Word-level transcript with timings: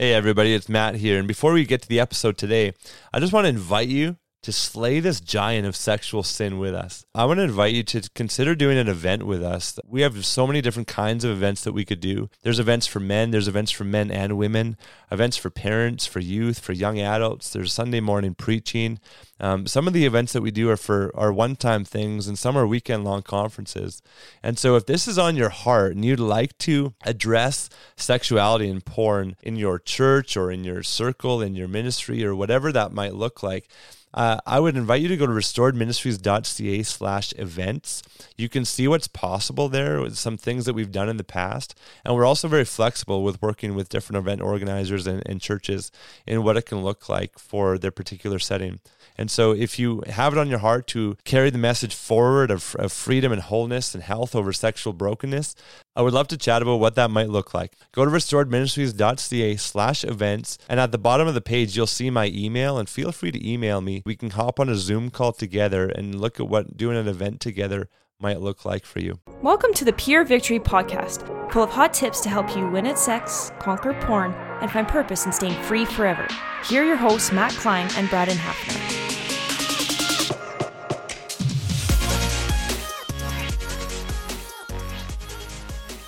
Hey, 0.00 0.14
everybody, 0.14 0.54
it's 0.54 0.68
Matt 0.68 0.94
here. 0.94 1.18
And 1.18 1.26
before 1.26 1.52
we 1.52 1.64
get 1.64 1.82
to 1.82 1.88
the 1.88 1.98
episode 1.98 2.38
today, 2.38 2.72
I 3.12 3.18
just 3.18 3.32
want 3.32 3.46
to 3.46 3.48
invite 3.48 3.88
you 3.88 4.16
to 4.48 4.52
slay 4.52 4.98
this 4.98 5.20
giant 5.20 5.66
of 5.66 5.76
sexual 5.76 6.22
sin 6.22 6.58
with 6.58 6.74
us. 6.74 7.04
I 7.14 7.26
want 7.26 7.36
to 7.36 7.44
invite 7.44 7.74
you 7.74 7.82
to 7.82 8.08
consider 8.14 8.54
doing 8.54 8.78
an 8.78 8.88
event 8.88 9.26
with 9.26 9.42
us. 9.42 9.78
We 9.86 10.00
have 10.00 10.24
so 10.24 10.46
many 10.46 10.62
different 10.62 10.88
kinds 10.88 11.22
of 11.22 11.32
events 11.32 11.64
that 11.64 11.74
we 11.74 11.84
could 11.84 12.00
do. 12.00 12.30
There's 12.40 12.58
events 12.58 12.86
for 12.86 12.98
men, 12.98 13.30
there's 13.30 13.46
events 13.46 13.70
for 13.70 13.84
men 13.84 14.10
and 14.10 14.38
women, 14.38 14.78
events 15.12 15.36
for 15.36 15.50
parents, 15.50 16.06
for 16.06 16.20
youth, 16.20 16.60
for 16.60 16.72
young 16.72 16.98
adults. 16.98 17.52
There's 17.52 17.74
Sunday 17.74 18.00
morning 18.00 18.34
preaching. 18.34 19.00
Um, 19.38 19.66
some 19.66 19.86
of 19.86 19.92
the 19.92 20.06
events 20.06 20.32
that 20.32 20.40
we 20.40 20.50
do 20.50 20.70
are 20.70 20.78
for 20.78 21.14
are 21.14 21.32
one-time 21.32 21.84
things, 21.84 22.26
and 22.26 22.38
some 22.38 22.56
are 22.56 22.66
weekend-long 22.66 23.22
conferences. 23.22 24.02
And 24.42 24.58
so, 24.58 24.74
if 24.76 24.86
this 24.86 25.06
is 25.06 25.18
on 25.18 25.36
your 25.36 25.50
heart 25.50 25.94
and 25.94 26.04
you'd 26.04 26.18
like 26.18 26.56
to 26.58 26.94
address 27.04 27.68
sexuality 27.96 28.68
and 28.68 28.84
porn 28.84 29.36
in 29.42 29.56
your 29.56 29.78
church 29.78 30.36
or 30.36 30.50
in 30.50 30.64
your 30.64 30.82
circle, 30.82 31.40
in 31.40 31.54
your 31.54 31.68
ministry, 31.68 32.24
or 32.24 32.34
whatever 32.34 32.72
that 32.72 32.92
might 32.92 33.14
look 33.14 33.42
like, 33.42 33.68
uh, 34.14 34.38
I 34.46 34.60
would 34.60 34.76
invite 34.76 35.02
you 35.02 35.08
to 35.08 35.16
go 35.16 35.26
to 35.26 35.32
restoredministries.ca 35.32 36.82
slash 36.82 37.34
events. 37.36 38.02
You 38.36 38.48
can 38.48 38.64
see 38.64 38.88
what's 38.88 39.08
possible 39.08 39.68
there 39.68 40.00
with 40.00 40.16
some 40.16 40.36
things 40.36 40.64
that 40.64 40.74
we've 40.74 40.92
done 40.92 41.08
in 41.08 41.18
the 41.18 41.24
past. 41.24 41.78
And 42.04 42.14
we're 42.14 42.24
also 42.24 42.48
very 42.48 42.64
flexible 42.64 43.22
with 43.22 43.42
working 43.42 43.74
with 43.74 43.88
different 43.88 44.18
event 44.18 44.40
organizers 44.40 45.06
and, 45.06 45.22
and 45.26 45.40
churches 45.40 45.92
in 46.26 46.42
what 46.42 46.56
it 46.56 46.66
can 46.66 46.82
look 46.82 47.08
like 47.08 47.38
for 47.38 47.78
their 47.78 47.90
particular 47.90 48.38
setting. 48.38 48.80
And 49.18 49.30
so, 49.30 49.50
if 49.50 49.80
you 49.80 50.04
have 50.06 50.32
it 50.32 50.38
on 50.38 50.48
your 50.48 50.60
heart 50.60 50.86
to 50.88 51.16
carry 51.24 51.50
the 51.50 51.58
message 51.58 51.92
forward 51.92 52.52
of, 52.52 52.76
of 52.78 52.92
freedom 52.92 53.32
and 53.32 53.42
wholeness 53.42 53.92
and 53.92 54.02
health 54.02 54.36
over 54.36 54.52
sexual 54.52 54.92
brokenness, 54.92 55.56
I 55.98 56.02
would 56.02 56.14
love 56.14 56.28
to 56.28 56.36
chat 56.36 56.62
about 56.62 56.76
what 56.76 56.94
that 56.94 57.10
might 57.10 57.28
look 57.28 57.52
like. 57.52 57.72
Go 57.90 58.04
to 58.04 58.10
restoredministries.ca 58.12 59.56
slash 59.56 60.04
events, 60.04 60.56
and 60.68 60.78
at 60.78 60.92
the 60.92 60.96
bottom 60.96 61.26
of 61.26 61.34
the 61.34 61.40
page, 61.40 61.76
you'll 61.76 61.88
see 61.88 62.08
my 62.08 62.26
email, 62.32 62.78
and 62.78 62.88
feel 62.88 63.10
free 63.10 63.32
to 63.32 63.52
email 63.52 63.80
me. 63.80 64.04
We 64.06 64.14
can 64.14 64.30
hop 64.30 64.60
on 64.60 64.68
a 64.68 64.76
Zoom 64.76 65.10
call 65.10 65.32
together 65.32 65.88
and 65.88 66.20
look 66.20 66.38
at 66.38 66.48
what 66.48 66.76
doing 66.76 66.96
an 66.96 67.08
event 67.08 67.40
together 67.40 67.88
might 68.20 68.40
look 68.40 68.64
like 68.64 68.86
for 68.86 69.00
you. 69.00 69.18
Welcome 69.42 69.74
to 69.74 69.84
the 69.84 69.92
Pure 69.92 70.26
Victory 70.26 70.60
Podcast, 70.60 71.52
full 71.52 71.64
of 71.64 71.70
hot 71.70 71.92
tips 71.92 72.20
to 72.20 72.28
help 72.28 72.54
you 72.54 72.68
win 72.68 72.86
at 72.86 72.96
sex, 72.96 73.50
conquer 73.58 73.92
porn, 74.02 74.34
and 74.60 74.70
find 74.70 74.86
purpose 74.86 75.26
in 75.26 75.32
staying 75.32 75.60
free 75.64 75.84
forever. 75.84 76.28
Here 76.64 76.84
are 76.84 76.86
your 76.86 76.94
hosts, 76.94 77.32
Matt 77.32 77.50
Klein 77.54 77.90
and 77.96 78.08
Braden 78.08 78.36
Hafner. 78.36 79.37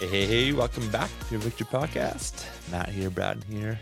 Hey, 0.00 0.06
hey, 0.06 0.24
hey, 0.24 0.52
welcome 0.52 0.90
back 0.90 1.10
to 1.10 1.24
Pure 1.26 1.40
Victory 1.40 1.66
Podcast. 1.66 2.46
Matt 2.70 2.88
here, 2.88 3.10
Braden 3.10 3.42
here, 3.42 3.78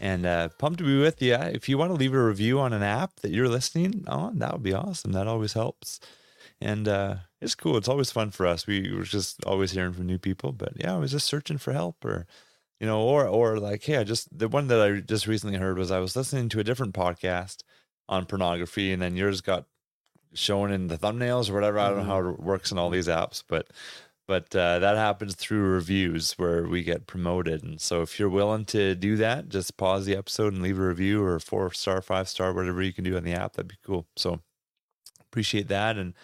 and 0.00 0.26
uh, 0.26 0.48
pumped 0.58 0.78
to 0.78 0.84
be 0.84 0.98
with 0.98 1.22
you. 1.22 1.34
If 1.34 1.68
you 1.68 1.78
want 1.78 1.90
to 1.90 1.94
leave 1.94 2.12
a 2.12 2.20
review 2.20 2.58
on 2.58 2.72
an 2.72 2.82
app 2.82 3.20
that 3.20 3.30
you're 3.30 3.48
listening 3.48 4.02
on, 4.08 4.40
that 4.40 4.52
would 4.52 4.64
be 4.64 4.72
awesome. 4.74 5.12
That 5.12 5.28
always 5.28 5.52
helps. 5.52 6.00
And 6.60 6.88
uh, 6.88 7.14
it's 7.40 7.54
cool. 7.54 7.76
It's 7.76 7.86
always 7.86 8.10
fun 8.10 8.32
for 8.32 8.48
us. 8.48 8.66
We 8.66 8.92
were 8.92 9.04
just 9.04 9.44
always 9.44 9.70
hearing 9.70 9.92
from 9.92 10.06
new 10.06 10.18
people, 10.18 10.50
but 10.50 10.72
yeah, 10.74 10.92
I 10.92 10.98
was 10.98 11.12
just 11.12 11.28
searching 11.28 11.58
for 11.58 11.72
help 11.72 12.04
or, 12.04 12.26
you 12.80 12.88
know, 12.88 13.02
or, 13.02 13.28
or 13.28 13.60
like, 13.60 13.84
hey, 13.84 13.98
I 13.98 14.02
just, 14.02 14.36
the 14.36 14.48
one 14.48 14.66
that 14.66 14.80
I 14.80 14.98
just 14.98 15.28
recently 15.28 15.56
heard 15.56 15.78
was 15.78 15.92
I 15.92 16.00
was 16.00 16.16
listening 16.16 16.48
to 16.48 16.58
a 16.58 16.64
different 16.64 16.94
podcast 16.94 17.58
on 18.08 18.26
pornography 18.26 18.92
and 18.92 19.00
then 19.00 19.14
yours 19.16 19.40
got 19.40 19.66
shown 20.34 20.72
in 20.72 20.88
the 20.88 20.98
thumbnails 20.98 21.48
or 21.48 21.54
whatever. 21.54 21.78
I 21.78 21.90
don't 21.90 21.98
know 21.98 22.04
how 22.04 22.28
it 22.28 22.40
works 22.40 22.72
in 22.72 22.78
all 22.78 22.90
these 22.90 23.06
apps, 23.06 23.44
but 23.46 23.68
but 24.30 24.54
uh, 24.54 24.78
that 24.78 24.96
happens 24.96 25.34
through 25.34 25.60
reviews 25.60 26.34
where 26.34 26.62
we 26.62 26.84
get 26.84 27.08
promoted. 27.08 27.64
And 27.64 27.80
so 27.80 28.00
if 28.00 28.16
you're 28.16 28.28
willing 28.28 28.64
to 28.66 28.94
do 28.94 29.16
that, 29.16 29.48
just 29.48 29.76
pause 29.76 30.06
the 30.06 30.14
episode 30.14 30.52
and 30.52 30.62
leave 30.62 30.78
a 30.78 30.86
review 30.86 31.20
or 31.20 31.40
four 31.40 31.72
star, 31.72 32.00
five 32.00 32.28
star, 32.28 32.52
whatever 32.52 32.80
you 32.80 32.92
can 32.92 33.02
do 33.02 33.16
on 33.16 33.24
the 33.24 33.32
app. 33.32 33.54
That'd 33.54 33.66
be 33.66 33.74
cool. 33.84 34.06
So 34.14 34.38
appreciate 35.20 35.66
that. 35.66 35.98
And 35.98 36.14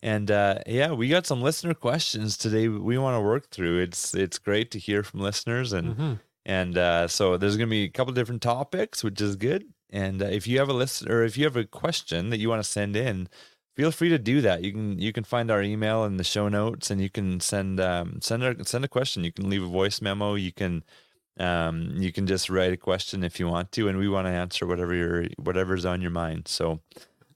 and 0.00 0.30
uh, 0.30 0.60
yeah, 0.64 0.92
we 0.92 1.08
got 1.08 1.26
some 1.26 1.42
listener 1.42 1.74
questions 1.74 2.36
today. 2.36 2.68
We 2.68 2.98
want 2.98 3.16
to 3.16 3.20
work 3.20 3.50
through. 3.50 3.80
It's 3.80 4.14
it's 4.14 4.38
great 4.38 4.70
to 4.70 4.78
hear 4.78 5.02
from 5.02 5.18
listeners, 5.18 5.72
and 5.72 5.88
mm-hmm. 5.96 6.12
and 6.46 6.78
uh, 6.78 7.08
so 7.08 7.36
there's 7.36 7.56
going 7.56 7.68
to 7.68 7.72
be 7.72 7.82
a 7.82 7.88
couple 7.88 8.12
different 8.12 8.42
topics, 8.42 9.02
which 9.02 9.20
is 9.20 9.34
good. 9.34 9.64
And 9.90 10.22
uh, 10.22 10.26
if 10.26 10.46
you 10.46 10.60
have 10.60 10.68
a 10.68 10.72
list 10.72 11.04
or 11.08 11.24
if 11.24 11.36
you 11.36 11.46
have 11.46 11.56
a 11.56 11.64
question 11.64 12.30
that 12.30 12.38
you 12.38 12.48
want 12.48 12.62
to 12.62 12.70
send 12.70 12.94
in, 12.94 13.28
feel 13.80 13.90
free 13.90 14.10
to 14.10 14.18
do 14.18 14.42
that. 14.42 14.62
You 14.62 14.72
can 14.72 14.98
you 14.98 15.10
can 15.10 15.24
find 15.24 15.50
our 15.50 15.62
email 15.62 16.04
in 16.04 16.18
the 16.18 16.24
show 16.24 16.48
notes, 16.48 16.90
and 16.90 17.00
you 17.00 17.08
can 17.08 17.40
send 17.40 17.80
um, 17.80 18.18
send 18.20 18.42
a, 18.42 18.62
send 18.64 18.84
a 18.84 18.88
question. 18.88 19.24
You 19.24 19.32
can 19.32 19.48
leave 19.48 19.62
a 19.62 19.66
voice 19.66 20.02
memo. 20.02 20.34
You 20.34 20.52
can 20.52 20.84
um, 21.38 21.94
you 21.96 22.12
can 22.12 22.26
just 22.26 22.50
write 22.50 22.74
a 22.74 22.76
question 22.76 23.24
if 23.24 23.40
you 23.40 23.48
want 23.48 23.72
to, 23.72 23.88
and 23.88 23.96
we 23.96 24.06
want 24.06 24.26
to 24.26 24.32
answer 24.32 24.66
whatever 24.66 24.94
your 24.94 25.24
whatever's 25.38 25.86
on 25.86 26.02
your 26.02 26.10
mind. 26.10 26.46
So, 26.46 26.80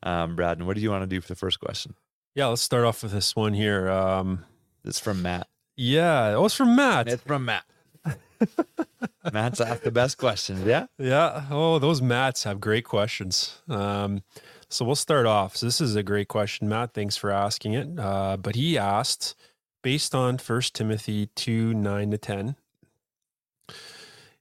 um, 0.02 0.36
Braden, 0.36 0.66
what 0.66 0.76
do 0.76 0.82
you 0.82 0.90
want 0.90 1.02
to 1.02 1.06
do 1.06 1.22
for 1.22 1.28
the 1.28 1.34
first 1.34 1.60
question? 1.60 1.94
Yeah, 2.34 2.46
let's 2.48 2.60
start 2.60 2.84
off 2.84 3.02
with 3.02 3.12
this 3.12 3.34
one 3.34 3.54
here. 3.54 3.88
Um, 3.88 4.44
it's 4.84 5.00
from 5.00 5.22
Matt. 5.22 5.48
Yeah, 5.76 6.34
oh, 6.34 6.44
it's 6.44 6.54
from 6.54 6.76
Matt. 6.76 7.08
It's 7.08 7.22
from 7.22 7.46
Matt. 7.46 7.64
Matt's 9.32 9.62
asked 9.62 9.84
the 9.84 9.90
best 9.90 10.18
questions. 10.18 10.66
Yeah. 10.66 10.86
Yeah. 10.98 11.46
Oh, 11.50 11.78
those 11.78 12.02
Matts 12.02 12.44
have 12.44 12.60
great 12.60 12.84
questions. 12.84 13.62
Um, 13.68 14.22
so 14.68 14.84
we'll 14.84 14.94
start 14.94 15.26
off. 15.26 15.56
So 15.56 15.66
this 15.66 15.80
is 15.80 15.96
a 15.96 16.02
great 16.02 16.28
question, 16.28 16.68
Matt. 16.68 16.94
Thanks 16.94 17.16
for 17.16 17.30
asking 17.30 17.74
it. 17.74 17.98
Uh, 17.98 18.36
but 18.36 18.54
he 18.54 18.78
asked, 18.78 19.34
based 19.82 20.14
on 20.14 20.38
First 20.38 20.74
Timothy 20.74 21.30
2 21.34 21.74
9 21.74 22.10
to 22.10 22.18
10, 22.18 22.56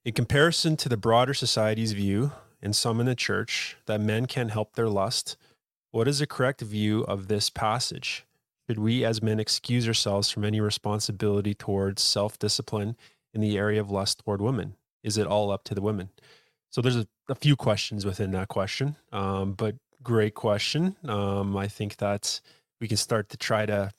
in 0.05 0.13
comparison 0.13 0.75
to 0.77 0.89
the 0.89 0.97
broader 0.97 1.33
society's 1.33 1.93
view, 1.93 2.31
and 2.61 2.75
some 2.75 2.99
in 2.99 3.05
the 3.05 3.15
church, 3.15 3.77
that 3.85 4.01
men 4.01 4.25
can't 4.25 4.51
help 4.51 4.75
their 4.75 4.89
lust, 4.89 5.37
what 5.91 6.07
is 6.07 6.19
the 6.19 6.27
correct 6.27 6.61
view 6.61 7.03
of 7.03 7.27
this 7.27 7.49
passage? 7.49 8.25
Should 8.67 8.79
we 8.79 9.03
as 9.03 9.21
men 9.21 9.39
excuse 9.39 9.87
ourselves 9.87 10.29
from 10.29 10.45
any 10.45 10.61
responsibility 10.61 11.53
towards 11.53 12.01
self 12.01 12.39
discipline 12.39 12.95
in 13.33 13.41
the 13.41 13.57
area 13.57 13.81
of 13.81 13.91
lust 13.91 14.23
toward 14.23 14.41
women? 14.41 14.75
Is 15.03 15.17
it 15.17 15.27
all 15.27 15.51
up 15.51 15.65
to 15.65 15.75
the 15.75 15.81
women? 15.81 16.09
So 16.69 16.81
there's 16.81 16.95
a, 16.95 17.05
a 17.29 17.35
few 17.35 17.55
questions 17.55 18.05
within 18.05 18.31
that 18.31 18.47
question, 18.47 18.95
um, 19.11 19.53
but 19.53 19.75
great 20.03 20.35
question. 20.35 20.95
Um, 21.05 21.55
I 21.55 21.67
think 21.67 21.97
that 21.97 22.41
we 22.81 22.87
can 22.87 22.97
start 22.97 23.29
to 23.29 23.37
try 23.37 23.65
to 23.65 23.91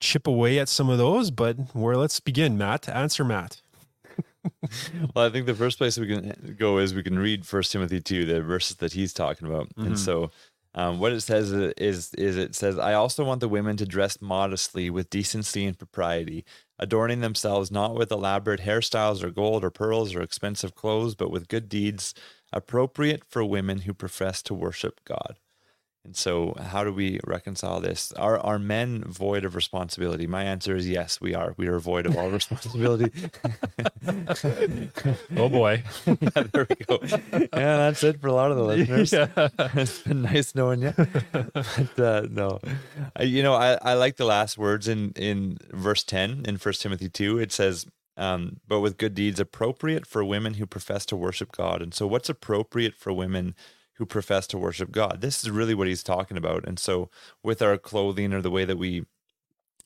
chip 0.00 0.26
away 0.26 0.58
at 0.58 0.68
some 0.68 0.88
of 0.88 0.98
those, 0.98 1.30
but 1.30 1.56
where 1.74 1.96
let's 1.96 2.20
begin, 2.20 2.58
Matt. 2.58 2.88
Answer, 2.88 3.24
Matt. 3.24 3.60
well, 5.14 5.26
I 5.26 5.30
think 5.30 5.46
the 5.46 5.54
first 5.54 5.78
place 5.78 5.98
we 5.98 6.06
can 6.06 6.56
go 6.58 6.78
is 6.78 6.94
we 6.94 7.02
can 7.02 7.18
read 7.18 7.46
First 7.46 7.72
Timothy 7.72 8.00
two, 8.00 8.24
the 8.24 8.42
verses 8.42 8.76
that 8.76 8.92
he's 8.92 9.12
talking 9.12 9.48
about, 9.48 9.68
mm-hmm. 9.70 9.88
and 9.88 9.98
so 9.98 10.30
um, 10.74 10.98
what 11.00 11.12
it 11.12 11.20
says 11.22 11.52
is 11.52 12.14
is 12.14 12.36
it 12.36 12.54
says, 12.54 12.78
"I 12.78 12.94
also 12.94 13.24
want 13.24 13.40
the 13.40 13.48
women 13.48 13.76
to 13.78 13.86
dress 13.86 14.20
modestly 14.20 14.90
with 14.90 15.10
decency 15.10 15.64
and 15.66 15.78
propriety, 15.78 16.44
adorning 16.78 17.20
themselves 17.20 17.70
not 17.70 17.94
with 17.94 18.12
elaborate 18.12 18.60
hairstyles 18.60 19.22
or 19.22 19.30
gold 19.30 19.64
or 19.64 19.70
pearls 19.70 20.14
or 20.14 20.22
expensive 20.22 20.74
clothes, 20.74 21.14
but 21.14 21.30
with 21.30 21.48
good 21.48 21.68
deeds." 21.68 22.14
Appropriate 22.52 23.24
for 23.24 23.44
women 23.44 23.80
who 23.80 23.94
profess 23.94 24.42
to 24.42 24.54
worship 24.54 25.00
God. 25.04 25.36
And 26.04 26.16
so, 26.16 26.54
how 26.58 26.84
do 26.84 26.92
we 26.92 27.20
reconcile 27.26 27.80
this? 27.80 28.12
Are 28.12 28.38
are 28.38 28.58
men 28.58 29.04
void 29.04 29.44
of 29.44 29.54
responsibility? 29.54 30.26
My 30.26 30.42
answer 30.42 30.74
is 30.74 30.88
yes, 30.88 31.20
we 31.20 31.34
are. 31.34 31.52
We 31.58 31.66
are 31.66 31.78
void 31.78 32.06
of 32.06 32.16
all 32.16 32.30
responsibility. 32.40 33.12
oh 35.36 35.50
boy, 35.50 35.82
yeah, 36.06 36.44
there 36.50 36.66
we 36.70 36.76
go. 36.86 36.98
Yeah, 37.02 37.76
that's 37.76 38.02
it 38.04 38.22
for 38.22 38.28
a 38.28 38.32
lot 38.32 38.50
of 38.50 38.56
the 38.56 38.64
listeners. 38.64 39.12
Yeah. 39.12 39.48
it's 39.74 40.00
been 40.00 40.22
nice 40.22 40.54
knowing 40.54 40.80
you. 40.80 40.94
But, 41.32 41.98
uh, 41.98 42.26
no, 42.30 42.60
you 43.20 43.42
know, 43.42 43.52
I, 43.52 43.74
I 43.82 43.92
like 43.92 44.16
the 44.16 44.24
last 44.24 44.56
words 44.56 44.88
in 44.88 45.12
in 45.12 45.58
verse 45.72 46.04
ten 46.04 46.44
in 46.46 46.56
First 46.56 46.80
Timothy 46.80 47.10
two. 47.10 47.38
It 47.38 47.52
says, 47.52 47.86
um, 48.18 48.60
but 48.66 48.80
with 48.80 48.98
good 48.98 49.14
deeds 49.14 49.40
appropriate 49.40 50.04
for 50.04 50.24
women 50.24 50.54
who 50.54 50.66
profess 50.66 51.06
to 51.06 51.16
worship 51.16 51.52
God. 51.52 51.80
And 51.80 51.94
so, 51.94 52.06
what's 52.06 52.28
appropriate 52.28 52.94
for 52.96 53.12
women 53.12 53.54
who 53.94 54.04
profess 54.04 54.46
to 54.48 54.58
worship 54.58 54.90
God? 54.90 55.20
This 55.20 55.42
is 55.42 55.50
really 55.50 55.74
what 55.74 55.86
he's 55.86 56.02
talking 56.02 56.36
about. 56.36 56.66
And 56.66 56.78
so, 56.78 57.10
with 57.42 57.62
our 57.62 57.78
clothing 57.78 58.34
or 58.34 58.42
the 58.42 58.50
way 58.50 58.64
that 58.64 58.76
we 58.76 59.06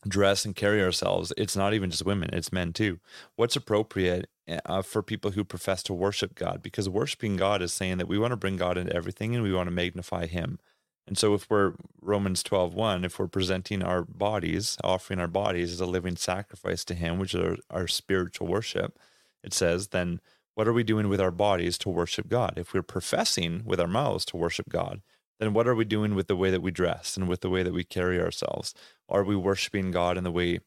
dress 0.09 0.45
and 0.45 0.57
carry 0.57 0.83
ourselves, 0.83 1.33
it's 1.37 1.57
not 1.57 1.75
even 1.75 1.91
just 1.91 2.07
women, 2.07 2.31
it's 2.33 2.53
men 2.53 2.73
too. 2.73 2.99
What's 3.37 3.55
appropriate 3.55 4.29
uh, 4.67 4.83
for 4.83 5.03
people 5.03 5.33
who 5.33 5.45
profess 5.45 5.83
to 5.85 5.95
worship 5.95 6.35
God? 6.35 6.63
Because 6.63 6.89
worshiping 6.89 7.37
God 7.37 7.63
is 7.63 7.73
saying 7.73 7.99
that 7.99 8.09
we 8.09 8.19
want 8.19 8.33
to 8.33 8.37
bring 8.37 8.57
God 8.57 8.79
into 8.79 8.97
everything 8.97 9.35
and 9.35 9.45
we 9.45 9.53
want 9.53 9.69
to 9.69 9.75
magnify 9.75 10.27
Him. 10.27 10.59
And 11.07 11.19
so 11.19 11.35
if 11.35 11.51
we're 11.51 11.75
Romans 12.01 12.43
12, 12.43 12.75
1, 12.75 13.05
if 13.05 13.19
we're 13.19 13.27
presenting 13.27 13.83
our 13.83 14.03
bodies, 14.03 14.77
offering 14.85 15.19
our 15.19 15.29
bodies 15.29 15.73
as 15.73 15.81
a 15.81 15.87
living 15.87 16.17
sacrifice 16.17 16.85
to 16.85 16.95
him, 16.95 17.19
which 17.19 17.35
is 17.35 17.41
our, 17.41 17.57
our 17.71 17.89
spiritual 17.89 18.47
worship, 18.47 18.99
it 19.43 19.53
says, 19.53 19.89
then 19.89 20.21
what 20.55 20.69
are 20.69 20.73
we 20.73 20.85
doing 20.85 21.09
with 21.09 21.21
our 21.21 21.31
bodies 21.31 21.77
to 21.79 21.89
worship 21.89 22.29
God? 22.29 22.55
If 22.57 22.73
we're 22.73 22.83
professing 22.83 23.63
with 23.65 23.81
our 23.81 23.89
mouths 23.89 24.25
to 24.27 24.37
worship 24.37 24.69
God, 24.69 25.03
then 25.41 25.53
what 25.53 25.67
are 25.67 25.75
we 25.75 25.85
doing 25.85 26.15
with 26.15 26.29
the 26.29 26.37
way 26.37 26.51
that 26.51 26.63
we 26.63 26.71
dress 26.71 27.17
and 27.17 27.29
with 27.29 27.41
the 27.41 27.51
way 27.51 27.63
that 27.63 27.73
we 27.73 27.83
carry 27.83 28.21
ourselves? 28.21 28.75
Are 29.09 29.25
we 29.25 29.35
worshiping 29.35 29.91
God 29.91 30.17
in 30.17 30.25
the 30.25 30.31
way 30.31 30.61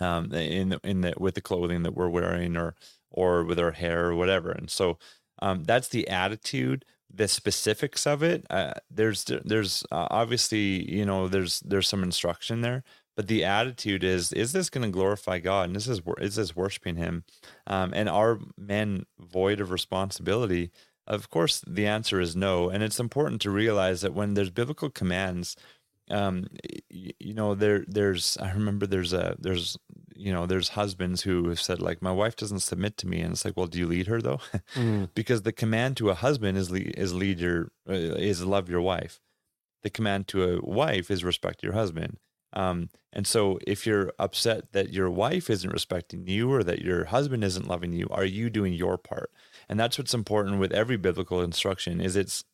um, 0.00 0.32
in 0.32 0.78
in 0.82 1.02
the 1.02 1.14
with 1.18 1.34
the 1.34 1.40
clothing 1.40 1.82
that 1.82 1.94
we're 1.94 2.08
wearing 2.08 2.56
or 2.56 2.74
or 3.10 3.44
with 3.44 3.58
our 3.58 3.72
hair 3.72 4.06
or 4.06 4.14
whatever. 4.14 4.50
And 4.50 4.70
so 4.70 4.98
um, 5.40 5.64
that's 5.64 5.88
the 5.88 6.08
attitude. 6.08 6.84
The 7.14 7.28
specifics 7.28 8.06
of 8.06 8.22
it, 8.22 8.46
uh, 8.48 8.74
there's 8.90 9.24
there's 9.44 9.84
uh, 9.92 10.08
obviously 10.10 10.90
you 10.90 11.04
know 11.04 11.28
there's 11.28 11.60
there's 11.60 11.88
some 11.88 12.02
instruction 12.02 12.62
there, 12.62 12.84
but 13.16 13.28
the 13.28 13.44
attitude 13.44 14.02
is 14.02 14.32
is 14.32 14.52
this 14.52 14.70
going 14.70 14.84
to 14.84 14.90
glorify 14.90 15.38
God? 15.38 15.68
And 15.68 15.76
is 15.76 15.86
this 15.86 16.00
is 16.18 16.36
this 16.36 16.56
worshiping 16.56 16.96
Him, 16.96 17.24
um, 17.66 17.92
and 17.94 18.08
are 18.08 18.38
men 18.56 19.04
void 19.20 19.60
of 19.60 19.70
responsibility? 19.70 20.70
Of 21.06 21.28
course, 21.30 21.62
the 21.66 21.86
answer 21.86 22.20
is 22.20 22.34
no, 22.36 22.70
and 22.70 22.82
it's 22.82 23.00
important 23.00 23.42
to 23.42 23.50
realize 23.50 24.00
that 24.02 24.14
when 24.14 24.34
there's 24.34 24.50
biblical 24.50 24.88
commands, 24.88 25.56
um, 26.10 26.46
you 26.90 27.34
know 27.34 27.54
there 27.54 27.84
there's 27.88 28.36
I 28.38 28.52
remember 28.52 28.86
there's 28.86 29.12
a 29.12 29.36
there's 29.38 29.76
you 30.22 30.32
know, 30.32 30.46
there's 30.46 30.70
husbands 30.70 31.22
who 31.22 31.48
have 31.48 31.60
said 31.60 31.80
like, 31.80 32.00
my 32.00 32.12
wife 32.12 32.36
doesn't 32.36 32.60
submit 32.60 32.96
to 32.98 33.08
me, 33.08 33.20
and 33.20 33.32
it's 33.32 33.44
like, 33.44 33.56
well, 33.56 33.66
do 33.66 33.78
you 33.78 33.88
lead 33.88 34.06
her 34.06 34.22
though? 34.22 34.40
mm. 34.74 35.08
because 35.14 35.42
the 35.42 35.52
command 35.52 35.96
to 35.96 36.10
a 36.10 36.14
husband 36.14 36.56
is 36.56 36.70
lead, 36.70 36.94
is 36.96 37.12
lead 37.12 37.40
your 37.40 37.72
uh, 37.88 37.92
is 37.92 38.44
love 38.44 38.68
your 38.68 38.80
wife. 38.80 39.20
The 39.82 39.90
command 39.90 40.28
to 40.28 40.44
a 40.44 40.60
wife 40.60 41.10
is 41.10 41.24
respect 41.24 41.64
your 41.64 41.72
husband. 41.72 42.18
Um, 42.52 42.90
and 43.12 43.26
so, 43.26 43.58
if 43.66 43.84
you're 43.84 44.12
upset 44.18 44.72
that 44.72 44.92
your 44.92 45.10
wife 45.10 45.50
isn't 45.50 45.72
respecting 45.72 46.28
you 46.28 46.52
or 46.52 46.62
that 46.62 46.82
your 46.82 47.06
husband 47.06 47.42
isn't 47.42 47.66
loving 47.66 47.92
you, 47.92 48.06
are 48.10 48.24
you 48.24 48.48
doing 48.48 48.74
your 48.74 48.98
part? 48.98 49.30
And 49.68 49.80
that's 49.80 49.98
what's 49.98 50.14
important 50.14 50.60
with 50.60 50.72
every 50.72 50.96
biblical 50.96 51.40
instruction. 51.40 52.00
Is 52.00 52.14
it's 52.14 52.44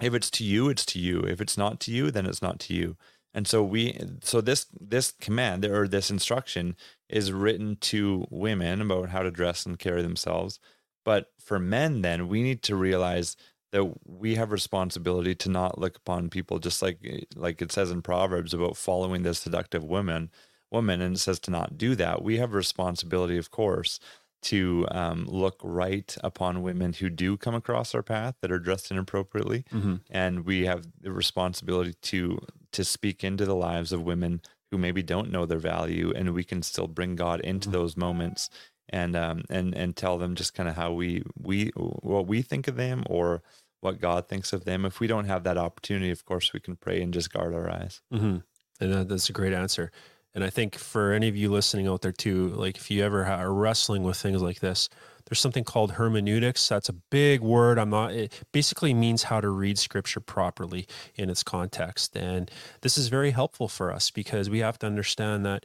if 0.00 0.14
it's 0.14 0.30
to 0.30 0.44
you, 0.44 0.70
it's 0.70 0.86
to 0.86 0.98
you. 0.98 1.20
If 1.20 1.40
it's 1.40 1.58
not 1.58 1.80
to 1.80 1.92
you, 1.92 2.10
then 2.10 2.26
it's 2.26 2.42
not 2.42 2.58
to 2.60 2.74
you. 2.74 2.96
And 3.34 3.46
so 3.48 3.62
we 3.64 3.98
so 4.22 4.40
this 4.40 4.66
this 4.80 5.12
command 5.12 5.64
or 5.64 5.88
this 5.88 6.10
instruction 6.10 6.76
is 7.08 7.32
written 7.32 7.76
to 7.82 8.26
women 8.30 8.80
about 8.80 9.10
how 9.10 9.22
to 9.22 9.30
dress 9.30 9.66
and 9.66 9.78
carry 9.78 10.02
themselves. 10.02 10.60
But 11.04 11.32
for 11.38 11.58
men 11.58 12.02
then 12.02 12.28
we 12.28 12.42
need 12.42 12.62
to 12.64 12.76
realize 12.76 13.36
that 13.72 13.92
we 14.06 14.36
have 14.36 14.52
responsibility 14.52 15.34
to 15.34 15.48
not 15.50 15.78
look 15.78 15.96
upon 15.96 16.30
people 16.30 16.58
just 16.60 16.80
like 16.80 16.98
like 17.36 17.60
it 17.60 17.72
says 17.72 17.90
in 17.90 18.02
Proverbs 18.02 18.54
about 18.54 18.76
following 18.76 19.22
the 19.24 19.34
seductive 19.34 19.84
women 19.84 20.30
woman 20.70 21.00
and 21.00 21.16
it 21.16 21.18
says 21.18 21.38
to 21.40 21.50
not 21.50 21.78
do 21.78 21.94
that. 21.96 22.22
We 22.22 22.38
have 22.38 22.52
responsibility, 22.54 23.38
of 23.38 23.50
course, 23.50 24.00
to 24.44 24.86
um, 24.90 25.26
look 25.26 25.60
right 25.62 26.16
upon 26.22 26.62
women 26.62 26.92
who 26.92 27.10
do 27.10 27.36
come 27.36 27.54
across 27.54 27.94
our 27.94 28.02
path 28.02 28.34
that 28.40 28.52
are 28.52 28.58
dressed 28.58 28.90
inappropriately, 28.90 29.64
mm-hmm. 29.72 29.96
and 30.10 30.44
we 30.44 30.66
have 30.66 30.86
the 31.00 31.12
responsibility 31.12 31.94
to 32.02 32.38
to 32.72 32.84
speak 32.84 33.22
into 33.22 33.44
the 33.44 33.54
lives 33.54 33.92
of 33.92 34.02
women 34.02 34.40
who 34.70 34.78
maybe 34.78 35.02
don't 35.02 35.30
know 35.30 35.46
their 35.46 35.58
value, 35.58 36.12
and 36.14 36.34
we 36.34 36.44
can 36.44 36.62
still 36.62 36.88
bring 36.88 37.16
God 37.16 37.40
into 37.40 37.68
mm-hmm. 37.68 37.78
those 37.78 37.96
moments 37.96 38.50
and 38.90 39.16
um 39.16 39.42
and 39.48 39.74
and 39.74 39.96
tell 39.96 40.18
them 40.18 40.34
just 40.34 40.52
kind 40.52 40.68
of 40.68 40.76
how 40.76 40.92
we 40.92 41.22
we 41.40 41.70
what 41.76 42.26
we 42.26 42.42
think 42.42 42.68
of 42.68 42.76
them 42.76 43.02
or 43.08 43.42
what 43.80 44.00
God 44.00 44.28
thinks 44.28 44.52
of 44.52 44.64
them. 44.64 44.84
If 44.84 44.98
we 44.98 45.06
don't 45.06 45.26
have 45.26 45.44
that 45.44 45.58
opportunity, 45.58 46.10
of 46.10 46.24
course, 46.24 46.52
we 46.52 46.60
can 46.60 46.74
pray 46.74 47.02
and 47.02 47.12
just 47.12 47.32
guard 47.32 47.54
our 47.54 47.70
eyes. 47.70 48.00
Mm-hmm. 48.12 48.38
And 48.80 49.08
that's 49.08 49.28
a 49.28 49.32
great 49.32 49.52
answer. 49.52 49.92
And 50.34 50.42
I 50.42 50.50
think 50.50 50.76
for 50.76 51.12
any 51.12 51.28
of 51.28 51.36
you 51.36 51.50
listening 51.50 51.86
out 51.86 52.02
there 52.02 52.12
too, 52.12 52.48
like 52.48 52.76
if 52.76 52.90
you 52.90 53.04
ever 53.04 53.24
are 53.24 53.52
wrestling 53.52 54.02
with 54.02 54.16
things 54.16 54.42
like 54.42 54.60
this, 54.60 54.88
there's 55.26 55.40
something 55.40 55.64
called 55.64 55.92
hermeneutics. 55.92 56.68
That's 56.68 56.88
a 56.88 56.94
big 56.94 57.40
word. 57.40 57.78
I'm 57.78 57.90
not, 57.90 58.12
it 58.12 58.42
basically 58.52 58.92
means 58.92 59.24
how 59.24 59.40
to 59.40 59.48
read 59.48 59.78
scripture 59.78 60.20
properly 60.20 60.86
in 61.14 61.30
its 61.30 61.42
context. 61.42 62.16
And 62.16 62.50
this 62.82 62.98
is 62.98 63.08
very 63.08 63.30
helpful 63.30 63.68
for 63.68 63.92
us 63.92 64.10
because 64.10 64.50
we 64.50 64.58
have 64.58 64.78
to 64.80 64.86
understand 64.86 65.46
that 65.46 65.64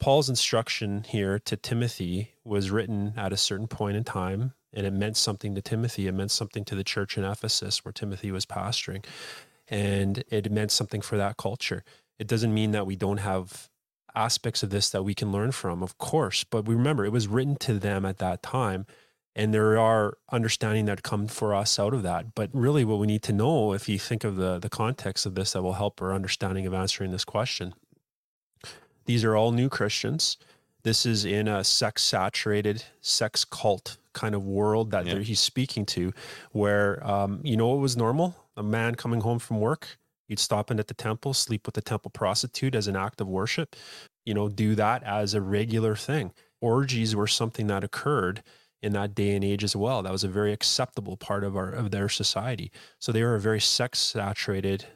Paul's 0.00 0.28
instruction 0.28 1.04
here 1.04 1.38
to 1.40 1.56
Timothy 1.56 2.32
was 2.44 2.70
written 2.70 3.14
at 3.16 3.32
a 3.32 3.36
certain 3.36 3.68
point 3.68 3.96
in 3.96 4.04
time 4.04 4.54
and 4.72 4.86
it 4.86 4.92
meant 4.92 5.16
something 5.16 5.54
to 5.54 5.62
Timothy. 5.62 6.06
It 6.06 6.12
meant 6.12 6.30
something 6.30 6.64
to 6.66 6.74
the 6.74 6.84
church 6.84 7.16
in 7.16 7.24
Ephesus 7.24 7.84
where 7.84 7.92
Timothy 7.92 8.30
was 8.30 8.44
pastoring. 8.44 9.04
And 9.68 10.22
it 10.30 10.52
meant 10.52 10.70
something 10.70 11.00
for 11.00 11.16
that 11.16 11.38
culture. 11.38 11.82
It 12.18 12.26
doesn't 12.26 12.52
mean 12.52 12.72
that 12.72 12.86
we 12.86 12.94
don't 12.94 13.18
have 13.18 13.70
aspects 14.16 14.62
of 14.62 14.70
this 14.70 14.90
that 14.90 15.02
we 15.04 15.14
can 15.14 15.30
learn 15.30 15.52
from, 15.52 15.82
of 15.82 15.98
course. 15.98 16.42
But 16.44 16.64
we 16.66 16.74
remember 16.74 17.04
it 17.04 17.12
was 17.12 17.28
written 17.28 17.56
to 17.56 17.74
them 17.74 18.04
at 18.04 18.18
that 18.18 18.42
time. 18.42 18.86
And 19.34 19.52
there 19.52 19.78
are 19.78 20.16
understanding 20.32 20.86
that 20.86 21.02
come 21.02 21.26
for 21.26 21.54
us 21.54 21.78
out 21.78 21.92
of 21.92 22.02
that. 22.02 22.34
But 22.34 22.48
really 22.54 22.86
what 22.86 22.98
we 22.98 23.06
need 23.06 23.22
to 23.24 23.32
know, 23.32 23.74
if 23.74 23.86
you 23.86 23.98
think 23.98 24.24
of 24.24 24.36
the, 24.36 24.58
the 24.58 24.70
context 24.70 25.26
of 25.26 25.34
this 25.34 25.52
that 25.52 25.62
will 25.62 25.74
help 25.74 26.00
our 26.00 26.14
understanding 26.14 26.66
of 26.66 26.72
answering 26.72 27.10
this 27.10 27.24
question. 27.24 27.74
These 29.04 29.24
are 29.24 29.36
all 29.36 29.52
new 29.52 29.68
Christians. 29.68 30.38
This 30.82 31.04
is 31.04 31.24
in 31.24 31.48
a 31.48 31.64
sex 31.64 32.02
saturated, 32.02 32.84
sex 33.00 33.44
cult 33.44 33.98
kind 34.12 34.34
of 34.34 34.44
world 34.44 34.90
that 34.92 35.06
yeah. 35.06 35.18
he's 35.18 35.40
speaking 35.40 35.84
to, 35.84 36.12
where 36.52 37.06
um, 37.06 37.40
you 37.42 37.56
know 37.56 37.68
what 37.68 37.78
was 37.78 37.96
normal? 37.96 38.36
A 38.56 38.62
man 38.62 38.94
coming 38.94 39.20
home 39.20 39.38
from 39.38 39.60
work, 39.60 39.98
You'd 40.28 40.38
stop 40.38 40.70
in 40.70 40.78
at 40.78 40.88
the 40.88 40.94
temple, 40.94 41.34
sleep 41.34 41.66
with 41.66 41.74
the 41.74 41.82
temple 41.82 42.10
prostitute 42.10 42.74
as 42.74 42.88
an 42.88 42.96
act 42.96 43.20
of 43.20 43.28
worship, 43.28 43.76
you 44.24 44.34
know, 44.34 44.48
do 44.48 44.74
that 44.74 45.02
as 45.04 45.34
a 45.34 45.40
regular 45.40 45.94
thing. 45.94 46.32
Orgies 46.60 47.14
were 47.14 47.26
something 47.26 47.66
that 47.68 47.84
occurred 47.84 48.42
in 48.82 48.92
that 48.92 49.14
day 49.14 49.34
and 49.34 49.44
age 49.44 49.64
as 49.64 49.74
well. 49.74 50.02
That 50.02 50.12
was 50.12 50.24
a 50.24 50.28
very 50.28 50.52
acceptable 50.52 51.16
part 51.16 51.44
of 51.44 51.56
our 51.56 51.70
of 51.70 51.90
their 51.90 52.08
society. 52.08 52.70
So 53.00 53.12
they 53.12 53.22
were 53.22 53.34
a 53.34 53.40
very 53.40 53.60
sex 53.60 53.98
saturated 53.98 54.86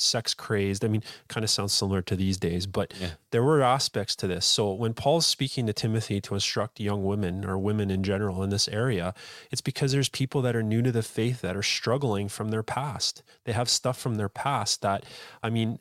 sex 0.00 0.34
crazed. 0.34 0.84
I 0.84 0.88
mean, 0.88 1.02
kind 1.28 1.44
of 1.44 1.50
sounds 1.50 1.72
similar 1.72 2.02
to 2.02 2.16
these 2.16 2.36
days, 2.36 2.66
but 2.66 2.92
yeah. 3.00 3.10
there 3.30 3.42
were 3.42 3.62
aspects 3.62 4.16
to 4.16 4.26
this. 4.26 4.46
So 4.46 4.72
when 4.72 4.94
Paul's 4.94 5.26
speaking 5.26 5.66
to 5.66 5.72
Timothy 5.72 6.20
to 6.22 6.34
instruct 6.34 6.80
young 6.80 7.04
women 7.04 7.44
or 7.44 7.58
women 7.58 7.90
in 7.90 8.02
general 8.02 8.42
in 8.42 8.50
this 8.50 8.68
area, 8.68 9.14
it's 9.50 9.60
because 9.60 9.92
there's 9.92 10.08
people 10.08 10.42
that 10.42 10.56
are 10.56 10.62
new 10.62 10.82
to 10.82 10.92
the 10.92 11.02
faith 11.02 11.40
that 11.40 11.56
are 11.56 11.62
struggling 11.62 12.28
from 12.28 12.50
their 12.50 12.62
past. 12.62 13.22
They 13.44 13.52
have 13.52 13.68
stuff 13.68 13.98
from 13.98 14.16
their 14.16 14.28
past 14.28 14.82
that, 14.82 15.04
I 15.42 15.50
mean, 15.50 15.78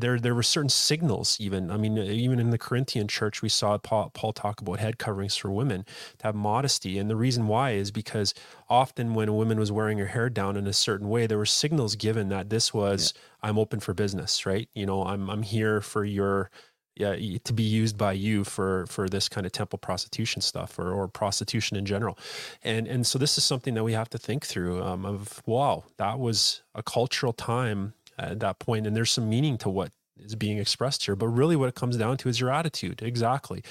there 0.00 0.18
there 0.18 0.34
were 0.34 0.42
certain 0.42 0.68
signals 0.68 1.36
even. 1.40 1.70
I 1.70 1.76
mean 1.76 1.98
even 1.98 2.38
in 2.38 2.50
the 2.50 2.58
corinthian 2.58 3.08
church 3.08 3.42
we 3.42 3.48
saw 3.48 3.78
paul, 3.78 4.10
paul, 4.10 4.32
talk 4.32 4.60
about 4.60 4.78
head 4.78 4.98
coverings 4.98 5.36
for 5.36 5.50
women 5.50 5.84
to 6.18 6.26
have 6.26 6.34
modesty. 6.34 6.98
And 6.98 7.10
the 7.10 7.16
reason 7.16 7.46
why 7.46 7.72
is 7.72 7.90
because 7.90 8.34
often 8.68 9.14
when 9.14 9.28
a 9.28 9.32
woman 9.32 9.58
was 9.58 9.72
wearing 9.72 9.98
her 9.98 10.06
hair 10.06 10.30
down 10.30 10.56
in 10.56 10.66
a 10.66 10.72
certain 10.72 11.08
way 11.08 11.26
there 11.26 11.38
were 11.38 11.46
signals 11.46 11.96
given 11.96 12.28
that 12.28 12.50
this 12.50 12.72
was 12.74 13.14
yeah. 13.14 13.48
i'm 13.50 13.58
open 13.58 13.80
for 13.80 13.94
business 13.94 14.46
right? 14.46 14.68
You 14.74 14.86
know 14.86 15.04
i'm 15.04 15.28
i'm 15.30 15.42
here 15.42 15.80
for 15.80 16.04
your 16.04 16.50
yeah, 16.98 17.14
to 17.44 17.52
be 17.52 17.62
used 17.62 17.96
by 17.96 18.12
you 18.12 18.42
for 18.42 18.84
for 18.88 19.08
this 19.08 19.28
kind 19.28 19.46
of 19.46 19.52
temple 19.52 19.78
prostitution 19.78 20.42
stuff 20.42 20.78
or, 20.78 20.92
or 20.92 21.06
prostitution 21.06 21.76
in 21.76 21.86
general. 21.86 22.18
And 22.62 22.88
and 22.88 23.06
so 23.06 23.18
this 23.18 23.38
is 23.38 23.44
something 23.44 23.74
that 23.74 23.84
we 23.84 23.92
have 23.92 24.10
to 24.10 24.18
think 24.18 24.44
through 24.44 24.82
um, 24.82 25.06
of 25.06 25.40
wow 25.46 25.84
that 25.98 26.18
was 26.18 26.62
a 26.74 26.82
cultural 26.82 27.32
time 27.32 27.94
at 28.18 28.40
that 28.40 28.58
point 28.58 28.86
and 28.86 28.96
there's 28.96 29.10
some 29.10 29.28
meaning 29.28 29.58
to 29.58 29.68
what 29.68 29.90
is 30.20 30.34
being 30.34 30.58
expressed 30.58 31.04
here 31.06 31.16
but 31.16 31.28
really 31.28 31.56
what 31.56 31.68
it 31.68 31.74
comes 31.74 31.96
down 31.96 32.16
to 32.18 32.28
is 32.28 32.40
your 32.40 32.50
attitude. 32.50 33.02
Exactly. 33.02 33.62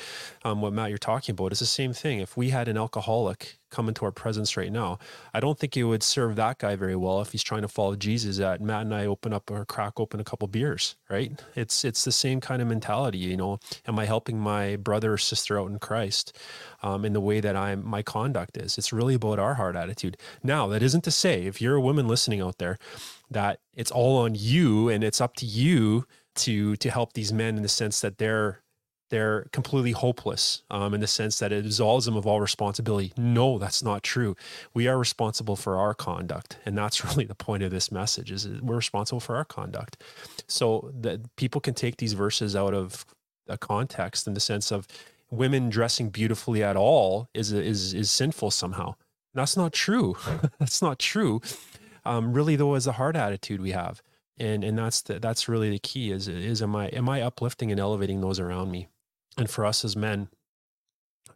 Um, 0.44 0.62
what 0.62 0.74
matt 0.74 0.90
you're 0.90 0.98
talking 0.98 1.34
about 1.34 1.52
is 1.52 1.60
the 1.60 1.66
same 1.66 1.94
thing. 1.94 2.20
If 2.20 2.38
we 2.38 2.50
had 2.50 2.68
an 2.68 2.78
alcoholic 2.78 3.58
come 3.70 3.90
into 3.90 4.06
our 4.06 4.12
presence 4.12 4.56
right 4.56 4.72
now 4.72 4.98
i 5.34 5.42
don't 5.42 5.60
think 5.60 5.76
it 5.76 5.84
would 5.84 6.02
serve 6.02 6.38
that 6.38 6.58
guy 6.58 6.74
very 6.74 6.96
well 6.96 7.20
if 7.20 7.34
he's 7.34 7.44
trying 7.44 7.62
to 7.62 7.68
follow 7.68 7.98
jesus 7.98 8.38
that 8.38 8.62
matt 8.62 8.84
and 8.84 8.96
i 8.96 9.06
open 9.06 9.34
up 9.34 9.52
or 9.52 9.66
crack 9.66 10.00
open 10.00 10.22
a 10.22 10.24
couple 10.24 10.48
beers 10.48 10.96
right? 11.10 11.42
It's 11.56 11.86
it's 11.86 12.04
the 12.04 12.12
same 12.12 12.42
kind 12.42 12.62
of 12.62 12.68
mentality 12.68 13.18
you 13.18 13.38
know? 13.38 13.60
Am 13.88 14.00
i 14.00 14.06
helping 14.06 14.40
my 14.40 14.76
brother 14.76 15.14
or 15.14 15.18
sister 15.18 15.60
out 15.60 15.70
in 15.70 15.80
christ 15.80 16.38
um, 16.82 17.06
in 17.06 17.14
the 17.14 17.22
way 17.22 17.40
that 17.40 17.56
i'm 17.56 17.86
my 17.86 18.02
conduct 18.02 18.58
is? 18.58 18.78
It's 18.78 18.94
really 18.94 19.16
about 19.16 19.40
our 19.40 19.56
heart 19.56 19.76
attitude. 19.76 20.18
Now 20.44 20.68
that 20.68 20.84
isn't 20.84 21.04
to 21.04 21.12
say 21.12 21.44
if 21.44 21.62
you're 21.62 21.76
a 21.76 21.82
woman 21.82 22.08
listening 22.08 22.42
out 22.42 22.58
there 22.58 22.78
that 23.30 23.60
it's 23.74 23.92
all 23.92 24.18
on 24.18 24.36
you 24.36 24.90
and 24.90 25.04
it's 25.04 25.22
up 25.22 25.36
to 25.38 25.46
you 25.46 26.06
to 26.38 26.76
to 26.78 26.90
help 26.90 27.14
these 27.14 27.34
men 27.34 27.58
in 27.58 27.64
the 27.64 27.70
sense 27.70 28.02
that 28.02 28.18
they're 28.18 28.62
they're 29.10 29.48
completely 29.54 29.94
hopeless 29.94 30.64
um, 30.70 30.94
in 30.94 31.00
the 31.00 31.08
sense 31.08 31.40
that 31.40 31.54
it 31.54 31.66
absolves 31.66 32.06
them 32.06 32.18
of 32.18 32.28
all 32.28 32.42
responsibility. 32.42 33.14
No, 33.16 33.58
that's 33.58 33.82
not 33.82 34.04
true. 34.04 34.36
We 34.74 34.90
are 34.90 34.98
responsible 34.98 35.56
for 35.56 35.78
our 35.78 35.94
conduct, 35.94 36.58
and 36.66 36.78
that's 36.78 37.06
really 37.10 37.26
the 37.26 37.36
point 37.36 37.64
of 37.64 37.72
this 37.72 37.92
message: 37.92 38.32
is 38.32 38.48
we're 38.62 38.76
responsible 38.76 39.20
for 39.20 39.36
our 39.36 39.46
conduct. 39.46 40.02
So 40.48 40.92
that 41.00 41.36
people 41.36 41.62
can 41.62 41.74
take 41.74 41.98
these 41.98 42.14
verses 42.14 42.56
out 42.56 42.74
of 42.74 43.06
a 43.48 43.58
context 43.58 44.28
in 44.28 44.34
the 44.34 44.40
sense 44.40 44.72
of 44.72 44.88
women 45.32 45.70
dressing 45.70 46.10
beautifully 46.10 46.64
at 46.64 46.76
all 46.76 47.30
is 47.34 47.52
is 47.52 47.94
is 47.94 48.12
sinful 48.12 48.52
somehow. 48.52 48.96
That's 49.34 49.56
not 49.56 49.72
true. 49.72 50.18
that's 50.60 50.82
not 50.82 51.00
true 51.00 51.42
um, 52.08 52.34
really 52.34 52.56
though 52.56 52.76
is 52.76 52.86
the 52.86 52.94
heart 52.94 53.16
attitude 53.16 53.62
we 53.62 53.72
have 53.72 54.02
and 54.38 54.64
and 54.64 54.78
that's 54.78 55.02
the, 55.02 55.20
that's 55.20 55.48
really 55.48 55.70
the 55.70 55.80
key 55.80 56.12
is 56.12 56.28
is 56.28 56.62
am 56.62 56.76
i 56.76 56.88
am 56.88 57.10
i 57.10 57.22
uplifting 57.22 57.72
and 57.72 57.80
elevating 57.80 58.22
those 58.22 58.40
around 58.40 58.72
me 58.72 58.88
and 59.38 59.50
for 59.50 59.66
us 59.66 59.84
as 59.86 59.96
men 59.96 60.30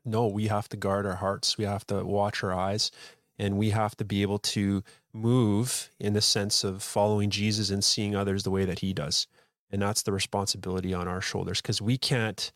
no 0.05 0.27
we 0.27 0.47
have 0.47 0.69
to 0.69 0.77
guard 0.77 1.05
our 1.05 1.15
hearts 1.15 1.57
we 1.57 1.65
have 1.65 1.85
to 1.85 2.03
watch 2.03 2.43
our 2.43 2.53
eyes 2.53 2.91
and 3.39 3.57
we 3.57 3.71
have 3.71 3.95
to 3.95 4.05
be 4.05 4.21
able 4.21 4.39
to 4.39 4.83
move 5.13 5.89
in 5.99 6.13
the 6.13 6.21
sense 6.21 6.63
of 6.63 6.83
following 6.83 7.29
jesus 7.29 7.69
and 7.69 7.83
seeing 7.83 8.15
others 8.15 8.43
the 8.43 8.51
way 8.51 8.65
that 8.65 8.79
he 8.79 8.93
does 8.93 9.27
and 9.71 9.81
that's 9.81 10.03
the 10.03 10.11
responsibility 10.11 10.93
on 10.93 11.07
our 11.07 11.21
shoulders 11.21 11.61
because 11.61 11.81
we 11.81 11.97
can't 11.97 12.51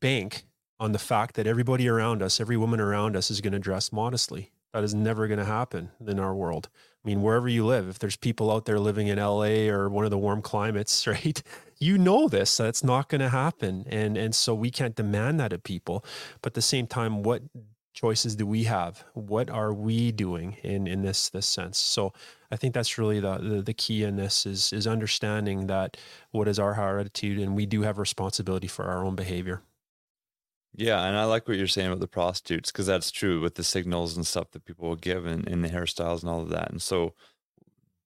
bank 0.00 0.44
on 0.80 0.92
the 0.92 0.98
fact 0.98 1.34
that 1.34 1.46
everybody 1.46 1.88
around 1.88 2.22
us, 2.22 2.40
every 2.40 2.56
woman 2.56 2.80
around 2.80 3.16
us 3.16 3.30
is 3.30 3.40
going 3.40 3.52
to 3.52 3.58
dress 3.58 3.92
modestly. 3.92 4.52
That 4.72 4.84
is 4.84 4.94
never 4.94 5.26
going 5.26 5.38
to 5.38 5.44
happen 5.44 5.90
in 6.06 6.20
our 6.20 6.34
world. 6.34 6.68
I 7.04 7.08
mean, 7.08 7.22
wherever 7.22 7.48
you 7.48 7.64
live, 7.64 7.88
if 7.88 7.98
there's 7.98 8.16
people 8.16 8.50
out 8.50 8.64
there 8.64 8.78
living 8.78 9.06
in 9.06 9.18
LA 9.18 9.68
or 9.68 9.88
one 9.88 10.04
of 10.04 10.10
the 10.10 10.18
warm 10.18 10.42
climates, 10.42 11.06
right? 11.06 11.42
You 11.78 11.96
know 11.96 12.28
this, 12.28 12.56
that's 12.56 12.82
not 12.82 13.08
going 13.08 13.20
to 13.20 13.28
happen. 13.28 13.84
And 13.88 14.16
and 14.16 14.34
so 14.34 14.54
we 14.54 14.70
can't 14.70 14.96
demand 14.96 15.38
that 15.40 15.52
of 15.52 15.62
people. 15.62 16.04
But 16.42 16.50
at 16.50 16.54
the 16.54 16.62
same 16.62 16.86
time, 16.86 17.22
what 17.22 17.42
choices 17.94 18.36
do 18.36 18.46
we 18.46 18.64
have? 18.64 19.04
What 19.14 19.48
are 19.50 19.72
we 19.72 20.12
doing 20.12 20.56
in 20.62 20.86
in 20.88 21.02
this 21.02 21.30
this 21.30 21.46
sense? 21.46 21.78
So 21.78 22.12
I 22.50 22.56
think 22.56 22.74
that's 22.74 22.98
really 22.98 23.20
the, 23.20 23.38
the, 23.38 23.62
the 23.62 23.74
key 23.74 24.02
in 24.02 24.16
this 24.16 24.44
is 24.44 24.72
is 24.72 24.86
understanding 24.86 25.68
that 25.68 25.96
what 26.32 26.48
is 26.48 26.58
our 26.58 26.74
heart 26.74 27.00
attitude 27.00 27.38
and 27.38 27.54
we 27.54 27.66
do 27.66 27.82
have 27.82 27.98
responsibility 27.98 28.66
for 28.68 28.86
our 28.86 29.04
own 29.04 29.14
behavior. 29.14 29.62
Yeah, 30.74 31.04
and 31.04 31.16
I 31.16 31.24
like 31.24 31.48
what 31.48 31.56
you're 31.56 31.66
saying 31.66 31.88
about 31.88 32.00
the 32.00 32.08
prostitutes 32.08 32.70
because 32.70 32.86
that's 32.86 33.10
true 33.10 33.40
with 33.40 33.54
the 33.56 33.64
signals 33.64 34.16
and 34.16 34.26
stuff 34.26 34.50
that 34.52 34.64
people 34.64 34.88
will 34.88 34.96
give 34.96 35.26
in, 35.26 35.46
in 35.48 35.62
the 35.62 35.68
hairstyles 35.68 36.20
and 36.20 36.30
all 36.30 36.40
of 36.40 36.50
that. 36.50 36.70
And 36.70 36.80
so, 36.80 37.14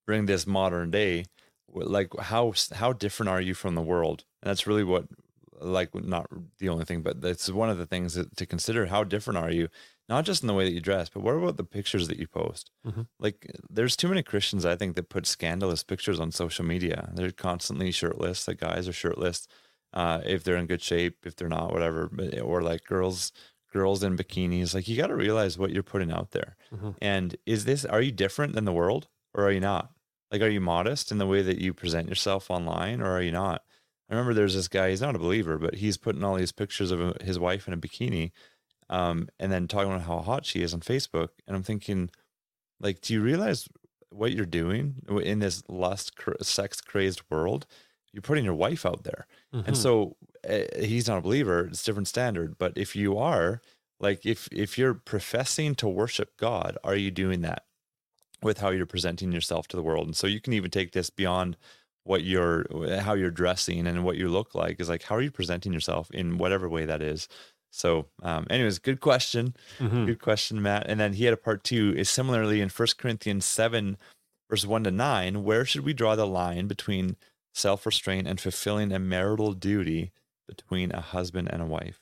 bring 0.07 0.27
this 0.27 0.47
modern 0.47 0.91
day, 0.91 1.27
like 1.69 2.17
how 2.19 2.53
how 2.75 2.93
different 2.93 3.31
are 3.31 3.41
you 3.41 3.55
from 3.55 3.75
the 3.75 3.83
world? 3.83 4.25
And 4.43 4.49
that's 4.49 4.67
really 4.67 4.85
what, 4.85 5.07
like, 5.61 5.95
not 5.95 6.29
the 6.59 6.69
only 6.69 6.85
thing, 6.85 7.03
but 7.03 7.21
that's 7.21 7.51
one 7.51 7.71
of 7.71 7.79
the 7.79 7.87
things 7.87 8.15
that, 8.15 8.37
to 8.37 8.47
consider. 8.47 8.87
How 8.87 9.05
different 9.05 9.39
are 9.39 9.51
you? 9.51 9.69
Not 10.09 10.25
just 10.25 10.43
in 10.43 10.47
the 10.47 10.55
way 10.55 10.65
that 10.65 10.73
you 10.73 10.81
dress, 10.81 11.09
but 11.09 11.23
what 11.23 11.35
about 11.35 11.57
the 11.57 11.65
pictures 11.65 12.09
that 12.09 12.19
you 12.19 12.27
post? 12.27 12.71
Mm-hmm. 12.87 13.03
Like, 13.19 13.51
there's 13.71 13.97
too 13.97 14.09
many 14.09 14.23
Christians 14.23 14.67
I 14.67 14.77
think 14.77 14.97
that 14.97 15.09
put 15.09 15.27
scandalous 15.27 15.85
pictures 15.85 16.19
on 16.21 16.33
social 16.33 16.65
media. 16.65 17.11
They're 17.15 17.31
constantly 17.31 17.93
shirtless. 17.93 18.45
The 18.45 18.55
guys 18.55 18.89
are 18.89 18.93
shirtless 18.93 19.47
uh, 19.93 20.21
if 20.25 20.45
they're 20.45 20.57
in 20.57 20.67
good 20.67 20.83
shape, 20.83 21.25
if 21.25 21.37
they're 21.37 21.49
not, 21.49 21.73
whatever. 21.73 22.09
But, 22.13 22.41
or 22.41 22.63
like 22.63 22.85
girls, 22.85 23.33
girls 23.73 24.03
in 24.03 24.17
bikinis. 24.17 24.75
Like 24.75 24.89
you 24.89 24.97
got 24.97 25.09
to 25.09 25.17
realize 25.17 25.59
what 25.59 25.71
you're 25.71 25.83
putting 25.83 26.13
out 26.13 26.31
there. 26.31 26.57
Mm-hmm. 26.75 26.91
And 27.01 27.37
is 27.47 27.65
this? 27.65 27.85
Are 27.85 28.03
you 28.03 28.13
different 28.13 28.55
than 28.55 28.65
the 28.65 28.73
world, 28.73 29.09
or 29.35 29.47
are 29.47 29.53
you 29.53 29.61
not? 29.61 29.91
Like, 30.31 30.41
are 30.41 30.49
you 30.49 30.61
modest 30.61 31.13
in 31.13 31.19
the 31.19 31.27
way 31.27 31.43
that 31.43 31.59
you 31.59 31.75
present 31.75 32.09
yourself 32.09 32.51
online, 32.51 33.03
or 33.03 33.11
are 33.11 33.23
you 33.23 33.33
not? 33.33 33.63
I 34.09 34.15
remember 34.15 34.33
there's 34.33 34.55
this 34.55 34.69
guy. 34.69 34.89
He's 34.89 35.03
not 35.03 35.15
a 35.15 35.19
believer, 35.19 35.59
but 35.59 35.75
he's 35.75 35.99
putting 35.99 36.25
all 36.25 36.37
these 36.37 36.53
pictures 36.53 36.91
of 36.91 37.21
his 37.21 37.39
wife 37.39 37.69
in 37.69 37.75
a 37.75 37.79
bikini, 37.79 38.33
um, 38.89 39.29
and 39.39 39.53
then 39.53 39.69
talking 39.69 39.93
about 39.93 40.07
how 40.07 40.21
hot 40.21 40.47
she 40.47 40.63
is 40.63 40.73
on 40.73 40.81
Facebook. 40.81 41.29
And 41.47 41.55
I'm 41.55 41.63
thinking, 41.63 42.11
like, 42.81 43.03
do 43.03 43.13
you 43.13 43.21
realize 43.21 43.69
what 44.09 44.33
you're 44.33 44.47
doing 44.47 44.97
in 45.23 45.39
this 45.41 45.63
lust, 45.69 46.13
sex 46.41 46.81
crazed 46.81 47.23
world? 47.31 47.67
You're 48.13 48.23
putting 48.23 48.45
your 48.45 48.55
wife 48.55 48.85
out 48.85 49.05
there. 49.05 49.27
Mm-hmm. 49.55 49.69
And 49.69 49.77
so 49.77 50.17
uh, 50.49 50.61
he's 50.79 51.09
not 51.09 51.19
a 51.19 51.23
believer, 51.23 51.67
it's 51.67 51.83
different 51.83 52.09
standard, 52.09 52.59
but 52.59 52.73
if 52.77 52.95
you 52.95 53.19
are 53.19 53.61
like 54.01 54.27
if 54.27 54.49
if 54.53 54.77
you're 54.77 54.95
professing 54.95 55.75
to 55.77 55.89
worship 55.89 56.37
God, 56.37 56.77
are 56.85 56.97
you 56.97 57.11
doing 57.11 57.43
that 57.43 57.65
with 58.43 58.59
how 58.59 58.71
you're 58.71 58.87
presenting 58.87 59.33
yourself 59.33 59.69
to 59.69 59.77
the 59.77 59.83
world? 59.83 60.07
And 60.07 60.17
so 60.17 60.27
you 60.27 60.41
can 60.41 60.53
even 60.53 60.71
take 60.71 60.93
this 60.93 61.09
beyond 61.09 61.57
what 62.05 62.25
you're 62.25 62.67
how 63.01 63.15
you're 63.15 63.31
dressing 63.31 63.87
and 63.87 64.05
what 64.05 64.17
you 64.17 64.29
look 64.29 64.55
like 64.55 64.81
is 64.81 64.89
like 64.89 65.05
how 65.05 65.15
are 65.15 65.23
you 65.23 65.31
presenting 65.31 65.73
yourself 65.73 66.11
in 66.11 66.37
whatever 66.37 66.69
way 66.69 66.85
that 66.85 67.01
is. 67.01 67.29
So, 67.75 68.07
um, 68.23 68.47
anyways, 68.51 68.79
good 68.79 69.01
question. 69.01 69.57
Mm-hmm. 69.79 70.05
Good 70.05 70.21
question, 70.21 70.61
Matt. 70.61 70.87
And 70.89 71.01
then 71.01 71.15
he 71.15 71.25
had 71.25 71.33
a 71.33 71.39
part 71.39 71.65
two 71.65 71.95
is 71.97 72.11
similarly 72.11 72.61
in 72.61 72.69
First 72.69 72.99
Corinthians 72.99 73.47
7, 73.47 73.97
verse 74.51 74.67
1 74.67 74.85
to 74.85 74.91
9. 74.91 75.43
Where 75.43 75.65
should 75.65 75.83
we 75.83 75.95
draw 75.95 76.15
the 76.15 76.27
line 76.27 76.67
between 76.67 77.17
self 77.53 77.87
restraint, 77.87 78.27
and 78.27 78.41
fulfilling 78.41 78.93
a 78.93 78.99
marital 78.99 79.53
duty 79.53 80.13
between 80.49 80.93
a 80.93 81.01
husband 81.01 81.49
and 81.53 81.63
a 81.63 81.67
wife. 81.67 82.01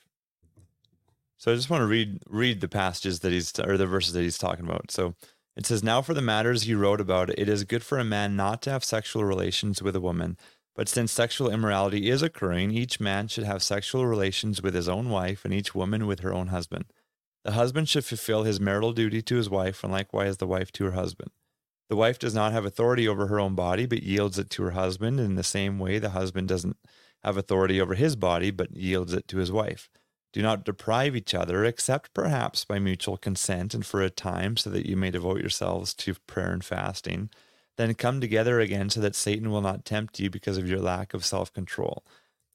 So 1.37 1.51
I 1.51 1.55
just 1.55 1.69
want 1.69 1.81
to 1.81 1.87
read 1.87 2.19
read 2.27 2.61
the 2.61 2.67
passages 2.67 3.21
that 3.21 3.31
he's 3.31 3.57
or 3.59 3.77
the 3.77 3.87
verses 3.87 4.13
that 4.13 4.21
he's 4.21 4.37
talking 4.37 4.65
about. 4.65 4.91
So 4.91 5.15
it 5.55 5.65
says, 5.65 5.83
"Now 5.83 6.01
for 6.01 6.13
the 6.13 6.21
matters 6.21 6.67
you 6.67 6.77
wrote 6.77 7.01
about, 7.01 7.29
it 7.31 7.49
is 7.49 7.63
good 7.63 7.83
for 7.83 7.97
a 7.97 8.03
man 8.03 8.35
not 8.35 8.61
to 8.63 8.69
have 8.69 8.83
sexual 8.83 9.23
relations 9.23 9.81
with 9.81 9.95
a 9.95 10.01
woman, 10.01 10.37
but 10.75 10.87
since 10.87 11.11
sexual 11.11 11.49
immorality 11.49 12.09
is 12.09 12.21
occurring, 12.21 12.71
each 12.71 12.99
man 12.99 13.27
should 13.27 13.43
have 13.43 13.63
sexual 13.63 14.05
relations 14.05 14.61
with 14.61 14.73
his 14.75 14.87
own 14.87 15.09
wife, 15.09 15.43
and 15.43 15.53
each 15.53 15.75
woman 15.75 16.05
with 16.05 16.19
her 16.21 16.33
own 16.33 16.47
husband. 16.47 16.85
The 17.43 17.53
husband 17.53 17.89
should 17.89 18.05
fulfill 18.05 18.43
his 18.43 18.59
marital 18.59 18.93
duty 18.93 19.21
to 19.23 19.35
his 19.35 19.49
wife, 19.49 19.83
and 19.83 19.91
likewise 19.91 20.37
the 20.37 20.47
wife 20.47 20.71
to 20.73 20.85
her 20.85 20.91
husband." 20.91 21.31
The 21.91 21.97
wife 21.97 22.19
does 22.19 22.33
not 22.33 22.53
have 22.53 22.63
authority 22.63 23.05
over 23.05 23.27
her 23.27 23.37
own 23.37 23.53
body, 23.53 23.85
but 23.85 24.01
yields 24.01 24.39
it 24.39 24.49
to 24.51 24.63
her 24.63 24.71
husband. 24.71 25.19
In 25.19 25.35
the 25.35 25.43
same 25.43 25.77
way, 25.77 25.99
the 25.99 26.11
husband 26.11 26.47
doesn't 26.47 26.77
have 27.21 27.35
authority 27.35 27.81
over 27.81 27.95
his 27.95 28.15
body, 28.15 28.49
but 28.49 28.77
yields 28.77 29.11
it 29.11 29.27
to 29.27 29.39
his 29.39 29.51
wife. 29.51 29.89
Do 30.31 30.41
not 30.41 30.63
deprive 30.63 31.17
each 31.17 31.35
other, 31.35 31.65
except 31.65 32.13
perhaps 32.13 32.63
by 32.63 32.79
mutual 32.79 33.17
consent 33.17 33.73
and 33.73 33.85
for 33.85 34.01
a 34.01 34.09
time, 34.09 34.55
so 34.55 34.69
that 34.69 34.85
you 34.85 34.95
may 34.95 35.11
devote 35.11 35.41
yourselves 35.41 35.93
to 35.95 36.15
prayer 36.27 36.53
and 36.53 36.63
fasting. 36.63 37.29
Then 37.75 37.93
come 37.95 38.21
together 38.21 38.61
again, 38.61 38.89
so 38.89 39.01
that 39.01 39.13
Satan 39.13 39.51
will 39.51 39.59
not 39.59 39.83
tempt 39.83 40.17
you 40.17 40.29
because 40.29 40.57
of 40.57 40.69
your 40.69 40.79
lack 40.79 41.13
of 41.13 41.25
self 41.25 41.51
control. 41.51 42.05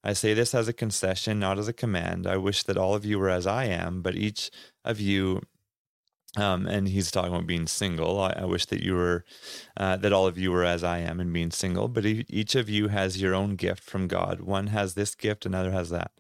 I 0.02 0.14
say 0.14 0.32
this 0.32 0.54
as 0.54 0.66
a 0.66 0.72
concession, 0.72 1.38
not 1.38 1.58
as 1.58 1.68
a 1.68 1.74
command. 1.74 2.26
I 2.26 2.38
wish 2.38 2.62
that 2.62 2.78
all 2.78 2.94
of 2.94 3.04
you 3.04 3.18
were 3.18 3.28
as 3.28 3.46
I 3.46 3.66
am, 3.66 4.00
but 4.00 4.16
each 4.16 4.50
of 4.82 4.98
you 4.98 5.42
um, 6.36 6.66
and 6.66 6.88
he's 6.88 7.10
talking 7.10 7.32
about 7.32 7.46
being 7.46 7.66
single. 7.66 8.20
I, 8.20 8.34
I 8.38 8.44
wish 8.44 8.66
that 8.66 8.82
you 8.82 8.94
were, 8.94 9.24
uh, 9.76 9.96
that 9.96 10.12
all 10.12 10.26
of 10.26 10.38
you 10.38 10.52
were 10.52 10.64
as 10.64 10.84
I 10.84 10.98
am 10.98 11.20
in 11.20 11.32
being 11.32 11.50
single, 11.50 11.88
but 11.88 12.04
each 12.06 12.54
of 12.54 12.68
you 12.68 12.88
has 12.88 13.20
your 13.20 13.34
own 13.34 13.56
gift 13.56 13.82
from 13.82 14.06
God. 14.06 14.40
One 14.40 14.68
has 14.68 14.94
this 14.94 15.14
gift, 15.14 15.46
another 15.46 15.72
has 15.72 15.90
that. 15.90 16.12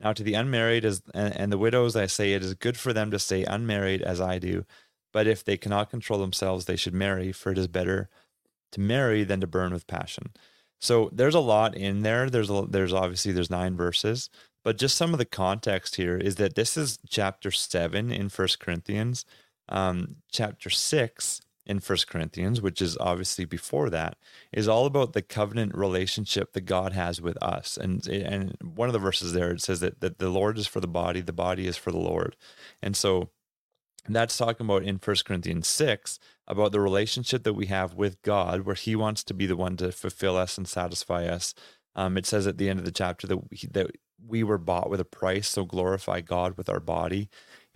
Now, 0.00 0.12
to 0.12 0.22
the 0.22 0.34
unmarried 0.34 0.84
as, 0.84 1.02
and, 1.14 1.36
and 1.36 1.52
the 1.52 1.58
widows, 1.58 1.94
I 1.94 2.06
say 2.06 2.32
it 2.32 2.42
is 2.42 2.54
good 2.54 2.76
for 2.76 2.92
them 2.92 3.10
to 3.10 3.18
stay 3.18 3.44
unmarried 3.44 4.02
as 4.02 4.20
I 4.20 4.38
do. 4.38 4.64
But 5.12 5.26
if 5.26 5.44
they 5.44 5.56
cannot 5.56 5.90
control 5.90 6.20
themselves, 6.20 6.64
they 6.64 6.76
should 6.76 6.94
marry, 6.94 7.32
for 7.32 7.52
it 7.52 7.58
is 7.58 7.66
better 7.66 8.08
to 8.72 8.80
marry 8.80 9.24
than 9.24 9.40
to 9.40 9.46
burn 9.46 9.72
with 9.72 9.86
passion. 9.86 10.32
So 10.80 11.10
there's 11.12 11.34
a 11.34 11.40
lot 11.40 11.76
in 11.76 12.02
there. 12.02 12.30
There's 12.30 12.48
a, 12.48 12.64
there's 12.68 12.92
obviously 12.92 13.32
there's 13.32 13.50
nine 13.50 13.76
verses, 13.76 14.30
but 14.64 14.78
just 14.78 14.96
some 14.96 15.12
of 15.12 15.18
the 15.18 15.24
context 15.26 15.96
here 15.96 16.16
is 16.16 16.36
that 16.36 16.54
this 16.54 16.76
is 16.76 16.98
chapter 17.08 17.50
seven 17.50 18.10
in 18.10 18.28
First 18.30 18.60
Corinthians 18.60 19.26
um, 19.70 20.16
chapter 20.30 20.70
6 20.70 21.40
in 21.66 21.80
First 21.80 22.08
Corinthians, 22.08 22.60
which 22.60 22.82
is 22.82 22.96
obviously 22.98 23.44
before 23.44 23.90
that, 23.90 24.16
is 24.52 24.66
all 24.66 24.86
about 24.86 25.12
the 25.12 25.22
covenant 25.22 25.74
relationship 25.74 26.52
that 26.52 26.62
God 26.62 26.92
has 26.92 27.20
with 27.20 27.40
us. 27.42 27.76
And 27.76 28.06
and 28.08 28.56
one 28.60 28.88
of 28.88 28.92
the 28.92 28.98
verses 28.98 29.32
there 29.32 29.52
it 29.52 29.60
says 29.60 29.80
that, 29.80 30.00
that 30.00 30.18
the 30.18 30.30
Lord 30.30 30.58
is 30.58 30.66
for 30.66 30.80
the 30.80 30.88
body, 30.88 31.20
the 31.20 31.32
body 31.32 31.66
is 31.66 31.76
for 31.76 31.92
the 31.92 31.98
Lord. 31.98 32.36
And 32.82 32.96
so 32.96 33.30
that's 34.08 34.36
talking 34.36 34.66
about 34.66 34.82
in 34.82 34.98
First 34.98 35.24
Corinthians 35.24 35.68
6 35.68 36.18
about 36.48 36.72
the 36.72 36.80
relationship 36.80 37.44
that 37.44 37.52
we 37.52 37.66
have 37.66 37.94
with 37.94 38.20
God, 38.22 38.62
where 38.62 38.74
He 38.74 38.96
wants 38.96 39.22
to 39.24 39.34
be 39.34 39.46
the 39.46 39.56
one 39.56 39.76
to 39.76 39.92
fulfill 39.92 40.36
us 40.36 40.58
and 40.58 40.66
satisfy 40.66 41.26
us. 41.26 41.54
Um, 41.94 42.16
it 42.16 42.26
says 42.26 42.46
at 42.46 42.58
the 42.58 42.68
end 42.68 42.78
of 42.78 42.84
the 42.84 42.92
chapter 42.92 43.26
that 43.26 43.50
we, 43.50 43.58
that 43.70 43.90
we 44.26 44.42
were 44.42 44.58
bought 44.58 44.90
with 44.90 45.00
a 45.00 45.04
price, 45.04 45.48
so 45.48 45.64
glorify 45.64 46.20
God 46.20 46.56
with 46.56 46.68
our 46.68 46.80
body. 46.80 47.28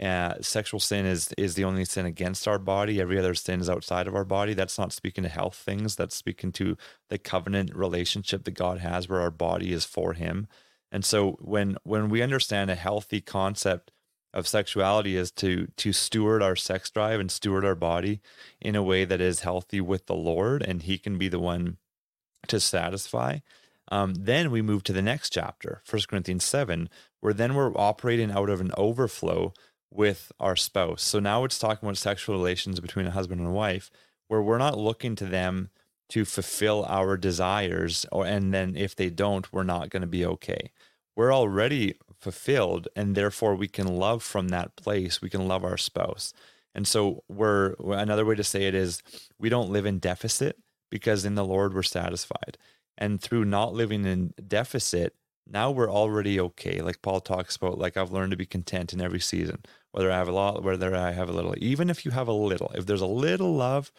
Uh, 0.02 0.34
sexual 0.40 0.80
sin 0.80 1.06
is 1.06 1.32
is 1.38 1.54
the 1.54 1.64
only 1.64 1.84
sin 1.84 2.04
against 2.04 2.48
our 2.48 2.58
body. 2.58 3.00
Every 3.00 3.18
other 3.18 3.34
sin 3.34 3.60
is 3.60 3.70
outside 3.70 4.08
of 4.08 4.14
our 4.14 4.24
body. 4.24 4.52
That's 4.52 4.78
not 4.78 4.92
speaking 4.92 5.22
to 5.22 5.30
health 5.30 5.54
things. 5.54 5.94
That's 5.94 6.16
speaking 6.16 6.50
to 6.52 6.76
the 7.10 7.18
covenant 7.18 7.74
relationship 7.76 8.44
that 8.44 8.54
God 8.54 8.78
has, 8.78 9.08
where 9.08 9.20
our 9.20 9.30
body 9.30 9.72
is 9.72 9.84
for 9.84 10.14
Him. 10.14 10.48
And 10.90 11.04
so 11.04 11.38
when 11.40 11.76
when 11.84 12.08
we 12.08 12.22
understand 12.22 12.70
a 12.70 12.74
healthy 12.74 13.20
concept 13.20 13.92
of 14.32 14.48
sexuality 14.48 15.16
is 15.16 15.30
to 15.30 15.68
to 15.76 15.92
steward 15.92 16.42
our 16.42 16.56
sex 16.56 16.90
drive 16.90 17.20
and 17.20 17.30
steward 17.30 17.64
our 17.64 17.76
body 17.76 18.20
in 18.60 18.74
a 18.74 18.82
way 18.82 19.04
that 19.04 19.20
is 19.20 19.40
healthy 19.40 19.80
with 19.80 20.06
the 20.06 20.16
Lord, 20.16 20.60
and 20.60 20.82
He 20.82 20.98
can 20.98 21.18
be 21.18 21.28
the 21.28 21.38
one 21.38 21.76
to 22.48 22.58
satisfy. 22.58 23.38
Um, 23.92 24.14
then 24.14 24.50
we 24.50 24.62
move 24.62 24.82
to 24.84 24.92
the 24.92 25.02
next 25.02 25.30
chapter, 25.30 25.82
First 25.84 26.08
Corinthians 26.08 26.44
7, 26.44 26.88
where 27.20 27.34
then 27.34 27.54
we're 27.54 27.76
operating 27.76 28.30
out 28.30 28.48
of 28.48 28.60
an 28.60 28.72
overflow 28.76 29.52
with 29.94 30.32
our 30.40 30.56
spouse. 30.56 31.02
So 31.02 31.20
now 31.20 31.44
it's 31.44 31.58
talking 31.58 31.86
about 31.88 31.96
sexual 31.96 32.36
relations 32.36 32.80
between 32.80 33.06
a 33.06 33.12
husband 33.12 33.40
and 33.40 33.48
a 33.48 33.52
wife, 33.52 33.90
where 34.28 34.42
we're 34.42 34.58
not 34.58 34.76
looking 34.76 35.14
to 35.16 35.24
them 35.24 35.70
to 36.10 36.24
fulfill 36.24 36.84
our 36.86 37.16
desires, 37.16 38.04
or 38.12 38.26
and 38.26 38.52
then 38.52 38.76
if 38.76 38.94
they 38.94 39.08
don't, 39.08 39.50
we're 39.52 39.62
not 39.62 39.90
going 39.90 40.02
to 40.02 40.06
be 40.06 40.26
okay. 40.26 40.70
We're 41.16 41.32
already 41.32 41.94
fulfilled, 42.20 42.88
and 42.96 43.14
therefore 43.14 43.54
we 43.54 43.68
can 43.68 43.86
love 43.86 44.22
from 44.22 44.48
that 44.48 44.76
place. 44.76 45.22
We 45.22 45.30
can 45.30 45.46
love 45.48 45.64
our 45.64 45.78
spouse. 45.78 46.34
And 46.74 46.88
so 46.88 47.22
we're 47.28 47.74
another 47.80 48.24
way 48.24 48.34
to 48.34 48.44
say 48.44 48.64
it 48.64 48.74
is 48.74 49.02
we 49.38 49.48
don't 49.48 49.70
live 49.70 49.86
in 49.86 50.00
deficit 50.00 50.58
because 50.90 51.24
in 51.24 51.36
the 51.36 51.44
Lord 51.44 51.72
we're 51.72 51.82
satisfied. 51.82 52.58
And 52.98 53.20
through 53.20 53.44
not 53.44 53.72
living 53.72 54.04
in 54.04 54.34
deficit, 54.46 55.14
now 55.46 55.70
we're 55.70 55.90
already 55.90 56.40
okay. 56.40 56.80
Like 56.80 57.02
Paul 57.02 57.20
talks 57.20 57.56
about, 57.56 57.78
like 57.78 57.96
I've 57.96 58.12
learned 58.12 58.32
to 58.32 58.36
be 58.36 58.46
content 58.46 58.92
in 58.92 59.00
every 59.00 59.20
season 59.20 59.62
whether 59.94 60.10
I 60.10 60.16
have 60.16 60.28
a 60.28 60.32
lot, 60.32 60.64
whether 60.64 60.96
I 60.96 61.12
have 61.12 61.28
a 61.28 61.32
little, 61.32 61.54
even 61.58 61.88
if 61.88 62.04
you 62.04 62.10
have 62.10 62.26
a 62.26 62.32
little, 62.32 62.72
if 62.74 62.84
there's 62.84 63.00
a 63.00 63.06
little 63.06 63.54
love 63.54 63.92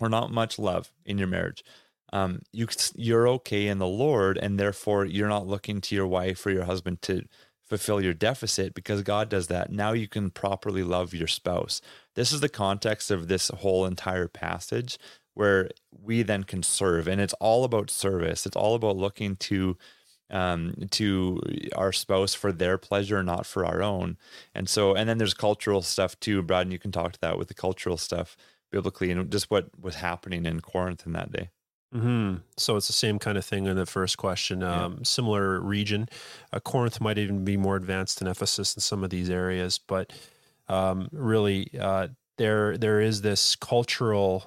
or 0.00 0.08
not 0.08 0.32
much 0.32 0.58
love 0.58 0.92
in 1.06 1.18
your 1.18 1.28
marriage, 1.28 1.62
um, 2.12 2.40
you 2.52 2.66
you're 2.96 3.28
okay 3.28 3.68
in 3.68 3.78
the 3.78 3.86
Lord, 3.86 4.38
and 4.38 4.58
therefore 4.58 5.04
you're 5.04 5.28
not 5.28 5.46
looking 5.46 5.80
to 5.82 5.94
your 5.94 6.08
wife 6.08 6.44
or 6.44 6.50
your 6.50 6.64
husband 6.64 7.00
to 7.02 7.22
fulfill 7.62 8.00
your 8.02 8.12
deficit 8.12 8.74
because 8.74 9.02
God 9.02 9.28
does 9.28 9.46
that. 9.48 9.70
Now 9.70 9.92
you 9.92 10.08
can 10.08 10.30
properly 10.30 10.82
love 10.82 11.14
your 11.14 11.28
spouse. 11.28 11.80
This 12.16 12.32
is 12.32 12.40
the 12.40 12.48
context 12.48 13.10
of 13.12 13.28
this 13.28 13.50
whole 13.50 13.86
entire 13.86 14.28
passage 14.28 14.98
where 15.34 15.70
we 15.92 16.22
then 16.22 16.44
can 16.44 16.64
serve. 16.64 17.08
And 17.08 17.20
it's 17.20 17.34
all 17.34 17.64
about 17.64 17.90
service. 17.90 18.46
It's 18.46 18.56
all 18.56 18.74
about 18.74 18.96
looking 18.96 19.36
to 19.36 19.76
um, 20.34 20.74
to 20.90 21.40
our 21.76 21.92
spouse 21.92 22.34
for 22.34 22.52
their 22.52 22.76
pleasure, 22.76 23.22
not 23.22 23.46
for 23.46 23.64
our 23.64 23.82
own. 23.82 24.18
And 24.54 24.68
so, 24.68 24.94
and 24.94 25.08
then 25.08 25.18
there's 25.18 25.32
cultural 25.32 25.80
stuff 25.80 26.18
too, 26.18 26.42
Brad, 26.42 26.62
and 26.62 26.72
you 26.72 26.78
can 26.78 26.92
talk 26.92 27.12
to 27.12 27.20
that 27.20 27.38
with 27.38 27.48
the 27.48 27.54
cultural 27.54 27.96
stuff 27.96 28.36
biblically 28.72 29.10
and 29.12 29.30
just 29.30 29.50
what 29.50 29.68
was 29.80 29.94
happening 29.94 30.44
in 30.44 30.60
Corinth 30.60 31.06
in 31.06 31.12
that 31.12 31.30
day. 31.30 31.50
Mm-hmm. 31.94 32.38
So 32.56 32.76
it's 32.76 32.88
the 32.88 32.92
same 32.92 33.20
kind 33.20 33.38
of 33.38 33.44
thing 33.44 33.66
in 33.66 33.76
the 33.76 33.86
first 33.86 34.18
question. 34.18 34.64
Um, 34.64 34.94
yeah. 34.98 35.04
Similar 35.04 35.60
region. 35.60 36.08
Uh, 36.52 36.58
Corinth 36.58 37.00
might 37.00 37.18
even 37.18 37.44
be 37.44 37.56
more 37.56 37.76
advanced 37.76 38.18
than 38.18 38.26
Ephesus 38.26 38.74
in 38.74 38.80
some 38.80 39.04
of 39.04 39.10
these 39.10 39.30
areas, 39.30 39.78
but 39.78 40.12
um, 40.66 41.08
really, 41.12 41.70
uh, 41.78 42.08
there 42.36 42.76
there 42.76 43.00
is 43.00 43.22
this 43.22 43.54
cultural 43.54 44.44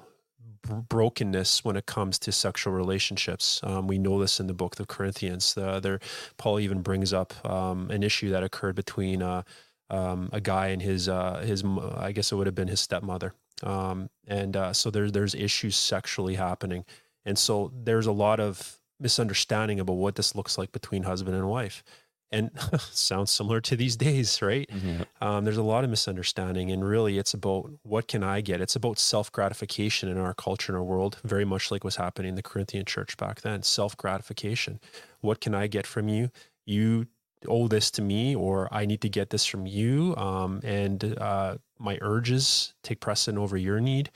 brokenness 0.68 1.64
when 1.64 1.76
it 1.76 1.86
comes 1.86 2.18
to 2.20 2.32
sexual 2.32 2.72
relationships. 2.72 3.60
Um, 3.62 3.86
we 3.86 3.98
know 3.98 4.20
this 4.20 4.40
in 4.40 4.46
the 4.46 4.54
book 4.54 4.78
of 4.80 4.88
Corinthians. 4.88 5.54
There, 5.54 6.00
Paul 6.36 6.60
even 6.60 6.82
brings 6.82 7.12
up 7.12 7.32
um, 7.48 7.90
an 7.90 8.02
issue 8.02 8.30
that 8.30 8.42
occurred 8.42 8.76
between 8.76 9.22
uh, 9.22 9.42
um, 9.90 10.28
a 10.32 10.40
guy 10.40 10.68
and 10.68 10.82
his 10.82 11.08
uh, 11.08 11.42
his 11.44 11.64
I 11.96 12.12
guess 12.12 12.32
it 12.32 12.36
would 12.36 12.46
have 12.46 12.54
been 12.54 12.68
his 12.68 12.80
stepmother, 12.80 13.34
um, 13.62 14.10
and 14.26 14.56
uh, 14.56 14.72
so 14.72 14.90
there's 14.90 15.12
there's 15.12 15.34
issues 15.34 15.76
sexually 15.76 16.34
happening, 16.34 16.84
and 17.24 17.38
so 17.38 17.72
there's 17.74 18.06
a 18.06 18.12
lot 18.12 18.40
of 18.40 18.78
misunderstanding 19.00 19.80
about 19.80 19.94
what 19.94 20.16
this 20.16 20.34
looks 20.34 20.58
like 20.58 20.72
between 20.72 21.04
husband 21.04 21.36
and 21.36 21.48
wife 21.48 21.82
and 22.30 22.50
sounds 22.80 23.30
similar 23.30 23.60
to 23.62 23.76
these 23.76 23.96
days, 23.96 24.40
right? 24.42 24.68
Mm-hmm. 24.70 25.02
Um, 25.24 25.44
there's 25.44 25.56
a 25.56 25.62
lot 25.62 25.84
of 25.84 25.90
misunderstanding, 25.90 26.70
and 26.70 26.84
really, 26.86 27.18
it's 27.18 27.34
about 27.34 27.70
what 27.82 28.08
can 28.08 28.22
I 28.22 28.40
get? 28.40 28.60
It's 28.60 28.76
about 28.76 28.98
self 28.98 29.32
gratification 29.32 30.08
in 30.08 30.18
our 30.18 30.34
culture 30.34 30.72
and 30.72 30.76
our 30.76 30.84
world, 30.84 31.18
very 31.24 31.44
much 31.44 31.70
like 31.70 31.84
what's 31.84 31.96
happening 31.96 32.30
in 32.30 32.34
the 32.34 32.42
Corinthian 32.42 32.84
church 32.84 33.16
back 33.16 33.40
then. 33.40 33.62
Self 33.62 33.96
gratification. 33.96 34.80
What 35.20 35.40
can 35.40 35.54
I 35.54 35.66
get 35.66 35.86
from 35.86 36.08
you? 36.08 36.30
You 36.64 37.06
owe 37.46 37.68
this 37.68 37.90
to 37.92 38.02
me, 38.02 38.34
or 38.34 38.68
I 38.72 38.84
need 38.86 39.00
to 39.02 39.08
get 39.08 39.30
this 39.30 39.44
from 39.44 39.66
you, 39.66 40.14
um, 40.16 40.60
and 40.64 41.16
uh, 41.18 41.58
my 41.78 41.98
urges 42.00 42.74
take 42.82 43.00
precedent 43.00 43.42
over 43.42 43.56
your 43.56 43.80
need. 43.80 44.10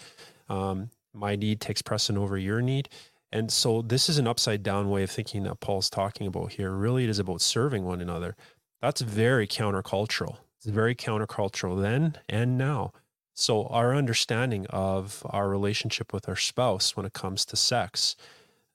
Um, 0.49 0.90
my 1.14 1.37
need 1.37 1.61
takes 1.61 1.83
precedent 1.83 2.23
over 2.23 2.38
your 2.38 2.62
need 2.62 2.88
and 3.32 3.50
so 3.50 3.82
this 3.82 4.08
is 4.08 4.18
an 4.18 4.26
upside 4.26 4.62
down 4.62 4.90
way 4.90 5.02
of 5.02 5.10
thinking 5.10 5.44
that 5.44 5.60
Paul's 5.60 5.88
talking 5.88 6.26
about 6.26 6.52
here. 6.52 6.70
Really, 6.70 7.04
it 7.04 7.10
is 7.10 7.18
about 7.18 7.40
serving 7.40 7.84
one 7.84 8.00
another. 8.00 8.36
That's 8.80 9.00
very 9.00 9.46
countercultural. 9.46 10.38
It's 10.58 10.66
very 10.66 10.94
countercultural 10.94 11.80
then 11.80 12.18
and 12.28 12.58
now. 12.58 12.92
So 13.34 13.66
our 13.68 13.94
understanding 13.94 14.66
of 14.68 15.22
our 15.30 15.48
relationship 15.48 16.12
with 16.12 16.28
our 16.28 16.36
spouse 16.36 16.94
when 16.96 17.06
it 17.06 17.14
comes 17.14 17.44
to 17.46 17.56
sex, 17.56 18.16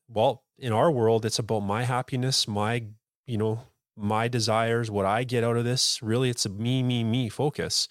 well, 0.08 0.44
in 0.58 0.74
our 0.74 0.90
world, 0.90 1.26
it's 1.26 1.40
about 1.40 1.60
my 1.60 1.84
happiness, 1.84 2.48
my, 2.48 2.84
you 3.26 3.38
know, 3.38 3.62
my 3.96 4.28
desires, 4.28 4.90
what 4.90 5.06
I 5.06 5.24
get 5.24 5.44
out 5.44 5.58
of 5.58 5.66
this. 5.66 6.02
Really, 6.02 6.30
it's 6.30 6.46
a 6.46 6.50
me, 6.50 6.82
me, 6.82 7.04
me 7.04 7.30
focus. 7.30 7.88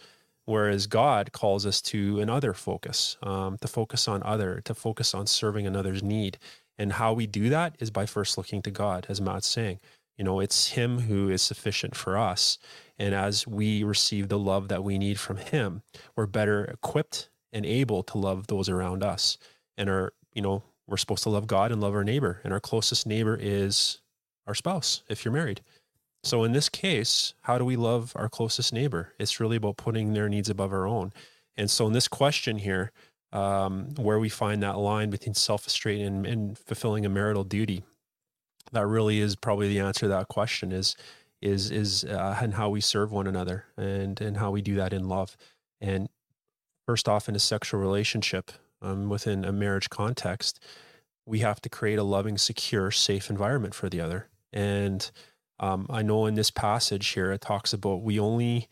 Whereas 0.47 0.87
God 0.87 1.33
calls 1.33 1.67
us 1.67 1.83
to 1.83 2.21
another 2.21 2.55
focus, 2.55 3.17
um, 3.23 3.59
to 3.59 3.69
focus 3.69 4.09
on 4.09 4.23
other, 4.23 4.61
to 4.65 4.75
focus 4.75 5.13
on 5.13 5.27
serving 5.27 5.67
another's 5.67 6.03
need. 6.03 6.39
And 6.79 6.93
how 6.93 7.13
we 7.13 7.27
do 7.27 7.49
that 7.49 7.77
is 7.81 7.91
by 7.91 8.07
first 8.07 8.39
looking 8.39 8.63
to 8.63 8.71
God, 8.71 9.07
as 9.09 9.21
Matt's 9.21 9.49
saying. 9.49 9.81
You 10.17 10.25
know, 10.25 10.41
it's 10.41 10.69
Him 10.69 11.01
who 11.01 11.29
is 11.29 11.43
sufficient 11.43 11.97
for 11.97 12.17
us. 12.17 12.59
And 12.99 13.15
as 13.15 13.47
we 13.47 13.83
receive 13.83 14.29
the 14.29 14.39
love 14.39 14.69
that 14.69 14.85
we 14.85 14.99
need 14.99 15.19
from 15.19 15.37
Him, 15.37 15.83
we're 16.15 16.27
better 16.27 16.65
equipped 16.65 17.29
and 17.53 17.67
able 17.67 18.03
to 18.05 18.19
love 18.19 18.47
those 18.47 18.69
around 18.69 19.03
us. 19.03 19.39
And 19.77 19.91
our, 19.91 20.13
you 20.33 20.43
know, 20.43 20.63
we're 20.87 20.97
supposed 20.97 21.25
to 21.25 21.31
love 21.31 21.47
God 21.47 21.73
and 21.73 21.81
love 21.81 21.95
our 21.95 22.05
neighbor. 22.05 22.41
And 22.45 22.53
our 22.53 22.61
closest 22.61 23.07
neighbor 23.07 23.37
is 23.41 24.01
our 24.47 24.55
spouse, 24.55 25.03
if 25.09 25.25
you're 25.25 25.35
married. 25.35 25.61
So 26.27 26.43
in 26.43 26.51
this 26.51 26.69
case, 26.69 27.35
how 27.43 27.57
do 27.57 27.65
we 27.65 27.77
love 27.77 28.13
our 28.17 28.29
closest 28.29 28.73
neighbor? 28.73 29.13
It's 29.17 29.39
really 29.39 29.57
about 29.57 29.77
putting 29.77 30.13
their 30.13 30.29
needs 30.29 30.51
above 30.51 30.73
our 30.73 30.85
own. 30.85 31.13
And 31.57 31.71
so 31.71 31.87
in 31.87 31.93
this 31.93 32.09
question 32.09 32.59
here, 32.59 32.91
um, 33.33 33.95
where 33.95 34.19
we 34.19 34.29
find 34.29 34.61
that 34.63 34.77
line 34.77 35.09
between 35.11 35.35
self-restraint 35.35 36.03
and, 36.03 36.27
and 36.27 36.59
fulfilling 36.59 37.07
a 37.07 37.09
marital 37.09 37.45
duty, 37.45 37.85
that 38.73 38.87
really 38.87 39.21
is 39.21 39.37
probably 39.37 39.69
the 39.69 39.79
answer 39.79 40.01
to 40.01 40.09
that 40.09 40.27
question 40.27 40.73
is 40.73 40.97
is 41.41 41.71
is 41.71 42.05
uh, 42.05 42.37
and 42.43 42.55
how 42.55 42.71
we 42.71 42.81
serve 42.81 43.13
one 43.13 43.29
another 43.29 43.67
and 43.77 44.21
and 44.21 44.39
how 44.39 44.51
we 44.51 44.63
do 44.63 44.75
that 44.75 44.93
in 44.93 45.09
love. 45.09 45.37
And 45.81 46.09
first 46.87 47.09
off, 47.09 47.29
in 47.29 47.37
a 47.37 47.39
sexual 47.39 47.79
relationship 47.79 48.51
um, 48.83 49.09
within 49.09 49.45
a 49.45 49.53
marriage 49.53 49.91
context, 49.91 50.59
we 51.25 51.39
have 51.41 51.61
to 51.61 51.69
create 51.69 52.01
a 52.01 52.03
loving, 52.03 52.37
secure, 52.37 52.91
safe 52.91 53.31
environment 53.31 53.75
for 53.75 53.89
the 53.89 54.01
other. 54.01 54.29
And 54.53 55.09
um, 55.61 55.87
I 55.89 56.03
know 56.03 56.27
in 56.27 56.35
this 56.35 56.51
passage 56.51 57.09
here, 57.09 57.33
it 57.33 57.41
talks 57.41 57.73
about 57.73 58.03
we 58.03 58.21
only 58.21 58.69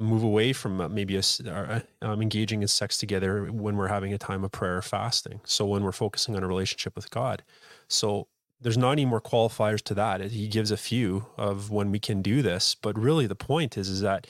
move 0.00 0.22
away 0.22 0.52
from 0.52 0.80
uh, 0.80 0.88
maybe 0.88 1.16
a, 1.16 1.22
uh, 1.50 1.80
um, 2.02 2.22
engaging 2.22 2.62
in 2.62 2.68
sex 2.68 2.98
together 2.98 3.46
when 3.46 3.76
we're 3.76 3.88
having 3.88 4.12
a 4.12 4.18
time 4.18 4.44
of 4.44 4.52
prayer 4.52 4.78
or 4.78 4.82
fasting. 4.82 5.40
So 5.44 5.66
when 5.66 5.82
we're 5.82 5.92
focusing 5.92 6.36
on 6.36 6.42
a 6.42 6.48
relationship 6.48 6.94
with 6.94 7.10
God. 7.10 7.42
So 7.88 8.28
there's 8.60 8.78
not 8.78 8.92
any 8.92 9.04
more 9.04 9.20
qualifiers 9.20 9.82
to 9.82 9.94
that. 9.94 10.20
He 10.20 10.48
gives 10.48 10.70
a 10.70 10.76
few 10.76 11.26
of 11.36 11.70
when 11.70 11.90
we 11.90 11.98
can 11.98 12.22
do 12.22 12.42
this, 12.42 12.74
but 12.74 12.98
really 12.98 13.26
the 13.26 13.34
point 13.34 13.76
is 13.76 13.88
is 13.88 14.00
that 14.00 14.26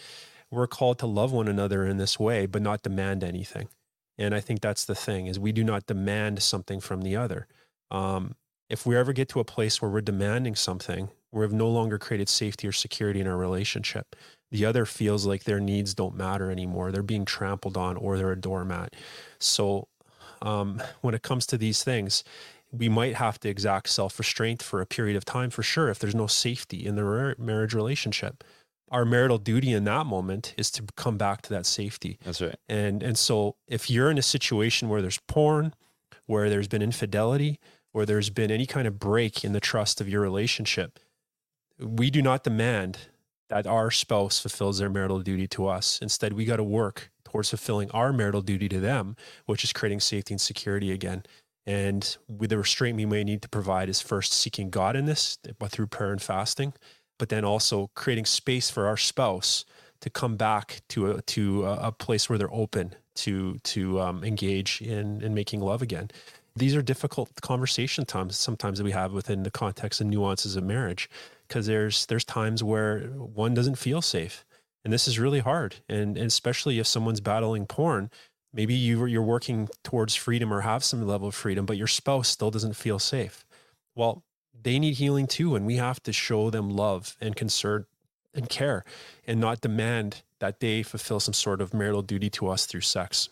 we're 0.50 0.66
called 0.66 0.98
to 1.00 1.06
love 1.06 1.32
one 1.32 1.48
another 1.48 1.86
in 1.86 1.98
this 1.98 2.18
way, 2.18 2.46
but 2.46 2.62
not 2.62 2.82
demand 2.82 3.22
anything. 3.22 3.68
And 4.16 4.34
I 4.34 4.40
think 4.40 4.60
that's 4.60 4.84
the 4.84 4.94
thing 4.94 5.26
is 5.26 5.38
we 5.38 5.52
do 5.52 5.62
not 5.62 5.86
demand 5.86 6.42
something 6.42 6.80
from 6.80 7.02
the 7.02 7.16
other. 7.16 7.46
Um, 7.90 8.34
if 8.68 8.84
we 8.84 8.96
ever 8.96 9.12
get 9.12 9.28
to 9.30 9.40
a 9.40 9.44
place 9.44 9.80
where 9.80 9.90
we're 9.90 10.00
demanding 10.00 10.54
something, 10.54 11.10
we've 11.32 11.52
no 11.52 11.68
longer 11.68 11.98
created 11.98 12.28
safety 12.28 12.66
or 12.66 12.72
security 12.72 13.20
in 13.20 13.26
our 13.26 13.36
relationship. 13.36 14.16
The 14.50 14.64
other 14.64 14.86
feels 14.86 15.26
like 15.26 15.44
their 15.44 15.60
needs 15.60 15.94
don't 15.94 16.16
matter 16.16 16.50
anymore. 16.50 16.90
They're 16.90 17.02
being 17.02 17.24
trampled 17.24 17.76
on 17.76 17.96
or 17.96 18.16
they're 18.16 18.32
a 18.32 18.40
doormat. 18.40 18.96
So, 19.38 19.88
um, 20.40 20.80
when 21.00 21.14
it 21.14 21.22
comes 21.22 21.46
to 21.46 21.58
these 21.58 21.82
things, 21.82 22.24
we 22.72 22.88
might 22.88 23.14
have 23.16 23.38
to 23.40 23.48
exact 23.48 23.88
self 23.88 24.18
restraint 24.18 24.62
for 24.62 24.80
a 24.80 24.86
period 24.86 25.16
of 25.16 25.24
time 25.24 25.50
for 25.50 25.62
sure 25.62 25.88
if 25.88 25.98
there's 25.98 26.14
no 26.14 26.26
safety 26.26 26.86
in 26.86 26.96
the 26.96 27.34
marriage 27.38 27.74
relationship. 27.74 28.44
Our 28.90 29.04
marital 29.04 29.36
duty 29.36 29.72
in 29.72 29.84
that 29.84 30.06
moment 30.06 30.54
is 30.56 30.70
to 30.72 30.84
come 30.96 31.18
back 31.18 31.42
to 31.42 31.50
that 31.50 31.66
safety. 31.66 32.18
That's 32.24 32.40
right. 32.40 32.56
And 32.68 33.02
and 33.02 33.18
so 33.18 33.56
if 33.66 33.90
you're 33.90 34.10
in 34.10 34.18
a 34.18 34.22
situation 34.22 34.88
where 34.88 35.02
there's 35.02 35.18
porn, 35.28 35.74
where 36.26 36.48
there's 36.48 36.68
been 36.68 36.82
infidelity, 36.82 37.58
where 37.92 38.06
there's 38.06 38.30
been 38.30 38.50
any 38.50 38.66
kind 38.66 38.86
of 38.86 38.98
break 38.98 39.44
in 39.44 39.52
the 39.52 39.60
trust 39.60 40.00
of 40.00 40.08
your 40.08 40.20
relationship, 40.20 40.98
we 41.78 42.10
do 42.10 42.22
not 42.22 42.44
demand 42.44 42.98
that 43.48 43.66
our 43.66 43.90
spouse 43.90 44.40
fulfills 44.40 44.78
their 44.78 44.90
marital 44.90 45.20
duty 45.20 45.46
to 45.48 45.66
us. 45.66 45.98
Instead, 46.02 46.32
we 46.32 46.44
got 46.44 46.56
to 46.56 46.64
work 46.64 47.10
towards 47.24 47.50
fulfilling 47.50 47.90
our 47.92 48.12
marital 48.12 48.42
duty 48.42 48.68
to 48.68 48.80
them, 48.80 49.16
which 49.46 49.64
is 49.64 49.72
creating 49.72 50.00
safety 50.00 50.34
and 50.34 50.40
security 50.40 50.92
again. 50.92 51.24
And 51.66 52.16
with 52.28 52.50
the 52.50 52.58
restraint 52.58 52.96
we 52.96 53.06
may 53.06 53.24
need 53.24 53.42
to 53.42 53.48
provide 53.48 53.88
is 53.88 54.00
first 54.00 54.32
seeking 54.32 54.70
God 54.70 54.96
in 54.96 55.04
this, 55.04 55.38
but 55.58 55.70
through 55.70 55.88
prayer 55.88 56.12
and 56.12 56.22
fasting, 56.22 56.72
but 57.18 57.28
then 57.28 57.44
also 57.44 57.90
creating 57.94 58.24
space 58.24 58.70
for 58.70 58.86
our 58.86 58.96
spouse 58.96 59.64
to 60.00 60.08
come 60.08 60.36
back 60.36 60.80
to 60.90 61.10
a 61.10 61.22
to 61.22 61.66
a, 61.66 61.90
place 61.90 62.28
where 62.28 62.38
they're 62.38 62.54
open 62.54 62.94
to 63.16 63.58
to 63.64 64.00
um, 64.00 64.24
engage 64.24 64.80
in 64.80 65.20
in 65.20 65.34
making 65.34 65.60
love 65.60 65.82
again. 65.82 66.10
These 66.56 66.74
are 66.74 66.82
difficult 66.82 67.30
conversation 67.42 68.06
times 68.06 68.38
sometimes 68.38 68.78
that 68.78 68.84
we 68.84 68.92
have 68.92 69.12
within 69.12 69.42
the 69.42 69.50
context 69.50 70.00
and 70.00 70.08
nuances 70.08 70.56
of 70.56 70.64
marriage 70.64 71.10
because 71.48 71.66
there's 71.66 72.06
there's 72.06 72.24
times 72.24 72.62
where 72.62 73.00
one 73.00 73.54
doesn't 73.54 73.76
feel 73.76 74.02
safe 74.02 74.44
and 74.84 74.92
this 74.92 75.08
is 75.08 75.18
really 75.18 75.40
hard 75.40 75.76
and, 75.88 76.16
and 76.16 76.26
especially 76.26 76.78
if 76.78 76.86
someone's 76.86 77.20
battling 77.20 77.66
porn 77.66 78.10
maybe 78.52 78.74
you 78.74 79.04
you're 79.06 79.22
working 79.22 79.68
towards 79.82 80.14
freedom 80.14 80.52
or 80.52 80.60
have 80.60 80.84
some 80.84 81.06
level 81.06 81.28
of 81.28 81.34
freedom 81.34 81.66
but 81.66 81.76
your 81.76 81.86
spouse 81.86 82.28
still 82.28 82.50
doesn't 82.50 82.76
feel 82.76 82.98
safe 82.98 83.44
well 83.94 84.22
they 84.60 84.78
need 84.78 84.94
healing 84.94 85.26
too 85.26 85.56
and 85.56 85.66
we 85.66 85.76
have 85.76 86.02
to 86.02 86.12
show 86.12 86.50
them 86.50 86.70
love 86.70 87.16
and 87.20 87.36
concern 87.36 87.86
and 88.34 88.48
care 88.48 88.84
and 89.26 89.40
not 89.40 89.60
demand 89.60 90.22
that 90.40 90.60
they 90.60 90.82
fulfill 90.82 91.20
some 91.20 91.34
sort 91.34 91.60
of 91.60 91.74
marital 91.74 92.02
duty 92.02 92.30
to 92.30 92.48
us 92.48 92.66
through 92.66 92.80
sex 92.80 93.28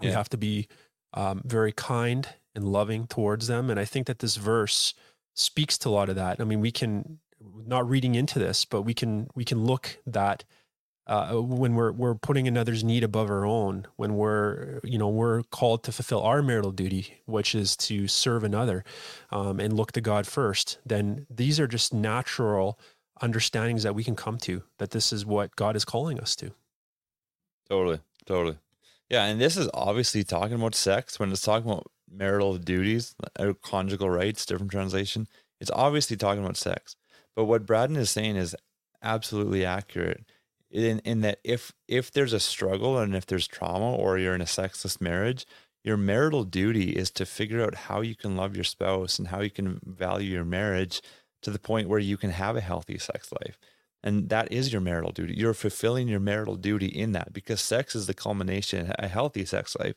yeah. 0.00 0.08
we 0.08 0.12
have 0.14 0.28
to 0.28 0.36
be 0.36 0.66
um, 1.14 1.40
very 1.44 1.72
kind 1.72 2.28
and 2.54 2.64
loving 2.64 3.06
towards 3.06 3.46
them 3.46 3.70
and 3.70 3.78
i 3.78 3.84
think 3.84 4.06
that 4.06 4.18
this 4.18 4.36
verse 4.36 4.94
speaks 5.38 5.78
to 5.78 5.88
a 5.88 5.90
lot 5.90 6.08
of 6.08 6.16
that. 6.16 6.40
I 6.40 6.44
mean, 6.44 6.60
we 6.60 6.72
can 6.72 7.18
not 7.66 7.88
reading 7.88 8.14
into 8.14 8.38
this, 8.38 8.64
but 8.64 8.82
we 8.82 8.94
can 8.94 9.28
we 9.34 9.44
can 9.44 9.64
look 9.64 9.98
that 10.06 10.44
uh, 11.06 11.34
when 11.40 11.74
we're 11.74 11.92
we're 11.92 12.14
putting 12.14 12.46
another's 12.46 12.84
need 12.84 13.02
above 13.02 13.30
our 13.30 13.46
own, 13.46 13.86
when 13.96 14.14
we're 14.14 14.80
you 14.84 14.98
know 14.98 15.08
we're 15.08 15.42
called 15.44 15.82
to 15.84 15.92
fulfill 15.92 16.22
our 16.22 16.42
marital 16.42 16.72
duty, 16.72 17.22
which 17.26 17.54
is 17.54 17.76
to 17.76 18.06
serve 18.08 18.44
another, 18.44 18.84
um, 19.30 19.58
and 19.60 19.72
look 19.72 19.92
to 19.92 20.00
God 20.00 20.26
first. 20.26 20.78
Then 20.84 21.26
these 21.30 21.58
are 21.58 21.66
just 21.66 21.94
natural 21.94 22.78
understandings 23.20 23.82
that 23.82 23.94
we 23.94 24.04
can 24.04 24.14
come 24.14 24.38
to 24.38 24.62
that 24.78 24.90
this 24.90 25.12
is 25.12 25.26
what 25.26 25.56
God 25.56 25.76
is 25.76 25.84
calling 25.84 26.20
us 26.20 26.36
to. 26.36 26.52
Totally, 27.68 28.00
totally. 28.26 28.58
Yeah, 29.08 29.24
and 29.24 29.40
this 29.40 29.56
is 29.56 29.68
obviously 29.72 30.24
talking 30.24 30.54
about 30.54 30.74
sex 30.74 31.18
when 31.18 31.32
it's 31.32 31.40
talking 31.40 31.70
about 31.70 31.90
marital 32.10 32.56
duties 32.58 33.14
or 33.38 33.54
conjugal 33.54 34.10
rights, 34.10 34.46
different 34.46 34.72
translation. 34.72 35.28
It's 35.60 35.70
obviously 35.70 36.16
talking 36.16 36.42
about 36.42 36.56
sex. 36.56 36.96
But 37.34 37.44
what 37.44 37.66
Braden 37.66 37.96
is 37.96 38.10
saying 38.10 38.36
is 38.36 38.56
absolutely 39.02 39.64
accurate 39.64 40.24
in 40.70 40.98
in 41.00 41.20
that 41.22 41.38
if 41.44 41.72
if 41.86 42.10
there's 42.12 42.32
a 42.32 42.40
struggle 42.40 42.98
and 42.98 43.14
if 43.14 43.26
there's 43.26 43.46
trauma 43.46 43.92
or 43.94 44.18
you're 44.18 44.34
in 44.34 44.40
a 44.40 44.46
sexless 44.46 45.00
marriage, 45.00 45.46
your 45.84 45.96
marital 45.96 46.44
duty 46.44 46.90
is 46.90 47.10
to 47.12 47.24
figure 47.24 47.62
out 47.62 47.74
how 47.74 48.00
you 48.00 48.14
can 48.14 48.36
love 48.36 48.54
your 48.54 48.64
spouse 48.64 49.18
and 49.18 49.28
how 49.28 49.40
you 49.40 49.50
can 49.50 49.80
value 49.84 50.32
your 50.32 50.44
marriage 50.44 51.00
to 51.42 51.50
the 51.50 51.58
point 51.58 51.88
where 51.88 51.98
you 51.98 52.16
can 52.16 52.30
have 52.30 52.56
a 52.56 52.60
healthy 52.60 52.98
sex 52.98 53.32
life. 53.32 53.58
And 54.02 54.28
that 54.28 54.52
is 54.52 54.72
your 54.72 54.80
marital 54.80 55.12
duty. 55.12 55.34
You're 55.34 55.54
fulfilling 55.54 56.08
your 56.08 56.20
marital 56.20 56.56
duty 56.56 56.86
in 56.86 57.12
that 57.12 57.32
because 57.32 57.60
sex 57.60 57.94
is 57.94 58.06
the 58.06 58.14
culmination, 58.14 58.92
a 58.98 59.08
healthy 59.08 59.44
sex 59.44 59.76
life 59.78 59.96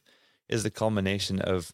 is 0.50 0.64
the 0.64 0.72
culmination 0.72 1.40
of 1.40 1.72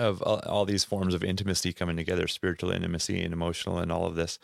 of 0.00 0.22
all, 0.22 0.40
all 0.40 0.64
these 0.66 0.84
forms 0.84 1.14
of 1.14 1.24
intimacy 1.24 1.72
coming 1.72 1.96
together, 1.96 2.26
spiritual 2.28 2.70
intimacy 2.72 3.22
and 3.22 3.32
emotional 3.32 3.78
and 3.78 3.92
all 3.92 4.06
of 4.06 4.16
this. 4.16 4.38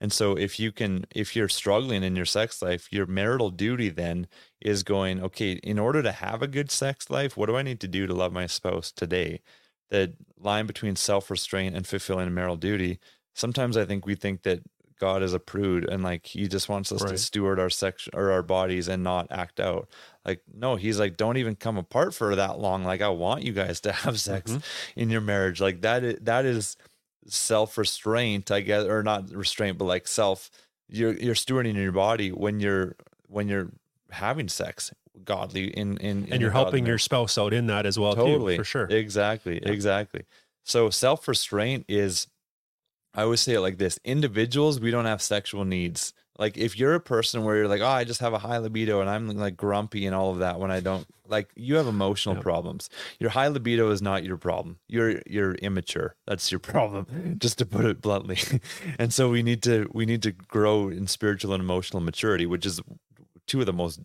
And 0.00 0.12
so 0.12 0.36
if 0.36 0.58
you 0.58 0.72
can 0.72 1.04
if 1.14 1.36
you're 1.36 1.48
struggling 1.48 2.02
in 2.02 2.16
your 2.16 2.26
sex 2.26 2.62
life, 2.62 2.92
your 2.92 3.06
marital 3.06 3.50
duty 3.50 3.90
then 3.90 4.28
is 4.60 4.82
going, 4.82 5.22
okay, 5.22 5.52
in 5.62 5.78
order 5.78 6.02
to 6.02 6.12
have 6.12 6.42
a 6.42 6.48
good 6.48 6.70
sex 6.70 7.10
life, 7.10 7.36
what 7.36 7.46
do 7.46 7.56
I 7.56 7.62
need 7.62 7.80
to 7.80 7.88
do 7.88 8.06
to 8.06 8.14
love 8.14 8.32
my 8.32 8.46
spouse 8.46 8.92
today? 8.92 9.42
The 9.90 10.14
line 10.38 10.66
between 10.66 10.96
self-restraint 10.96 11.76
and 11.76 11.86
fulfilling 11.86 12.28
a 12.28 12.30
marital 12.30 12.56
duty, 12.56 13.00
sometimes 13.34 13.76
I 13.76 13.84
think 13.84 14.06
we 14.06 14.14
think 14.14 14.42
that 14.44 14.60
God 14.98 15.22
is 15.22 15.34
a 15.34 15.40
prude 15.40 15.88
and 15.88 16.02
like 16.02 16.26
he 16.26 16.46
just 16.48 16.68
wants 16.68 16.92
us 16.92 17.02
Right. 17.02 17.10
to 17.10 17.18
steward 17.18 17.58
our 17.58 17.70
sex 17.70 18.08
or 18.14 18.30
our 18.32 18.42
bodies 18.42 18.88
and 18.88 19.02
not 19.02 19.26
act 19.30 19.60
out. 19.60 19.88
Like, 20.24 20.42
no, 20.52 20.76
he's 20.76 20.98
like, 21.00 21.16
don't 21.16 21.38
even 21.38 21.56
come 21.56 21.78
apart 21.78 22.14
for 22.14 22.36
that 22.36 22.58
long. 22.58 22.84
Like, 22.84 23.00
I 23.00 23.08
want 23.08 23.42
you 23.42 23.52
guys 23.52 23.80
to 23.82 23.92
have 24.04 24.20
sex 24.20 24.52
Mhm. 24.52 24.62
in 24.96 25.10
your 25.10 25.20
marriage. 25.22 25.60
Like 25.60 25.80
that 25.82 26.04
is 26.04 26.18
that 26.22 26.44
is 26.44 26.76
self 27.26 27.78
restraint, 27.78 28.50
I 28.50 28.60
guess, 28.60 28.84
or 28.84 29.02
not 29.02 29.30
restraint, 29.30 29.78
but 29.78 29.84
like 29.86 30.06
self. 30.08 30.50
You're 30.88 31.12
you're 31.14 31.34
stewarding 31.34 31.74
your 31.74 31.92
body 31.92 32.32
when 32.32 32.60
you're 32.60 32.96
when 33.28 33.48
you're 33.48 33.70
having 34.10 34.48
sex 34.48 34.92
godly 35.24 35.68
in 35.68 35.96
in, 35.98 36.24
in 36.26 36.32
And 36.32 36.42
you're 36.42 36.50
helping 36.50 36.84
your 36.86 36.98
spouse 36.98 37.38
out 37.38 37.52
in 37.52 37.66
that 37.68 37.86
as 37.86 37.98
well, 37.98 38.14
totally 38.14 38.54
too, 38.56 38.60
for 38.60 38.64
sure. 38.64 38.86
exactly 38.90 39.60
Yeah. 39.62 39.70
exactly. 39.70 40.24
So 40.64 40.90
self 40.90 41.26
restraint 41.28 41.84
is. 41.88 42.26
I 43.14 43.22
always 43.22 43.40
say 43.40 43.54
it 43.54 43.60
like 43.60 43.78
this: 43.78 43.98
individuals, 44.04 44.78
we 44.80 44.90
don't 44.92 45.04
have 45.06 45.20
sexual 45.22 45.64
needs. 45.64 46.12
Like 46.40 46.56
if 46.56 46.78
you're 46.78 46.94
a 46.94 47.00
person 47.00 47.44
where 47.44 47.56
you're 47.56 47.68
like, 47.68 47.82
oh, 47.82 47.86
I 47.86 48.04
just 48.04 48.20
have 48.20 48.32
a 48.32 48.38
high 48.38 48.56
libido 48.56 49.00
and 49.02 49.10
I'm 49.10 49.28
like 49.28 49.58
grumpy 49.58 50.06
and 50.06 50.14
all 50.14 50.30
of 50.32 50.38
that 50.38 50.58
when 50.58 50.70
I 50.70 50.80
don't 50.80 51.06
like 51.28 51.50
you 51.54 51.76
have 51.76 51.86
emotional 51.86 52.34
Yep. 52.36 52.42
problems. 52.42 52.88
Your 53.20 53.30
high 53.30 53.48
libido 53.48 53.90
is 53.90 54.00
not 54.00 54.24
your 54.24 54.38
problem. 54.38 54.78
You're 54.88 55.20
you're 55.26 55.54
immature. 55.56 56.16
That's 56.26 56.50
your 56.50 56.58
problem, 56.58 57.36
just 57.38 57.58
to 57.58 57.66
put 57.66 57.84
it 57.84 58.00
bluntly. 58.00 58.38
and 58.98 59.12
so 59.12 59.28
we 59.30 59.42
need 59.42 59.62
to 59.64 59.88
we 59.92 60.06
need 60.06 60.22
to 60.22 60.32
grow 60.32 60.88
in 60.88 61.06
spiritual 61.06 61.52
and 61.52 61.62
emotional 61.62 62.00
maturity, 62.02 62.46
which 62.46 62.64
is 62.64 62.80
two 63.46 63.60
of 63.60 63.66
the 63.66 63.74
most 63.74 64.00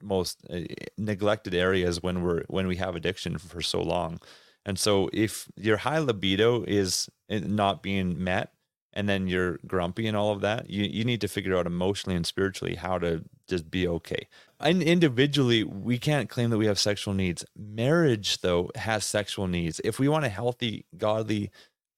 most 0.00 0.38
uh, 0.48 0.60
neglected 0.96 1.52
areas 1.52 2.00
when 2.00 2.22
we're 2.22 2.44
when 2.46 2.68
we 2.68 2.76
have 2.76 2.94
addiction 2.94 3.38
for 3.38 3.60
so 3.60 3.82
long. 3.82 4.20
And 4.64 4.78
so 4.78 5.10
if 5.12 5.48
your 5.56 5.78
high 5.78 5.98
libido 5.98 6.62
is 6.62 7.08
uh, 7.30 7.40
not 7.44 7.82
being 7.82 8.22
met 8.22 8.52
and 8.96 9.06
then 9.08 9.28
you're 9.28 9.58
grumpy 9.66 10.06
and 10.06 10.16
all 10.16 10.32
of 10.32 10.40
that, 10.40 10.70
you, 10.70 10.82
you 10.84 11.04
need 11.04 11.20
to 11.20 11.28
figure 11.28 11.54
out 11.54 11.66
emotionally 11.66 12.16
and 12.16 12.26
spiritually 12.26 12.76
how 12.76 12.98
to 12.98 13.22
just 13.46 13.70
be 13.70 13.86
okay. 13.86 14.26
And 14.58 14.82
individually, 14.82 15.62
we 15.64 15.98
can't 15.98 16.30
claim 16.30 16.48
that 16.48 16.56
we 16.56 16.64
have 16.64 16.78
sexual 16.78 17.12
needs. 17.12 17.44
Marriage, 17.54 18.40
though, 18.40 18.70
has 18.74 19.04
sexual 19.04 19.48
needs. 19.48 19.82
If 19.84 19.98
we 19.98 20.08
want 20.08 20.24
a 20.24 20.30
healthy, 20.30 20.86
godly, 20.96 21.50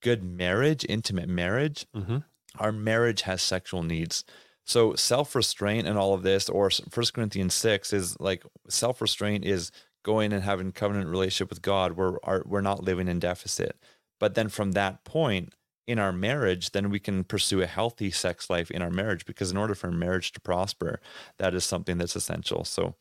good 0.03 0.25
marriage, 0.25 0.85
intimate 0.89 1.29
marriage, 1.29 1.87
hmm 1.95 2.19
our 2.59 2.73
marriage 2.73 3.23
has 3.23 3.41
sexual 3.41 3.85
needs. 3.85 4.25
So 4.65 4.97
self 4.97 5.37
restraint 5.37 5.87
and 5.87 5.97
all 5.97 6.15
of 6.15 6.23
this, 6.23 6.49
or 6.49 6.71
First 6.91 7.15
Corinthians 7.15 7.55
six, 7.55 7.93
is 7.93 8.19
like 8.19 8.43
self 8.69 9.01
restraint 9.01 9.45
is 9.45 9.71
going 10.03 10.33
and 10.33 10.43
having 10.43 10.73
covenant 10.73 11.09
relationship 11.09 11.51
with 11.51 11.63
God. 11.63 11.93
Where 11.93 12.15
our, 12.25 12.43
we're 12.45 12.63
not 12.63 12.83
living 12.83 13.07
in 13.07 13.21
deficit. 13.21 13.77
But 14.19 14.35
then 14.35 14.49
from 14.49 14.73
that 14.73 15.05
point 15.05 15.55
in 15.89 15.99
our 15.99 16.13
marriage, 16.13 16.71
then 16.73 16.91
we 16.91 17.01
can 17.01 17.25
pursue 17.25 17.61
a 17.63 17.67
healthy 17.67 18.11
sex 18.11 18.49
life 18.51 18.71
in 18.71 18.83
our 18.83 18.91
marriage. 18.91 19.25
Because 19.25 19.51
in 19.51 19.57
order 19.57 19.75
for 19.75 19.91
marriage 19.91 20.31
to 20.33 20.41
prosper, 20.41 21.01
that 21.39 21.55
is 21.55 21.65
something 21.65 21.99
that's 21.99 22.15
essential. 22.17 22.65
So 22.65 22.95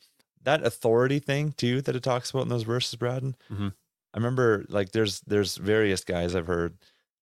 that 0.44 0.66
authority 0.66 1.20
thing 1.20 1.52
too 1.52 1.82
that 1.82 1.96
it 1.96 2.04
talks 2.04 2.32
about 2.32 2.44
in 2.44 2.50
those 2.50 2.64
verses, 2.64 2.96
Braden. 2.96 3.36
Mhm. 3.52 3.74
I 4.14 4.18
remember 4.18 4.66
like 4.70 4.92
there's 4.94 5.20
there's 5.28 5.58
various 5.58 6.04
guys 6.04 6.34
I've 6.34 6.48
heard 6.48 6.78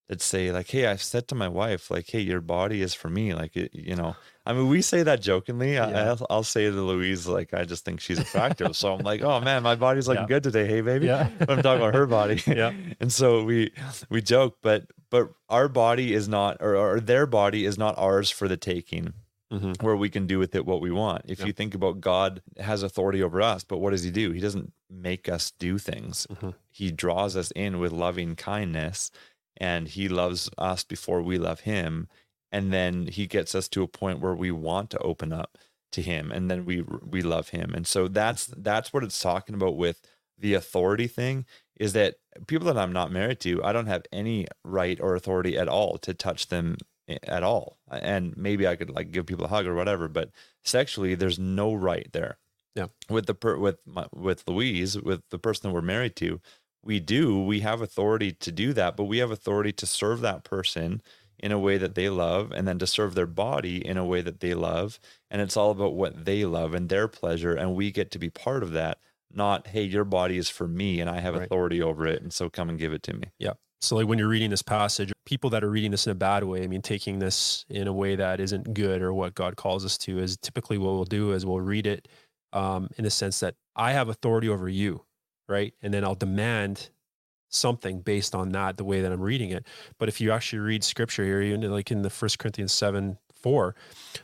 that 0.08 0.22
say 0.22 0.52
like, 0.52 0.70
"Hey, 0.70 0.86
I've 0.86 1.02
said 1.02 1.28
to 1.30 1.36
my 1.36 1.48
wife 1.48 1.90
like, 1.90 2.08
hey, 2.08 2.20
your 2.20 2.40
body 2.40 2.84
is 2.84 2.94
for 2.94 3.10
me." 3.10 3.34
Like, 3.34 3.58
it, 3.58 3.74
you 3.74 3.96
know, 3.96 4.16
I 4.46 4.54
mean, 4.54 4.68
we 4.70 4.84
say 4.84 5.02
that 5.02 5.20
jokingly. 5.20 5.80
I, 5.80 6.10
I'll, 6.10 6.28
I'll 6.30 6.44
say 6.44 6.66
to 6.70 6.72
Louise 6.92 7.26
like, 7.26 7.56
I 7.56 7.66
just 7.66 7.84
think 7.86 8.00
she's 8.02 8.20
attractive, 8.20 8.76
so 8.78 8.94
I'm 8.94 9.00
like, 9.04 9.24
"Oh 9.24 9.40
man, 9.42 9.64
my 9.64 9.74
body's 9.74 10.08
looking 10.10 10.22
Yeah. 10.22 10.28
good 10.28 10.44
today." 10.44 10.68
Hey, 10.68 10.82
baby. 10.82 11.08
Yeah. 11.08 11.28
I'm 11.50 11.64
talking 11.64 11.82
about 11.82 11.96
her 11.96 12.06
body. 12.06 12.40
Yeah. 12.48 12.72
and 13.00 13.12
so 13.12 13.44
we 13.44 13.72
we 14.12 14.22
joke, 14.22 14.58
but 14.62 14.86
but 15.16 15.32
our 15.50 15.70
body 15.70 16.14
is 16.14 16.28
not, 16.28 16.58
or, 16.60 16.76
or 16.76 17.00
their 17.00 17.26
body 17.26 17.66
is 17.66 17.78
not 17.78 17.98
ours 17.98 18.30
for 18.30 18.48
the 18.48 18.58
taking 18.58 19.14
hmm 19.52 19.74
where 19.82 19.96
we 19.96 20.10
can 20.10 20.26
do 20.26 20.40
with 20.40 20.56
it 20.56 20.66
what 20.66 20.82
we 20.82 20.92
want. 20.92 21.24
If 21.28 21.40
Yep. 21.40 21.48
you 21.48 21.54
think 21.54 21.76
about 21.76 22.02
God 22.02 22.42
has 22.58 22.82
authority 22.84 23.22
over 23.22 23.42
us, 23.42 23.64
but 23.64 23.78
what 23.78 23.92
does 23.92 24.04
he 24.04 24.12
do? 24.12 24.32
He 24.32 24.40
doesn't 24.40 24.74
make 24.90 25.30
us 25.30 25.52
do 25.52 25.78
things. 25.78 26.28
Mhm. 26.28 26.54
He 26.72 26.92
draws 26.92 27.36
us 27.36 27.52
in 27.52 27.80
with 27.80 27.92
loving 27.92 28.36
kindness 28.36 29.12
and 29.58 29.88
he 29.88 30.08
loves 30.10 30.50
us 30.58 30.84
before 30.84 31.22
we 31.22 31.38
love 31.38 31.62
him 31.62 32.08
and 32.52 32.74
then 32.74 33.08
he 33.08 33.28
gets 33.28 33.54
us 33.56 33.68
to 33.70 33.84
a 33.84 33.88
point 33.88 34.20
where 34.20 34.36
we 34.36 34.52
want 34.52 34.90
to 34.92 35.00
open 35.00 35.32
up 35.34 35.58
to 35.92 36.02
him 36.02 36.32
and 36.32 36.50
then 36.50 36.66
we 36.66 36.82
we 36.82 37.22
love 37.22 37.50
him. 37.50 37.74
And 37.74 37.86
so 37.88 38.08
that's 38.08 38.48
that's 38.58 38.92
what 38.94 39.04
it's 39.04 39.20
talking 39.20 39.56
about 39.56 39.78
with 39.78 40.02
the 40.38 40.54
authority 40.54 41.08
thing 41.08 41.46
is 41.78 41.94
that 41.94 42.16
people 42.48 42.68
that 42.68 42.78
I'm 42.78 42.94
not 42.94 43.12
married 43.12 43.40
to, 43.42 43.64
I 43.64 43.74
don't 43.74 43.88
have 43.88 44.04
any 44.12 44.48
right 44.64 45.00
or 45.00 45.16
authority 45.16 45.58
at 45.58 45.68
all 45.68 45.98
to 46.00 46.14
touch 46.14 46.48
them 46.48 46.78
eh, 47.08 47.18
at 47.24 47.44
all. 47.44 47.78
And 47.90 48.36
maybe 48.38 48.68
I 48.68 48.76
could 48.76 48.90
like 48.90 49.12
give 49.12 49.26
people 49.26 49.46
a 49.46 49.50
hug 49.50 49.68
or 49.68 49.76
whatever, 49.76 50.08
but 50.08 50.32
sexually 50.64 51.16
there's 51.16 51.40
no 51.40 51.74
right 51.74 52.08
there. 52.14 52.38
Yeah. 52.76 52.88
With 53.10 53.26
the 53.26 53.34
per, 53.34 53.58
with 53.58 53.80
my, 53.86 54.06
with 54.14 54.44
Louise, 54.48 55.00
with 55.00 55.22
the 55.30 55.40
person 55.40 55.70
that 55.70 55.74
we're 55.74 55.82
married 55.82 56.16
to, 56.18 56.42
we 56.84 57.00
do, 57.00 57.42
we 57.42 57.62
have 57.62 57.82
authority 57.82 58.32
to 58.34 58.52
do 58.52 58.74
that, 58.74 58.96
but 58.96 59.06
we 59.06 59.18
have 59.18 59.32
authority 59.32 59.72
to 59.74 59.86
serve 59.86 60.22
that 60.22 60.44
person 60.44 61.02
in 61.40 61.52
a 61.52 61.60
way 61.60 61.78
that 61.78 61.96
they 61.96 62.10
love 62.10 62.52
and 62.52 62.68
then 62.68 62.80
to 62.80 62.88
serve 62.88 63.16
their 63.16 63.26
body 63.26 63.86
in 63.86 63.98
a 63.98 64.06
way 64.06 64.22
that 64.22 64.40
they 64.40 64.54
love. 64.54 65.00
And 65.30 65.42
it's 65.42 65.58
all 65.58 65.72
about 65.72 65.96
what 65.96 66.26
they 66.26 66.46
love 66.46 66.74
and 66.74 66.88
their 66.88 67.08
pleasure. 67.08 67.54
And 67.54 67.76
we 67.76 67.92
get 67.92 68.12
to 68.12 68.20
be 68.20 68.30
part 68.30 68.64
of 68.64 68.72
that, 68.74 69.00
not, 69.36 69.68
hey, 69.68 69.84
your 69.84 70.04
body 70.06 70.38
is 70.38 70.50
for 70.50 70.68
me 70.68 71.00
and 71.02 71.10
I 71.10 71.20
have 71.20 71.36
Right. 71.36 71.44
authority 71.44 71.82
over 71.82 72.06
it. 72.08 72.22
And 72.22 72.32
so 72.32 72.50
come 72.50 72.70
and 72.70 72.80
give 72.80 72.94
it 72.94 73.04
to 73.04 73.14
me. 73.14 73.32
Yeah. 73.40 73.54
So 73.82 73.96
like 73.98 74.08
when 74.08 74.18
you're 74.18 74.28
reading 74.28 74.50
this 74.50 74.62
passage, 74.62 75.12
people 75.26 75.50
that 75.52 75.64
are 75.64 75.70
reading 75.70 75.92
this 75.92 76.08
in 76.08 76.12
a 76.12 76.16
bad 76.16 76.44
way, 76.44 76.64
I 76.64 76.68
mean, 76.68 76.82
taking 76.82 77.20
this 77.20 77.66
in 77.70 77.88
a 77.88 77.94
way 77.94 78.16
that 78.16 78.40
isn't 78.40 78.74
good 78.74 79.02
or 79.02 79.14
what 79.14 79.36
God 79.36 79.56
calls 79.58 79.86
us 79.86 79.98
to 80.00 80.18
is 80.20 80.38
typically 80.38 80.78
what 80.78 80.94
we'll 80.94 81.04
do 81.06 81.34
is 81.34 81.46
we'll 81.46 81.62
read 81.62 81.86
it 81.86 82.08
um, 82.54 82.90
in 82.98 83.04
the 83.04 83.12
sense 83.12 83.40
that 83.42 83.56
I 83.76 83.92
have 83.92 84.08
authority 84.10 84.48
over 84.50 84.70
you, 84.70 85.04
right? 85.50 85.74
And 85.82 85.94
then 85.94 86.04
I'll 86.04 86.16
demand 86.16 86.90
something 87.50 88.02
based 88.02 88.34
on 88.34 88.52
that, 88.54 88.78
the 88.78 88.84
way 88.84 89.02
that 89.02 89.12
I'm 89.12 89.22
reading 89.22 89.52
it. 89.52 89.68
But 90.00 90.10
if 90.10 90.20
you 90.20 90.32
actually 90.32 90.60
read 90.60 90.84
scripture 90.84 91.24
here, 91.24 91.42
even 91.42 91.62
like 91.72 91.92
in 91.92 92.02
the 92.02 92.10
First 92.10 92.40
Corinthians 92.40 92.74
7 92.74 93.18
4, 93.36 93.76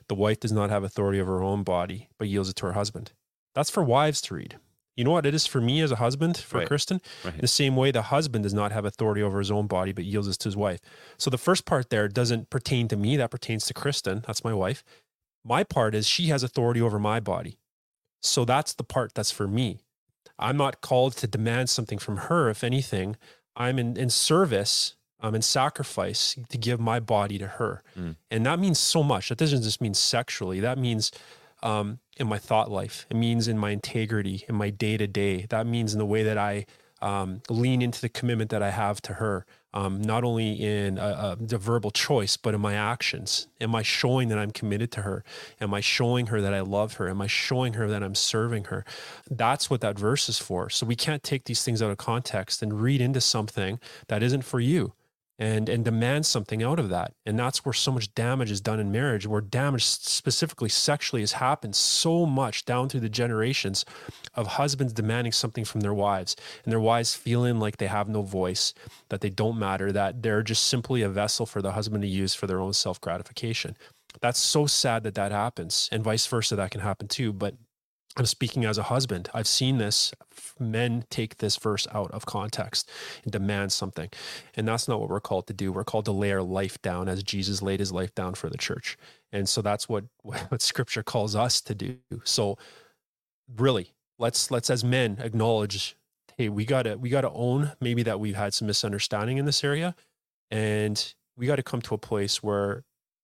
the 0.07 0.15
wife 0.15 0.39
does 0.39 0.51
not 0.51 0.69
have 0.71 0.83
authority 0.83 1.21
over 1.21 1.33
her 1.37 1.43
own 1.43 1.63
body, 1.63 2.09
but 2.17 2.27
yields 2.27 2.49
it 2.49 2.55
to 2.57 2.65
her 2.67 2.73
husband. 2.73 3.11
That's 3.53 3.69
for 3.69 3.83
wives 3.83 4.21
to 4.21 4.33
read. 4.33 4.57
You 5.01 5.05
know 5.05 5.13
what 5.13 5.25
it 5.25 5.33
is 5.33 5.47
for 5.47 5.59
me 5.59 5.81
as 5.81 5.91
a 5.91 5.95
husband, 5.95 6.37
for 6.37 6.59
Right. 6.59 6.67
Kristen? 6.67 7.01
Right. 7.25 7.41
The 7.41 7.47
same 7.47 7.75
way 7.75 7.89
the 7.89 8.03
husband 8.03 8.43
does 8.43 8.53
not 8.53 8.71
have 8.71 8.85
authority 8.85 9.23
over 9.23 9.39
his 9.39 9.49
own 9.49 9.65
body, 9.65 9.93
but 9.93 10.05
yields 10.05 10.27
it 10.27 10.37
to 10.37 10.47
his 10.47 10.55
wife. 10.55 10.79
So 11.17 11.31
the 11.31 11.39
first 11.39 11.65
part 11.65 11.89
there 11.89 12.07
doesn't 12.07 12.51
pertain 12.51 12.87
to 12.89 12.95
me, 12.95 13.17
that 13.17 13.31
pertains 13.31 13.65
to 13.65 13.73
Kristen. 13.73 14.23
That's 14.27 14.43
my 14.43 14.53
wife. 14.53 14.83
My 15.43 15.63
part 15.63 15.95
is 15.95 16.07
she 16.07 16.27
has 16.27 16.43
authority 16.43 16.83
over 16.83 16.99
my 16.99 17.19
body. 17.19 17.57
So 18.21 18.45
that's 18.45 18.73
the 18.73 18.83
part 18.83 19.15
that's 19.15 19.31
for 19.31 19.47
me. 19.47 19.79
I'm 20.37 20.55
not 20.55 20.81
called 20.81 21.17
to 21.17 21.25
demand 21.25 21.71
something 21.71 21.97
from 21.97 22.17
her. 22.17 22.51
If 22.51 22.63
anything, 22.63 23.17
I'm 23.55 23.79
in, 23.79 23.97
in 23.97 24.11
service, 24.11 24.93
I'm 25.19 25.33
in 25.33 25.41
sacrifice 25.41 26.37
to 26.49 26.57
give 26.59 26.79
my 26.79 26.99
body 26.99 27.39
to 27.39 27.47
her. 27.47 27.81
Mm. 27.97 28.17
And 28.29 28.45
that 28.45 28.59
means 28.59 28.77
so 28.77 29.01
much. 29.01 29.29
That 29.29 29.39
doesn't 29.39 29.63
just 29.63 29.81
mean 29.81 29.95
sexually, 29.95 30.59
that 30.59 30.77
means 30.77 31.11
um, 31.63 31.99
in 32.17 32.27
my 32.27 32.37
thought 32.37 32.69
life. 32.71 33.05
It 33.09 33.17
means 33.17 33.47
in 33.47 33.57
my 33.57 33.71
integrity, 33.71 34.45
in 34.47 34.55
my 34.55 34.69
day 34.69 34.97
to 34.97 35.07
day. 35.07 35.45
That 35.49 35.67
means 35.67 35.93
in 35.93 35.99
the 35.99 36.05
way 36.05 36.23
that 36.23 36.37
I 36.37 36.65
um, 37.01 37.41
lean 37.49 37.81
into 37.81 37.99
the 37.99 38.09
commitment 38.09 38.51
that 38.51 38.61
I 38.61 38.69
have 38.69 39.01
to 39.03 39.13
her, 39.13 39.45
um, 39.73 40.01
not 40.01 40.23
only 40.23 40.51
in 40.51 40.97
a, 40.97 41.37
a, 41.39 41.57
verbal 41.57 41.89
choice, 41.89 42.37
but 42.37 42.53
in 42.53 42.61
my 42.61 42.75
actions? 42.75 43.47
Am 43.59 43.73
I 43.73 43.81
showing 43.81 44.27
that 44.27 44.37
I'm 44.37 44.51
committed 44.51 44.91
to 44.93 45.01
her? 45.01 45.23
Am 45.59 45.73
I 45.73 45.79
showing 45.79 46.27
her 46.27 46.41
that 46.41 46.53
I 46.53 46.59
love 46.59 46.95
her? 46.95 47.09
Am 47.09 47.21
I 47.21 47.27
showing 47.27 47.73
her 47.73 47.87
that 47.87 48.03
I'm 48.03 48.15
serving 48.15 48.65
her? 48.65 48.85
That's 49.29 49.69
what 49.69 49.81
that 49.81 49.97
verse 49.97 50.29
is 50.29 50.37
for. 50.37 50.69
So 50.69 50.85
we 50.85 50.95
can't 50.95 51.23
take 51.23 51.45
these 51.45 51.63
things 51.63 51.81
out 51.81 51.89
of 51.89 51.97
context 51.97 52.61
and 52.61 52.81
read 52.81 53.01
into 53.01 53.21
something 53.21 53.79
that 54.07 54.21
isn't 54.21 54.43
for 54.43 54.59
you 54.59 54.93
and 55.41 55.67
and 55.69 55.83
demand 55.83 56.23
something 56.27 56.61
out 56.61 56.77
of 56.77 56.89
that. 56.89 57.13
And 57.25 57.37
that's 57.37 57.65
where 57.65 57.73
so 57.73 57.91
much 57.91 58.13
damage 58.13 58.51
is 58.51 58.61
done 58.61 58.79
in 58.79 58.91
marriage 58.91 59.25
where 59.25 59.41
damage 59.41 59.83
specifically 59.83 60.69
sexually 60.69 61.23
has 61.23 61.33
happened 61.33 61.75
so 61.75 62.27
much 62.27 62.63
down 62.63 62.89
through 62.89 62.99
the 62.99 63.09
generations 63.09 63.83
of 64.35 64.45
husbands 64.45 64.93
demanding 64.93 65.31
something 65.31 65.65
from 65.65 65.81
their 65.81 65.95
wives 65.95 66.35
and 66.63 66.71
their 66.71 66.79
wives 66.79 67.15
feeling 67.15 67.59
like 67.59 67.77
they 67.77 67.87
have 67.87 68.07
no 68.07 68.21
voice 68.21 68.75
that 69.09 69.21
they 69.21 69.31
don't 69.31 69.57
matter 69.57 69.91
that 69.91 70.21
they're 70.21 70.43
just 70.43 70.65
simply 70.65 71.01
a 71.01 71.09
vessel 71.09 71.47
for 71.47 71.63
the 71.63 71.71
husband 71.71 72.03
to 72.03 72.07
use 72.07 72.35
for 72.35 72.45
their 72.45 72.59
own 72.59 72.71
self-gratification. 72.71 73.75
That's 74.21 74.39
so 74.39 74.67
sad 74.67 75.01
that 75.03 75.15
that 75.15 75.31
happens 75.31 75.89
and 75.91 76.03
vice 76.03 76.27
versa 76.27 76.55
that 76.55 76.69
can 76.69 76.81
happen 76.81 77.07
too 77.07 77.33
but 77.33 77.55
I'm 78.17 78.25
speaking 78.25 78.65
as 78.65 78.77
a 78.77 78.83
husband. 78.83 79.29
I've 79.33 79.47
seen 79.47 79.77
this. 79.77 80.13
Men 80.59 81.05
take 81.09 81.37
this 81.37 81.57
verse 81.57 81.87
out 81.93 82.11
of 82.11 82.25
context 82.25 82.89
and 83.23 83.31
demand 83.31 83.71
something. 83.71 84.09
And 84.55 84.67
that's 84.67 84.87
not 84.87 84.99
what 84.99 85.09
we're 85.09 85.19
called 85.21 85.47
to 85.47 85.53
do. 85.53 85.71
We're 85.71 85.83
called 85.83 86.05
to 86.05 86.11
lay 86.11 86.31
our 86.31 86.43
life 86.43 86.81
down 86.81 87.07
as 87.07 87.23
Jesus 87.23 87.61
laid 87.61 87.79
his 87.79 87.91
life 87.91 88.13
down 88.13 88.35
for 88.35 88.49
the 88.49 88.57
church. 88.57 88.97
And 89.31 89.47
so 89.49 89.61
that's 89.61 89.89
what, 89.89 90.05
what 90.23 90.61
scripture 90.61 91.03
calls 91.03 91.35
us 91.35 91.61
to 91.61 91.75
do. 91.75 91.97
So 92.23 92.57
really, 93.57 93.93
let's 94.19 94.51
let's 94.51 94.69
as 94.69 94.83
men 94.83 95.17
acknowledge, 95.19 95.95
hey, 96.37 96.49
we 96.49 96.65
gotta 96.65 96.97
we 96.97 97.09
gotta 97.09 97.31
own 97.31 97.71
maybe 97.81 98.03
that 98.03 98.19
we've 98.19 98.35
had 98.35 98.53
some 98.53 98.67
misunderstanding 98.67 99.37
in 99.37 99.45
this 99.45 99.63
area. 99.63 99.95
And 100.51 101.13
we 101.37 101.47
got 101.47 101.55
to 101.55 101.63
come 101.63 101.81
to 101.83 101.95
a 101.95 101.97
place 101.97 102.43
where 102.43 102.83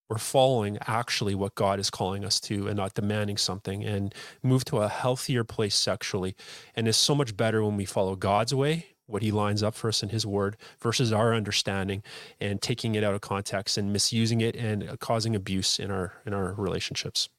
we're 0.10 0.18
following 0.18 0.78
actually 0.88 1.36
what 1.36 1.56
God 1.56 1.80
is 1.80 1.90
calling 1.90 2.24
us 2.24 2.40
to 2.42 2.68
and 2.68 2.78
not 2.78 2.94
demanding 2.94 3.38
something 3.38 3.84
and 3.84 4.14
move 4.42 4.64
to 4.66 4.78
a 4.78 4.88
healthier 4.88 5.44
place 5.44 5.76
sexually. 5.76 6.36
And 6.76 6.88
it's 6.88 6.98
so 6.98 7.14
much 7.14 7.36
better 7.36 7.64
when 7.64 7.76
we 7.76 7.86
follow 7.86 8.16
God's 8.16 8.54
way, 8.54 8.88
what 9.06 9.22
he 9.22 9.32
lines 9.32 9.64
up 9.64 9.76
for 9.76 9.90
us 9.90 10.04
in 10.04 10.10
his 10.10 10.26
word 10.26 10.58
versus 10.80 11.12
our 11.12 11.34
understanding 11.34 12.04
and 12.40 12.62
taking 12.62 12.96
it 12.96 13.04
out 13.04 13.16
of 13.16 13.22
context 13.22 13.78
and 13.78 13.92
misusing 13.92 14.42
it 14.42 14.56
and 14.56 14.98
causing 15.00 15.36
abuse 15.36 15.80
in 15.80 15.92
our 15.92 16.14
in 16.26 16.34
our 16.34 16.54
relationships. 16.54 17.30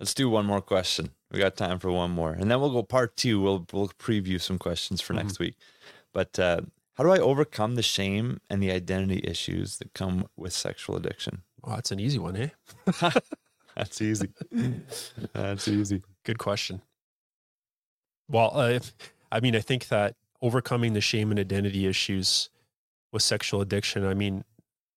Let's 0.00 0.14
do 0.14 0.28
one 0.28 0.44
more 0.44 0.60
question. 0.60 1.10
We 1.30 1.38
got 1.38 1.56
time 1.56 1.78
for 1.78 1.90
one 1.90 2.10
more. 2.10 2.32
And 2.32 2.50
then 2.50 2.60
we'll 2.60 2.72
go 2.72 2.82
part 2.82 3.16
2. 3.16 3.40
We'll 3.40 3.66
we'll 3.72 3.88
preview 3.88 4.40
some 4.40 4.58
questions 4.58 5.00
for 5.00 5.14
mm-hmm. 5.14 5.26
next 5.26 5.38
week. 5.38 5.54
But 6.12 6.38
uh, 6.38 6.62
how 6.94 7.04
do 7.04 7.10
I 7.10 7.18
overcome 7.18 7.74
the 7.74 7.82
shame 7.82 8.40
and 8.48 8.62
the 8.62 8.70
identity 8.70 9.20
issues 9.24 9.78
that 9.78 9.94
come 9.94 10.28
with 10.36 10.52
sexual 10.52 10.96
addiction? 10.96 11.42
Oh, 11.66 11.74
that's 11.74 11.90
an 11.90 12.00
easy 12.00 12.18
one, 12.18 12.36
eh? 12.36 12.48
that's 13.76 14.00
easy. 14.02 14.28
that's 15.32 15.68
easy. 15.68 16.02
Good 16.24 16.38
question. 16.38 16.82
Well, 18.28 18.52
uh, 18.54 18.80
I 19.32 19.40
mean, 19.40 19.56
I 19.56 19.60
think 19.60 19.88
that 19.88 20.14
overcoming 20.42 20.92
the 20.92 21.00
shame 21.00 21.30
and 21.30 21.40
identity 21.40 21.86
issues 21.86 22.50
with 23.12 23.22
sexual 23.22 23.60
addiction, 23.60 24.04
I 24.06 24.14
mean, 24.14 24.44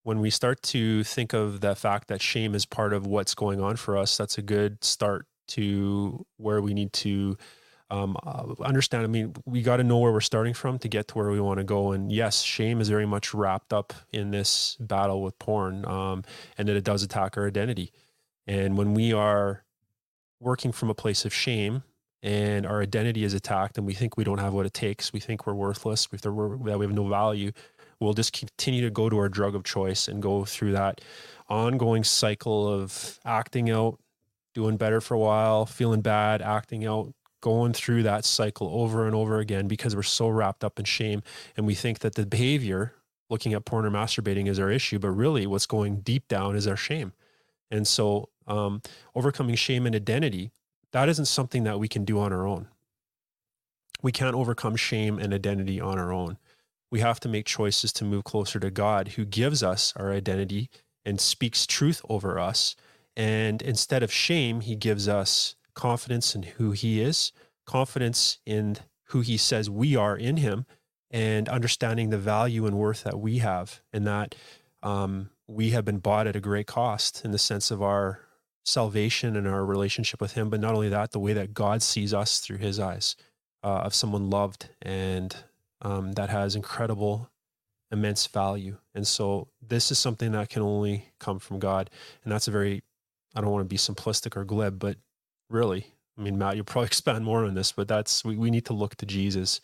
when 0.03 0.19
we 0.19 0.29
start 0.29 0.61
to 0.63 1.03
think 1.03 1.33
of 1.33 1.59
the 1.61 1.75
fact 1.75 2.07
that 2.07 2.21
shame 2.21 2.55
is 2.55 2.65
part 2.65 2.93
of 2.93 3.05
what's 3.05 3.35
going 3.35 3.61
on 3.61 3.75
for 3.75 3.97
us, 3.97 4.17
that's 4.17 4.37
a 4.37 4.41
good 4.41 4.83
start 4.83 5.25
to 5.49 6.25
where 6.37 6.61
we 6.61 6.73
need 6.73 6.93
to 6.93 7.37
um, 7.89 8.17
uh, 8.25 8.53
understand. 8.61 9.03
I 9.03 9.07
mean, 9.07 9.33
we 9.45 9.61
got 9.61 9.77
to 9.77 9.83
know 9.83 9.97
where 9.97 10.11
we're 10.11 10.21
starting 10.21 10.53
from 10.53 10.77
to 10.79 10.87
get 10.87 11.07
to 11.09 11.17
where 11.17 11.29
we 11.29 11.39
want 11.39 11.59
to 11.59 11.63
go. 11.63 11.91
And 11.91 12.11
yes, 12.11 12.41
shame 12.41 12.81
is 12.81 12.89
very 12.89 13.05
much 13.05 13.33
wrapped 13.33 13.71
up 13.71 13.93
in 14.11 14.31
this 14.31 14.75
battle 14.79 15.21
with 15.21 15.39
porn, 15.39 15.85
um, 15.85 16.23
and 16.57 16.67
that 16.67 16.75
it 16.75 16.83
does 16.83 17.03
attack 17.03 17.37
our 17.37 17.47
identity. 17.47 17.91
And 18.45 18.77
when 18.77 18.93
we 18.93 19.13
are 19.13 19.63
working 20.39 20.71
from 20.71 20.89
a 20.89 20.93
place 20.93 21.25
of 21.25 21.33
shame 21.33 21.83
and 22.21 22.65
our 22.65 22.81
identity 22.81 23.23
is 23.23 23.33
attacked, 23.33 23.77
and 23.77 23.87
we 23.87 23.93
think 23.93 24.17
we 24.17 24.23
don't 24.23 24.39
have 24.39 24.53
what 24.53 24.65
it 24.65 24.73
takes, 24.73 25.13
we 25.13 25.19
think 25.19 25.47
we're 25.47 25.53
worthless, 25.53 26.11
we 26.11 26.17
think 26.17 26.35
we're, 26.35 26.57
that 26.69 26.79
we 26.79 26.85
have 26.85 26.95
no 26.95 27.07
value, 27.07 27.51
we'll 27.99 28.13
just 28.13 28.33
continue 28.33 28.81
to 28.81 28.89
go 28.89 29.09
to 29.09 29.17
our 29.17 29.29
drug 29.29 29.55
of 29.55 29.63
choice 29.63 30.07
and 30.07 30.21
go 30.21 30.45
through 30.45 30.71
that 30.73 31.01
ongoing 31.49 32.03
cycle 32.03 32.67
of 32.67 33.19
acting 33.25 33.69
out, 33.69 33.99
doing 34.53 34.77
better 34.77 34.99
for 34.99 35.13
a 35.13 35.19
while, 35.19 35.65
feeling 35.65 36.01
bad, 36.01 36.41
acting 36.41 36.85
out, 36.85 37.13
going 37.41 37.73
through 37.73 38.03
that 38.03 38.25
cycle 38.25 38.69
over 38.73 39.05
and 39.05 39.15
over 39.15 39.39
again 39.39 39.67
because 39.67 39.95
we're 39.95 40.03
so 40.03 40.27
wrapped 40.27 40.63
up 40.63 40.79
in 40.79 40.85
shame. 40.85 41.21
And 41.55 41.65
we 41.65 41.75
think 41.75 41.99
that 41.99 42.15
the 42.15 42.25
behavior 42.25 42.93
looking 43.29 43.53
at 43.53 43.65
porn 43.65 43.85
or 43.85 43.91
masturbating 43.91 44.47
is 44.47 44.59
our 44.59 44.71
issue 44.71 44.99
but 44.99 45.09
really 45.09 45.45
what's 45.45 45.65
going 45.65 45.97
deep 45.97 46.27
down 46.27 46.55
is 46.55 46.67
our 46.67 46.77
shame. 46.77 47.13
And 47.69 47.87
so 47.87 48.29
um, 48.47 48.81
overcoming 49.15 49.55
shame 49.55 49.85
and 49.85 49.95
identity 49.95 50.51
that 50.93 51.09
isn't 51.09 51.25
something 51.25 51.63
that 51.63 51.79
we 51.79 51.87
can 51.87 52.05
do 52.05 52.19
on 52.19 52.31
our 52.31 52.47
own. 52.47 52.67
We 54.01 54.11
can't 54.11 54.35
overcome 54.35 54.75
shame 54.75 55.19
and 55.19 55.33
identity 55.33 55.81
on 55.81 55.99
our 55.99 56.13
own. 56.13 56.37
We 56.89 57.01
have 57.01 57.19
to 57.21 57.29
make 57.29 57.45
choices 57.45 57.91
to 57.93 58.05
move 58.05 58.23
closer 58.23 58.59
to 58.59 58.71
god 58.71 59.09
who 59.09 59.25
gives 59.25 59.61
us 59.61 59.93
our 59.95 60.11
identity 60.11 60.69
and 61.05 61.19
speaks 61.19 61.67
truth 61.67 62.01
over 62.07 62.39
us. 62.39 62.75
And 63.15 63.61
instead 63.61 64.03
of 64.03 64.11
shame 64.11 64.61
he 64.61 64.75
gives 64.75 65.07
us 65.07 65.55
confidence 65.77 66.33
in 66.33 66.41
who 66.43 66.71
he 66.71 66.99
is, 66.99 67.31
confidence 67.67 68.39
in 68.45 68.77
who 69.09 69.21
he 69.21 69.37
says 69.37 69.69
we 69.69 69.95
are 69.95 70.17
in 70.17 70.37
him, 70.37 70.65
and 71.11 71.47
understanding 71.47 72.09
the 72.09 72.17
value 72.17 72.65
and 72.65 72.75
worth 72.77 73.03
that 73.03 73.19
we 73.19 73.37
have, 73.37 73.81
and 73.93 74.05
that 74.07 74.33
um, 74.81 75.29
we 75.47 75.69
have 75.69 75.85
been 75.85 75.99
bought 75.99 76.27
at 76.27 76.35
a 76.35 76.41
great 76.41 76.65
cost 76.65 77.23
in 77.23 77.31
the 77.31 77.37
sense 77.37 77.69
of 77.69 77.81
our 77.81 78.19
salvation 78.65 79.37
and 79.37 79.47
our 79.47 79.63
relationship 79.63 80.19
with 80.19 80.33
him. 80.33 80.49
But 80.49 80.59
not 80.59 80.73
only 80.73 80.89
that, 80.89 81.11
the 81.11 81.19
way 81.19 81.33
that 81.33 81.53
God 81.53 81.81
sees 81.83 82.11
us 82.11 82.39
through 82.39 82.57
his 82.57 82.79
eyes 82.79 83.15
uh, 83.63 83.81
of 83.85 83.93
someone 83.93 84.31
loved 84.31 84.69
and 84.81 85.35
um, 85.81 86.13
that 86.13 86.29
has 86.29 86.55
incredible 86.55 87.29
immense 87.91 88.25
value. 88.27 88.77
And 88.95 89.07
so 89.07 89.47
this 89.61 89.91
is 89.91 89.99
something 89.99 90.31
that 90.31 90.49
can 90.49 90.63
only 90.63 91.05
come 91.19 91.39
from 91.39 91.59
God. 91.59 91.89
And 92.23 92.33
that's 92.33 92.47
a 92.47 92.51
very, 92.51 92.83
I 93.35 93.41
don't 93.41 93.51
want 93.51 93.63
to 93.63 93.69
be 93.69 93.77
simplistic 93.77 94.35
or 94.35 94.43
glib, 94.43 94.79
but 94.79 94.97
really. 95.49 95.93
I 96.17 96.21
mean, 96.21 96.37
Matt, 96.37 96.55
you'll 96.55 96.65
probably 96.65 96.87
expand 96.87 97.25
more 97.25 97.45
on 97.45 97.53
this, 97.53 97.71
but 97.71 97.87
that's 97.87 98.23
we, 98.23 98.35
we 98.37 98.51
need 98.51 98.65
to 98.65 98.73
look 98.73 98.95
to 98.95 99.05
Jesus 99.05 99.61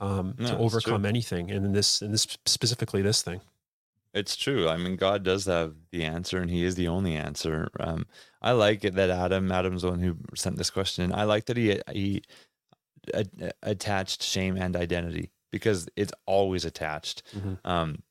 um, 0.00 0.34
no, 0.38 0.48
to 0.48 0.58
overcome 0.58 1.06
anything, 1.06 1.50
and 1.50 1.64
in 1.64 1.72
this 1.72 2.02
in 2.02 2.12
this 2.12 2.26
specifically 2.46 3.02
this 3.02 3.22
thing. 3.22 3.40
It's 4.12 4.36
true. 4.36 4.68
I 4.68 4.76
mean, 4.76 4.94
God 4.94 5.24
does 5.24 5.46
have 5.46 5.74
the 5.90 6.04
answer, 6.04 6.38
and 6.38 6.50
He 6.50 6.64
is 6.64 6.76
the 6.76 6.88
only 6.88 7.16
answer. 7.16 7.68
Um, 7.80 8.06
I 8.40 8.52
like 8.52 8.84
it 8.84 8.94
that 8.94 9.10
Adam, 9.10 9.50
Adam's 9.50 9.82
the 9.82 9.90
one 9.90 10.00
who 10.00 10.16
sent 10.34 10.56
this 10.56 10.70
question. 10.70 11.12
I 11.12 11.24
like 11.24 11.46
that 11.46 11.56
he 11.56 11.80
he 11.92 12.22
attached 13.62 14.22
shame 14.22 14.56
and 14.56 14.76
identity 14.76 15.30
because 15.50 15.88
it's 15.96 16.12
always 16.26 16.64
attached. 16.64 17.22
Mm-hmm. 17.36 17.54
Um, 17.68 18.02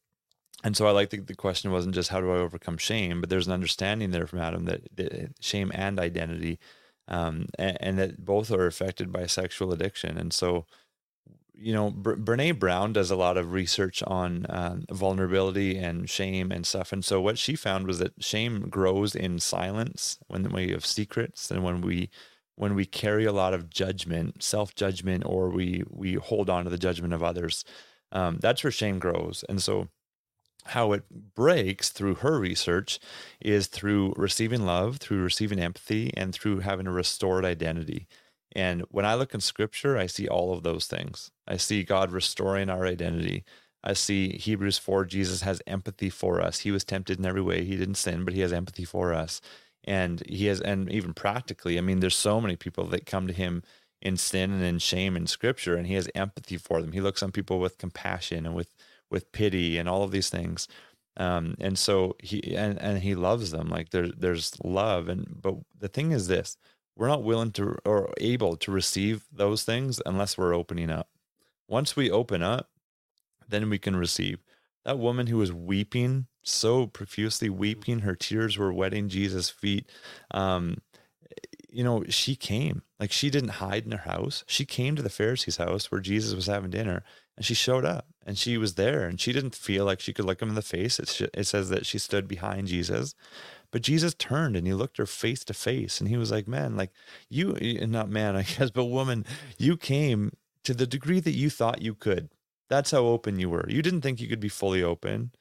and 0.63 0.77
so 0.77 0.87
I 0.87 0.91
like 0.91 1.09
the, 1.09 1.19
the 1.19 1.35
question 1.35 1.71
wasn't 1.71 1.95
just 1.95 2.09
how 2.09 2.21
do 2.21 2.31
I 2.31 2.37
overcome 2.37 2.77
shame, 2.77 3.19
but 3.19 3.29
there's 3.29 3.47
an 3.47 3.53
understanding 3.53 4.11
there 4.11 4.27
from 4.27 4.39
Adam 4.39 4.65
that, 4.65 4.81
that 4.95 5.33
shame 5.41 5.71
and 5.75 5.99
identity 5.99 6.59
um, 7.07 7.47
and, 7.57 7.77
and, 7.79 7.99
that 7.99 8.23
both 8.23 8.51
are 8.51 8.65
affected 8.65 9.11
by 9.11 9.25
sexual 9.25 9.73
addiction. 9.73 10.17
And 10.17 10.31
so, 10.31 10.65
you 11.53 11.73
know, 11.73 11.91
Brene 11.91 12.57
Brown 12.57 12.93
does 12.93 13.11
a 13.11 13.15
lot 13.15 13.37
of 13.37 13.51
research 13.51 14.01
on 14.03 14.45
uh, 14.45 14.77
vulnerability 14.91 15.77
and 15.77 16.09
shame 16.09 16.51
and 16.51 16.65
stuff. 16.65 16.91
And 16.91 17.03
so, 17.03 17.21
what 17.21 17.37
she 17.37 17.55
found 17.55 17.87
was 17.87 17.99
that 17.99 18.23
shame 18.23 18.69
grows 18.69 19.15
in 19.15 19.39
silence 19.39 20.17
when 20.27 20.51
we 20.51 20.71
have 20.71 20.85
secrets 20.85 21.51
and 21.51 21.63
when 21.63 21.81
we 21.81 22.09
when 22.55 22.75
we 22.75 22.85
carry 22.85 23.25
a 23.25 23.33
lot 23.33 23.53
of 23.53 23.69
judgment, 23.69 24.43
self 24.43 24.75
judgment, 24.75 25.23
or 25.25 25.49
we 25.49 25.83
we 25.89 26.13
hold 26.15 26.49
on 26.49 26.63
to 26.63 26.69
the 26.69 26.77
judgment 26.77 27.13
of 27.13 27.23
others. 27.23 27.65
Um, 28.11 28.37
that's 28.41 28.63
where 28.63 28.71
shame 28.71 28.99
grows. 28.99 29.43
And 29.49 29.61
so, 29.61 29.89
how 30.67 30.93
it 30.93 31.03
breaks 31.35 31.89
through 31.89 32.15
her 32.15 32.39
research 32.39 32.99
is 33.41 33.67
through 33.67 34.13
receiving 34.15 34.65
love, 34.65 34.97
through 34.97 35.23
receiving 35.23 35.59
empathy, 35.59 36.11
and 36.15 36.33
through 36.33 36.59
having 36.59 36.87
a 36.87 36.91
restored 36.91 37.45
identity. 37.45 38.07
And 38.55 38.81
when 38.89 39.05
I 39.05 39.15
look 39.15 39.33
in 39.33 39.41
scripture, 39.41 39.97
I 39.97 40.05
see 40.07 40.27
all 40.27 40.53
of 40.53 40.63
those 40.63 40.85
things. 40.85 41.31
I 41.47 41.57
see 41.57 41.83
God 41.83 42.11
restoring 42.11 42.69
our 42.69 42.85
identity. 42.85 43.43
I 43.83 43.93
see 43.93 44.37
Hebrews 44.37 44.77
4, 44.77 45.05
Jesus 45.05 45.41
has 45.41 45.61
empathy 45.67 46.09
for 46.09 46.39
us. 46.41 46.59
He 46.59 46.71
was 46.71 46.83
tempted 46.83 47.19
in 47.19 47.25
every 47.25 47.41
way. 47.41 47.65
He 47.65 47.75
didn't 47.75 47.95
sin, 47.95 48.23
but 48.23 48.33
he 48.33 48.41
has 48.41 48.53
empathy 48.53 48.85
for 48.85 49.13
us. 49.13 49.41
And 49.83 50.23
he 50.27 50.45
has, 50.45 50.61
and 50.61 50.89
even 50.89 51.13
practically, 51.13 51.77
I 51.77 51.81
mean, 51.81 51.99
there's 51.99 52.15
so 52.15 52.39
many 52.39 52.55
people 52.55 52.85
that 52.85 53.05
come 53.05 53.27
to 53.27 53.33
him 53.33 53.63
in 54.01 54.15
sin 54.17 54.51
and 54.51 54.63
in 54.63 54.79
shame 54.79 55.17
in 55.17 55.27
scripture, 55.27 55.75
and 55.75 55.87
he 55.87 55.95
has 55.95 56.09
empathy 56.15 56.57
for 56.57 56.81
them. 56.81 56.93
He 56.93 57.01
looks 57.01 57.23
on 57.23 57.31
people 57.31 57.59
with 57.59 57.77
compassion 57.77 58.45
and 58.45 58.55
with 58.55 58.73
with 59.13 59.31
pity 59.33 59.79
and 59.79 59.89
all 59.89 60.03
of 60.03 60.11
these 60.11 60.29
things. 60.31 60.69
Um, 61.17 61.55
and 61.61 61.79
so 61.79 62.17
he 62.21 62.55
and, 62.57 62.79
and 62.81 62.99
he 63.03 63.15
loves 63.15 63.51
them 63.51 63.69
like 63.69 63.91
there's 63.91 64.11
there's 64.17 64.53
love 64.65 65.09
and 65.09 65.41
but 65.41 65.55
the 65.79 65.89
thing 65.89 66.11
is 66.13 66.27
this 66.29 66.57
we're 66.97 67.09
not 67.09 67.23
willing 67.23 67.51
to 67.53 67.77
or 67.85 68.13
able 68.19 68.57
to 68.57 68.71
receive 68.71 69.25
those 69.33 69.63
things 69.65 70.01
unless 70.07 70.37
we're 70.39 70.55
opening 70.55 70.91
up 70.91 71.09
Once 71.69 71.95
we 71.95 72.11
open 72.11 72.43
up, 72.43 72.69
then 73.49 73.69
we 73.69 73.79
can 73.79 73.95
receive. 73.97 74.39
That 74.85 74.99
woman 74.99 75.27
who 75.27 75.37
was 75.37 75.53
weeping, 75.53 76.27
so 76.43 76.87
profusely 76.87 77.49
weeping, 77.49 78.01
her 78.01 78.15
tears 78.15 78.57
were 78.57 78.73
wetting 78.73 79.09
Jesus' 79.09 79.49
feet. 79.49 79.89
Um, 80.31 80.79
you 81.69 81.83
know, 81.83 82.03
she 82.09 82.35
came. 82.35 82.83
Like 82.99 83.11
she 83.11 83.29
didn't 83.29 83.51
hide 83.51 83.85
in 83.85 83.91
her 83.93 84.11
house. 84.11 84.43
She 84.47 84.65
came 84.65 84.95
to 84.95 85.03
the 85.03 85.09
Pharisee's 85.09 85.57
house 85.57 85.91
where 85.91 86.01
Jesus 86.01 86.35
was 86.35 86.47
having 86.47 86.71
dinner 86.71 87.03
and 87.35 87.45
she 87.45 87.53
showed 87.53 87.85
up 87.85 88.05
and 88.25 88.37
she 88.37 88.57
was 88.57 88.75
there 88.75 89.05
and 89.05 89.19
she 89.19 89.33
didn't 89.33 89.55
feel 89.55 89.85
like 89.85 89.99
she 89.99 90.13
could 90.13 90.25
look 90.25 90.41
him 90.41 90.49
in 90.49 90.55
the 90.55 90.61
face. 90.61 90.99
It, 90.99 91.29
it 91.33 91.45
says 91.45 91.69
that 91.69 91.85
she 91.85 91.97
stood 91.97 92.27
behind 92.27 92.67
Jesus. 92.67 93.15
But 93.71 93.81
Jesus 93.81 94.13
turned 94.13 94.55
and 94.55 94.67
he 94.67 94.73
looked 94.73 94.97
her 94.97 95.05
face 95.05 95.43
to 95.45 95.53
face 95.53 95.99
and 95.99 96.07
he 96.09 96.17
was 96.17 96.31
like, 96.31 96.47
Man, 96.47 96.77
like 96.77 96.91
you, 97.29 97.55
not 97.87 98.09
man, 98.09 98.35
I 98.37 98.43
guess, 98.43 98.69
but 98.69 98.85
woman, 98.85 99.25
you 99.57 99.77
came 99.77 100.33
to 100.63 100.73
the 100.73 100.87
degree 100.87 101.19
that 101.19 101.31
you 101.31 101.49
thought 101.49 101.81
you 101.81 101.95
could. 101.95 102.29
That's 102.69 102.91
how 102.91 103.05
open 103.05 103.39
you 103.39 103.49
were. 103.49 103.69
You 103.69 103.81
didn't 103.81 104.01
think 104.01 104.21
you 104.21 104.27
could 104.27 104.39
be 104.39 104.49
fully 104.49 104.81
open, 104.81 105.31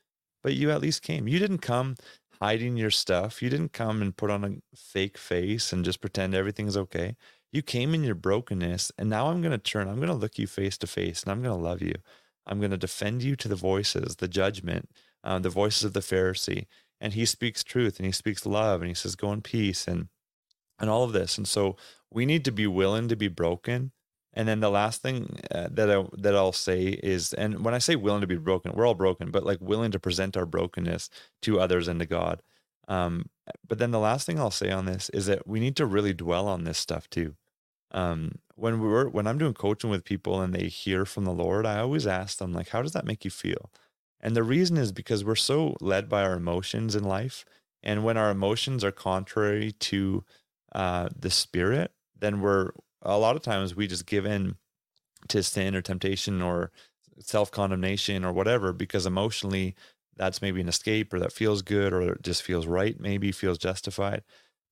but 0.42 0.54
you 0.54 0.70
at 0.70 0.80
least 0.80 1.02
came. 1.02 1.28
You 1.28 1.38
didn't 1.38 1.58
come 1.58 1.96
hiding 2.40 2.76
your 2.76 2.90
stuff. 2.90 3.40
You 3.40 3.48
didn't 3.48 3.72
come 3.72 4.02
and 4.02 4.16
put 4.16 4.30
on 4.30 4.44
a 4.44 4.76
fake 4.76 5.16
face 5.16 5.72
and 5.72 5.84
just 5.84 6.00
pretend 6.00 6.34
everything's 6.34 6.76
okay. 6.76 7.16
You 7.52 7.62
came 7.62 7.94
in 7.94 8.02
your 8.02 8.14
brokenness, 8.14 8.92
and 8.98 9.10
now 9.10 9.28
I'm 9.28 9.42
going 9.42 9.52
to 9.52 9.58
turn. 9.58 9.88
I'm 9.88 9.96
going 9.96 10.08
to 10.08 10.14
look 10.14 10.38
you 10.38 10.46
face 10.46 10.78
to 10.78 10.86
face, 10.86 11.22
and 11.22 11.30
I'm 11.30 11.42
going 11.42 11.56
to 11.56 11.62
love 11.62 11.82
you. 11.82 11.94
I'm 12.46 12.58
going 12.58 12.70
to 12.70 12.78
defend 12.78 13.22
you 13.22 13.36
to 13.36 13.48
the 13.48 13.54
voices, 13.56 14.16
the 14.16 14.28
judgment, 14.28 14.88
uh, 15.22 15.38
the 15.38 15.50
voices 15.50 15.84
of 15.84 15.92
the 15.92 16.00
Pharisee. 16.00 16.66
And 17.00 17.12
he 17.12 17.26
speaks 17.26 17.62
truth, 17.62 17.98
and 17.98 18.06
he 18.06 18.12
speaks 18.12 18.46
love, 18.46 18.80
and 18.80 18.88
he 18.88 18.94
says, 18.94 19.16
"Go 19.16 19.32
in 19.32 19.42
peace," 19.42 19.86
and 19.86 20.08
and 20.78 20.90
all 20.90 21.04
of 21.04 21.12
this. 21.12 21.38
And 21.38 21.46
so 21.48 21.76
we 22.10 22.26
need 22.26 22.44
to 22.44 22.52
be 22.52 22.66
willing 22.66 23.08
to 23.08 23.16
be 23.16 23.28
broken. 23.28 23.92
And 24.34 24.48
then 24.48 24.60
the 24.60 24.70
last 24.70 25.02
thing 25.02 25.38
uh, 25.50 25.68
that 25.72 25.90
I 25.90 26.04
that 26.18 26.34
I'll 26.34 26.52
say 26.52 26.84
is, 27.02 27.34
and 27.34 27.64
when 27.64 27.74
I 27.74 27.78
say 27.78 27.96
willing 27.96 28.22
to 28.22 28.26
be 28.26 28.36
broken, 28.36 28.72
we're 28.74 28.86
all 28.86 28.94
broken, 28.94 29.30
but 29.30 29.44
like 29.44 29.60
willing 29.60 29.90
to 29.92 30.00
present 30.00 30.36
our 30.36 30.46
brokenness 30.46 31.10
to 31.42 31.60
others 31.60 31.88
and 31.88 32.00
to 32.00 32.06
God. 32.06 32.42
Um, 32.88 33.26
but 33.68 33.78
then 33.78 33.90
the 33.90 33.98
last 34.00 34.26
thing 34.26 34.38
I'll 34.38 34.50
say 34.50 34.70
on 34.70 34.86
this 34.86 35.10
is 35.10 35.26
that 35.26 35.46
we 35.46 35.60
need 35.60 35.76
to 35.76 35.86
really 35.86 36.14
dwell 36.14 36.48
on 36.48 36.64
this 36.64 36.78
stuff 36.78 37.08
too. 37.10 37.36
Um, 37.92 38.36
when 38.56 38.80
we 38.80 38.88
were 38.88 39.08
when 39.08 39.26
I'm 39.26 39.38
doing 39.38 39.54
coaching 39.54 39.90
with 39.90 40.04
people 40.04 40.40
and 40.40 40.54
they 40.54 40.68
hear 40.68 41.04
from 41.06 41.24
the 41.24 41.32
Lord, 41.32 41.66
I 41.66 41.78
always 41.80 42.06
ask 42.06 42.38
them 42.38 42.52
like, 42.52 42.68
"How 42.70 42.82
does 42.82 42.92
that 42.92 43.06
make 43.06 43.24
you 43.24 43.30
feel?" 43.30 43.70
And 44.20 44.36
the 44.36 44.42
reason 44.44 44.76
is 44.76 44.92
because 44.92 45.24
we're 45.24 45.34
so 45.36 45.76
led 45.80 46.08
by 46.08 46.22
our 46.22 46.34
emotions 46.34 46.94
in 46.96 47.04
life, 47.04 47.44
and 47.82 48.04
when 48.04 48.16
our 48.16 48.30
emotions 48.30 48.84
are 48.84 48.92
contrary 48.92 49.72
to 49.72 50.24
uh, 50.74 51.08
the 51.18 51.30
Spirit, 51.30 51.92
then 52.18 52.40
we're 52.40 52.70
a 53.02 53.18
lot 53.18 53.36
of 53.36 53.42
times 53.42 53.74
we 53.76 53.86
just 53.86 54.06
give 54.06 54.26
in 54.26 54.56
to 55.28 55.42
sin 55.42 55.74
or 55.74 55.82
temptation 55.82 56.42
or 56.42 56.70
self 57.20 57.50
condemnation 57.50 58.24
or 58.24 58.32
whatever 58.32 58.72
because 58.72 59.06
emotionally 59.06 59.74
that's 60.16 60.42
maybe 60.42 60.60
an 60.60 60.68
escape 60.68 61.12
or 61.12 61.18
that 61.20 61.32
feels 61.32 61.62
good 61.62 61.92
or 61.92 62.16
just 62.22 62.42
feels 62.42 62.66
right, 62.66 63.00
maybe 63.00 63.32
feels 63.32 63.58
justified. 63.58 64.22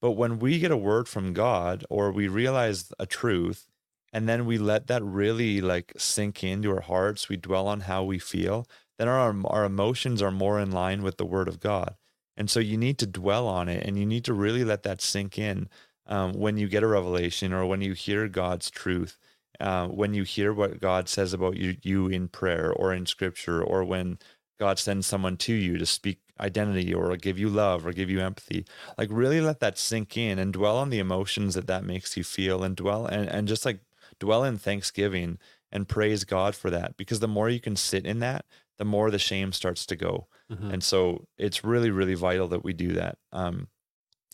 But 0.01 0.13
when 0.13 0.39
we 0.39 0.59
get 0.59 0.71
a 0.71 0.77
word 0.77 1.09
from 1.09 1.33
God 1.33 1.85
or 1.91 2.11
we 2.11 2.29
realize 2.29 2.93
a 2.99 3.07
truth 3.07 3.69
and 4.13 4.29
then 4.29 4.47
we 4.47 4.59
let 4.59 4.87
that 4.89 5.03
really 5.05 5.61
like 5.61 5.93
sink 5.97 6.43
into 6.43 6.71
our 6.71 6.81
hearts, 6.81 7.29
we 7.29 7.37
dwell 7.37 7.69
on 7.69 7.81
how 7.81 8.03
we 8.05 8.19
feel, 8.19 8.67
then 8.99 9.09
our 9.09 9.35
our 9.47 9.65
emotions 9.65 10.23
are 10.23 10.31
more 10.31 10.59
in 10.61 10.71
line 10.71 11.03
with 11.03 11.17
the 11.17 11.27
word 11.27 11.49
of 11.49 11.61
God. 11.61 11.97
And 12.37 12.51
so 12.51 12.61
you 12.61 12.79
need 12.79 12.99
to 12.99 13.07
dwell 13.07 13.47
on 13.47 13.69
it 13.69 13.87
and 13.87 13.99
you 13.99 14.07
need 14.07 14.25
to 14.25 14.35
really 14.35 14.65
let 14.65 14.83
that 14.85 15.03
sink 15.03 15.39
in 15.39 15.69
um, 16.07 16.33
when 16.33 16.57
you 16.57 16.69
get 16.69 16.83
a 16.83 16.87
revelation 16.87 17.53
or 17.53 17.67
when 17.67 17.83
you 17.83 17.93
hear 17.93 18.29
God's 18.29 18.71
truth. 18.71 19.19
Uh, 19.61 19.89
when 19.89 20.15
you 20.15 20.23
hear 20.23 20.55
what 20.55 20.81
God 20.81 21.07
says 21.07 21.35
about 21.35 21.59
you, 21.59 21.77
you 21.83 22.09
in 22.09 22.29
prayer 22.29 22.73
or 22.73 22.95
in 22.95 23.05
scripture, 23.05 23.63
or 23.63 23.85
when 23.85 24.19
God 24.61 24.79
sends 24.79 25.07
someone 25.07 25.39
to 25.39 25.55
you 25.55 25.79
to 25.79 25.87
speak 25.87 26.21
identity 26.39 26.93
or 26.93 27.17
give 27.17 27.39
you 27.39 27.49
love 27.49 27.87
or 27.87 27.93
give 27.93 28.11
you 28.11 28.21
empathy. 28.21 28.67
Like 28.99 29.09
really 29.11 29.41
let 29.41 29.61
that 29.61 29.79
sink 29.79 30.19
in 30.19 30.39
and 30.39 30.53
dwell 30.53 30.77
on 30.77 30.91
the 30.91 30.99
emotions 30.99 31.55
that 31.55 31.67
that 31.69 31.83
makes 31.83 32.15
you 32.15 32.23
feel 32.23 32.63
and 32.63 32.77
dwell 32.77 33.07
and, 33.07 33.27
and 33.27 33.49
just 33.49 33.65
like 33.65 33.81
dwell 34.19 34.45
in 34.45 34.59
thanksgiving 34.59 35.39
and 35.73 35.89
praise 35.89 36.25
God 36.25 36.55
for 36.55 36.69
that 36.69 36.99
because 36.99 37.21
the 37.21 37.27
more 37.27 37.49
you 37.49 37.59
can 37.59 37.75
sit 37.75 38.05
in 38.05 38.19
that, 38.19 38.45
the 38.77 38.85
more 38.85 39.11
the 39.11 39.19
shame 39.19 39.53
starts 39.53 39.87
to 39.87 39.97
go. 39.97 40.27
Mm-hmm. 40.53 40.73
And 40.73 40.85
so 40.85 41.27
it's 41.39 41.65
really, 41.65 41.91
really 41.91 42.15
vital 42.15 42.49
that 42.49 42.63
we 42.63 42.75
do 42.75 42.93
that. 42.93 43.17
Um, 43.33 43.69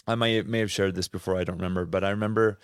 I 0.08 0.16
may, 0.16 0.42
may 0.42 0.58
have 0.58 0.72
shared 0.72 0.96
this 0.96 1.08
before, 1.08 1.36
I 1.36 1.44
don't 1.44 1.58
remember, 1.58 1.86
but 1.86 2.02
I 2.02 2.10
remember 2.10 2.58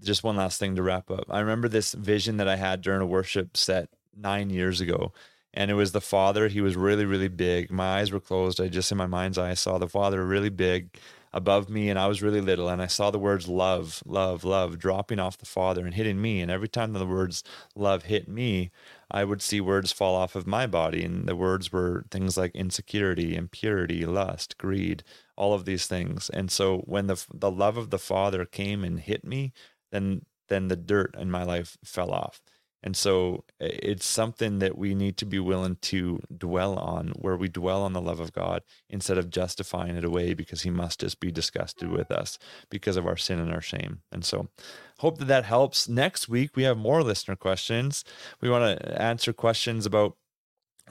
just 0.00 0.24
one 0.24 0.36
last 0.36 0.58
thing 0.58 0.76
to 0.76 0.82
wrap 0.82 1.10
up. 1.10 1.26
I 1.28 1.40
remember 1.40 1.68
this 1.68 1.92
vision 1.92 2.38
that 2.38 2.48
I 2.48 2.56
had 2.56 2.80
during 2.80 3.02
a 3.02 3.06
worship 3.06 3.54
set 3.54 3.90
nine 4.16 4.48
years 4.48 4.80
ago 4.80 5.12
and 5.54 5.70
it 5.70 5.74
was 5.74 5.92
the 5.92 6.00
father. 6.00 6.48
He 6.48 6.60
was 6.60 6.76
really, 6.76 7.04
really 7.04 7.28
big. 7.28 7.70
My 7.70 7.98
eyes 7.98 8.12
were 8.12 8.20
closed. 8.20 8.60
I 8.60 8.68
just 8.68 8.90
in 8.92 8.98
my 8.98 9.06
mind's 9.06 9.38
eye 9.38 9.54
saw 9.54 9.78
the 9.78 9.88
father 9.88 10.24
really 10.24 10.48
big 10.50 10.98
above 11.32 11.68
me, 11.68 11.88
and 11.88 11.98
I 11.98 12.06
was 12.08 12.22
really 12.22 12.40
little. 12.40 12.68
And 12.68 12.82
I 12.82 12.86
saw 12.86 13.10
the 13.10 13.18
words 13.18 13.48
love, 13.48 14.02
love, 14.06 14.44
love 14.44 14.78
dropping 14.78 15.18
off 15.18 15.38
the 15.38 15.46
father 15.46 15.84
and 15.84 15.94
hitting 15.94 16.20
me. 16.20 16.40
And 16.40 16.50
every 16.50 16.68
time 16.68 16.92
the 16.92 17.06
words 17.06 17.42
love 17.74 18.04
hit 18.04 18.28
me, 18.28 18.70
I 19.10 19.24
would 19.24 19.42
see 19.42 19.60
words 19.60 19.92
fall 19.92 20.14
off 20.14 20.34
of 20.36 20.46
my 20.46 20.66
body. 20.66 21.04
And 21.04 21.26
the 21.28 21.36
words 21.36 21.72
were 21.72 22.04
things 22.10 22.36
like 22.36 22.54
insecurity, 22.54 23.34
impurity, 23.36 24.04
lust, 24.06 24.58
greed, 24.58 25.02
all 25.36 25.54
of 25.54 25.64
these 25.64 25.86
things. 25.86 26.30
And 26.30 26.50
so 26.50 26.78
when 26.80 27.06
the 27.06 27.24
the 27.32 27.50
love 27.50 27.76
of 27.76 27.90
the 27.90 27.98
father 27.98 28.44
came 28.44 28.84
and 28.84 29.00
hit 29.00 29.24
me, 29.24 29.52
then 29.90 30.24
then 30.48 30.68
the 30.68 30.76
dirt 30.76 31.14
in 31.18 31.30
my 31.30 31.42
life 31.44 31.76
fell 31.84 32.10
off. 32.10 32.42
And 32.82 32.96
so 32.96 33.44
it's 33.60 34.04
something 34.04 34.58
that 34.58 34.76
we 34.76 34.94
need 34.94 35.16
to 35.18 35.26
be 35.26 35.38
willing 35.38 35.76
to 35.82 36.20
dwell 36.36 36.78
on, 36.78 37.12
where 37.16 37.36
we 37.36 37.48
dwell 37.48 37.82
on 37.82 37.92
the 37.92 38.00
love 38.00 38.20
of 38.20 38.32
God 38.32 38.62
instead 38.90 39.18
of 39.18 39.30
justifying 39.30 39.96
it 39.96 40.04
away 40.04 40.34
because 40.34 40.62
he 40.62 40.70
must 40.70 41.00
just 41.00 41.20
be 41.20 41.30
disgusted 41.30 41.90
with 41.90 42.10
us 42.10 42.38
because 42.70 42.96
of 42.96 43.06
our 43.06 43.16
sin 43.16 43.38
and 43.38 43.52
our 43.52 43.60
shame. 43.60 44.00
And 44.10 44.24
so 44.24 44.48
hope 44.98 45.18
that 45.18 45.26
that 45.26 45.44
helps. 45.44 45.88
Next 45.88 46.28
week, 46.28 46.56
we 46.56 46.64
have 46.64 46.76
more 46.76 47.02
listener 47.02 47.36
questions. 47.36 48.04
We 48.40 48.50
want 48.50 48.80
to 48.80 49.02
answer 49.02 49.32
questions 49.32 49.86
about 49.86 50.16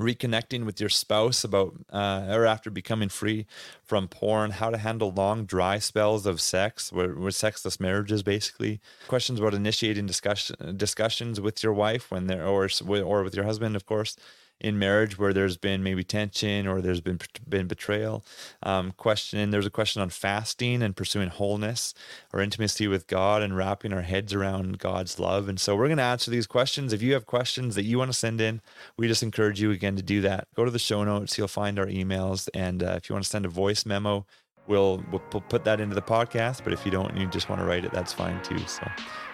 reconnecting 0.01 0.65
with 0.65 0.79
your 0.79 0.89
spouse 0.89 1.43
about 1.43 1.73
uh, 1.91 2.25
or 2.29 2.45
after 2.45 2.69
becoming 2.69 3.09
free 3.09 3.45
from 3.83 4.07
porn 4.07 4.51
how 4.51 4.69
to 4.69 4.77
handle 4.77 5.11
long 5.11 5.45
dry 5.45 5.79
spells 5.79 6.25
of 6.25 6.41
sex 6.41 6.91
where, 6.91 7.13
where 7.13 7.31
sexless 7.31 7.79
marriages 7.79 8.23
basically. 8.23 8.79
Questions 9.07 9.39
about 9.39 9.53
initiating 9.53 10.05
discussion 10.05 10.77
discussions 10.77 11.39
with 11.39 11.63
your 11.63 11.73
wife 11.73 12.11
when 12.11 12.27
they're 12.27 12.45
or 12.45 12.69
or 12.89 13.23
with 13.23 13.35
your 13.35 13.45
husband 13.45 13.75
of 13.75 13.85
course 13.85 14.15
in 14.61 14.77
marriage 14.77 15.17
where 15.17 15.33
there's 15.33 15.57
been 15.57 15.83
maybe 15.83 16.03
tension 16.03 16.67
or 16.67 16.81
there's 16.81 17.01
been 17.01 17.19
been 17.47 17.67
betrayal. 17.67 18.23
Um, 18.63 18.93
question 18.93 19.49
there's 19.49 19.65
a 19.65 19.71
question 19.71 20.01
on 20.01 20.09
fasting 20.09 20.81
and 20.81 20.95
pursuing 20.95 21.29
wholeness 21.29 21.93
or 22.31 22.39
intimacy 22.39 22.87
with 22.87 23.07
God 23.07 23.41
and 23.41 23.57
wrapping 23.57 23.91
our 23.91 24.03
heads 24.03 24.33
around 24.33 24.77
God's 24.79 25.19
love. 25.19 25.49
And 25.49 25.59
so 25.59 25.75
we're 25.75 25.87
going 25.87 25.97
to 25.97 26.03
answer 26.03 26.31
these 26.31 26.47
questions. 26.47 26.93
If 26.93 27.01
you 27.01 27.13
have 27.13 27.25
questions 27.25 27.75
that 27.75 27.83
you 27.83 27.97
want 27.97 28.11
to 28.11 28.17
send 28.17 28.39
in, 28.39 28.61
we 28.97 29.07
just 29.07 29.23
encourage 29.23 29.59
you 29.59 29.71
again 29.71 29.95
to 29.95 30.03
do 30.03 30.21
that. 30.21 30.47
Go 30.55 30.63
to 30.63 30.71
the 30.71 30.79
show 30.79 31.03
notes. 31.03 31.37
You'll 31.37 31.47
find 31.47 31.79
our 31.79 31.87
emails, 31.87 32.47
and 32.53 32.83
uh, 32.83 32.93
if 32.97 33.09
you 33.09 33.15
want 33.15 33.25
to 33.25 33.29
send 33.29 33.45
a 33.45 33.49
voice 33.49 33.85
memo. 33.85 34.25
We'll, 34.67 35.03
we'll 35.11 35.19
put 35.19 35.63
that 35.65 35.81
into 35.81 35.95
the 35.95 36.03
podcast, 36.03 36.63
but 36.63 36.71
if 36.71 36.85
you 36.85 36.91
don't 36.91 37.17
you 37.17 37.25
just 37.27 37.49
want 37.49 37.59
to 37.61 37.65
write 37.65 37.83
it, 37.83 37.91
that's 37.91 38.13
fine 38.13 38.41
too. 38.43 38.59
So, 38.59 38.87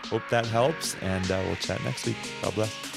hope 0.06 0.24
that 0.30 0.46
helps, 0.46 0.96
and 1.02 1.30
uh, 1.30 1.44
we'll 1.46 1.58
chat 1.58 1.84
next 1.84 2.08
week. 2.08 2.16
God 2.42 2.56
bless. 2.56 2.97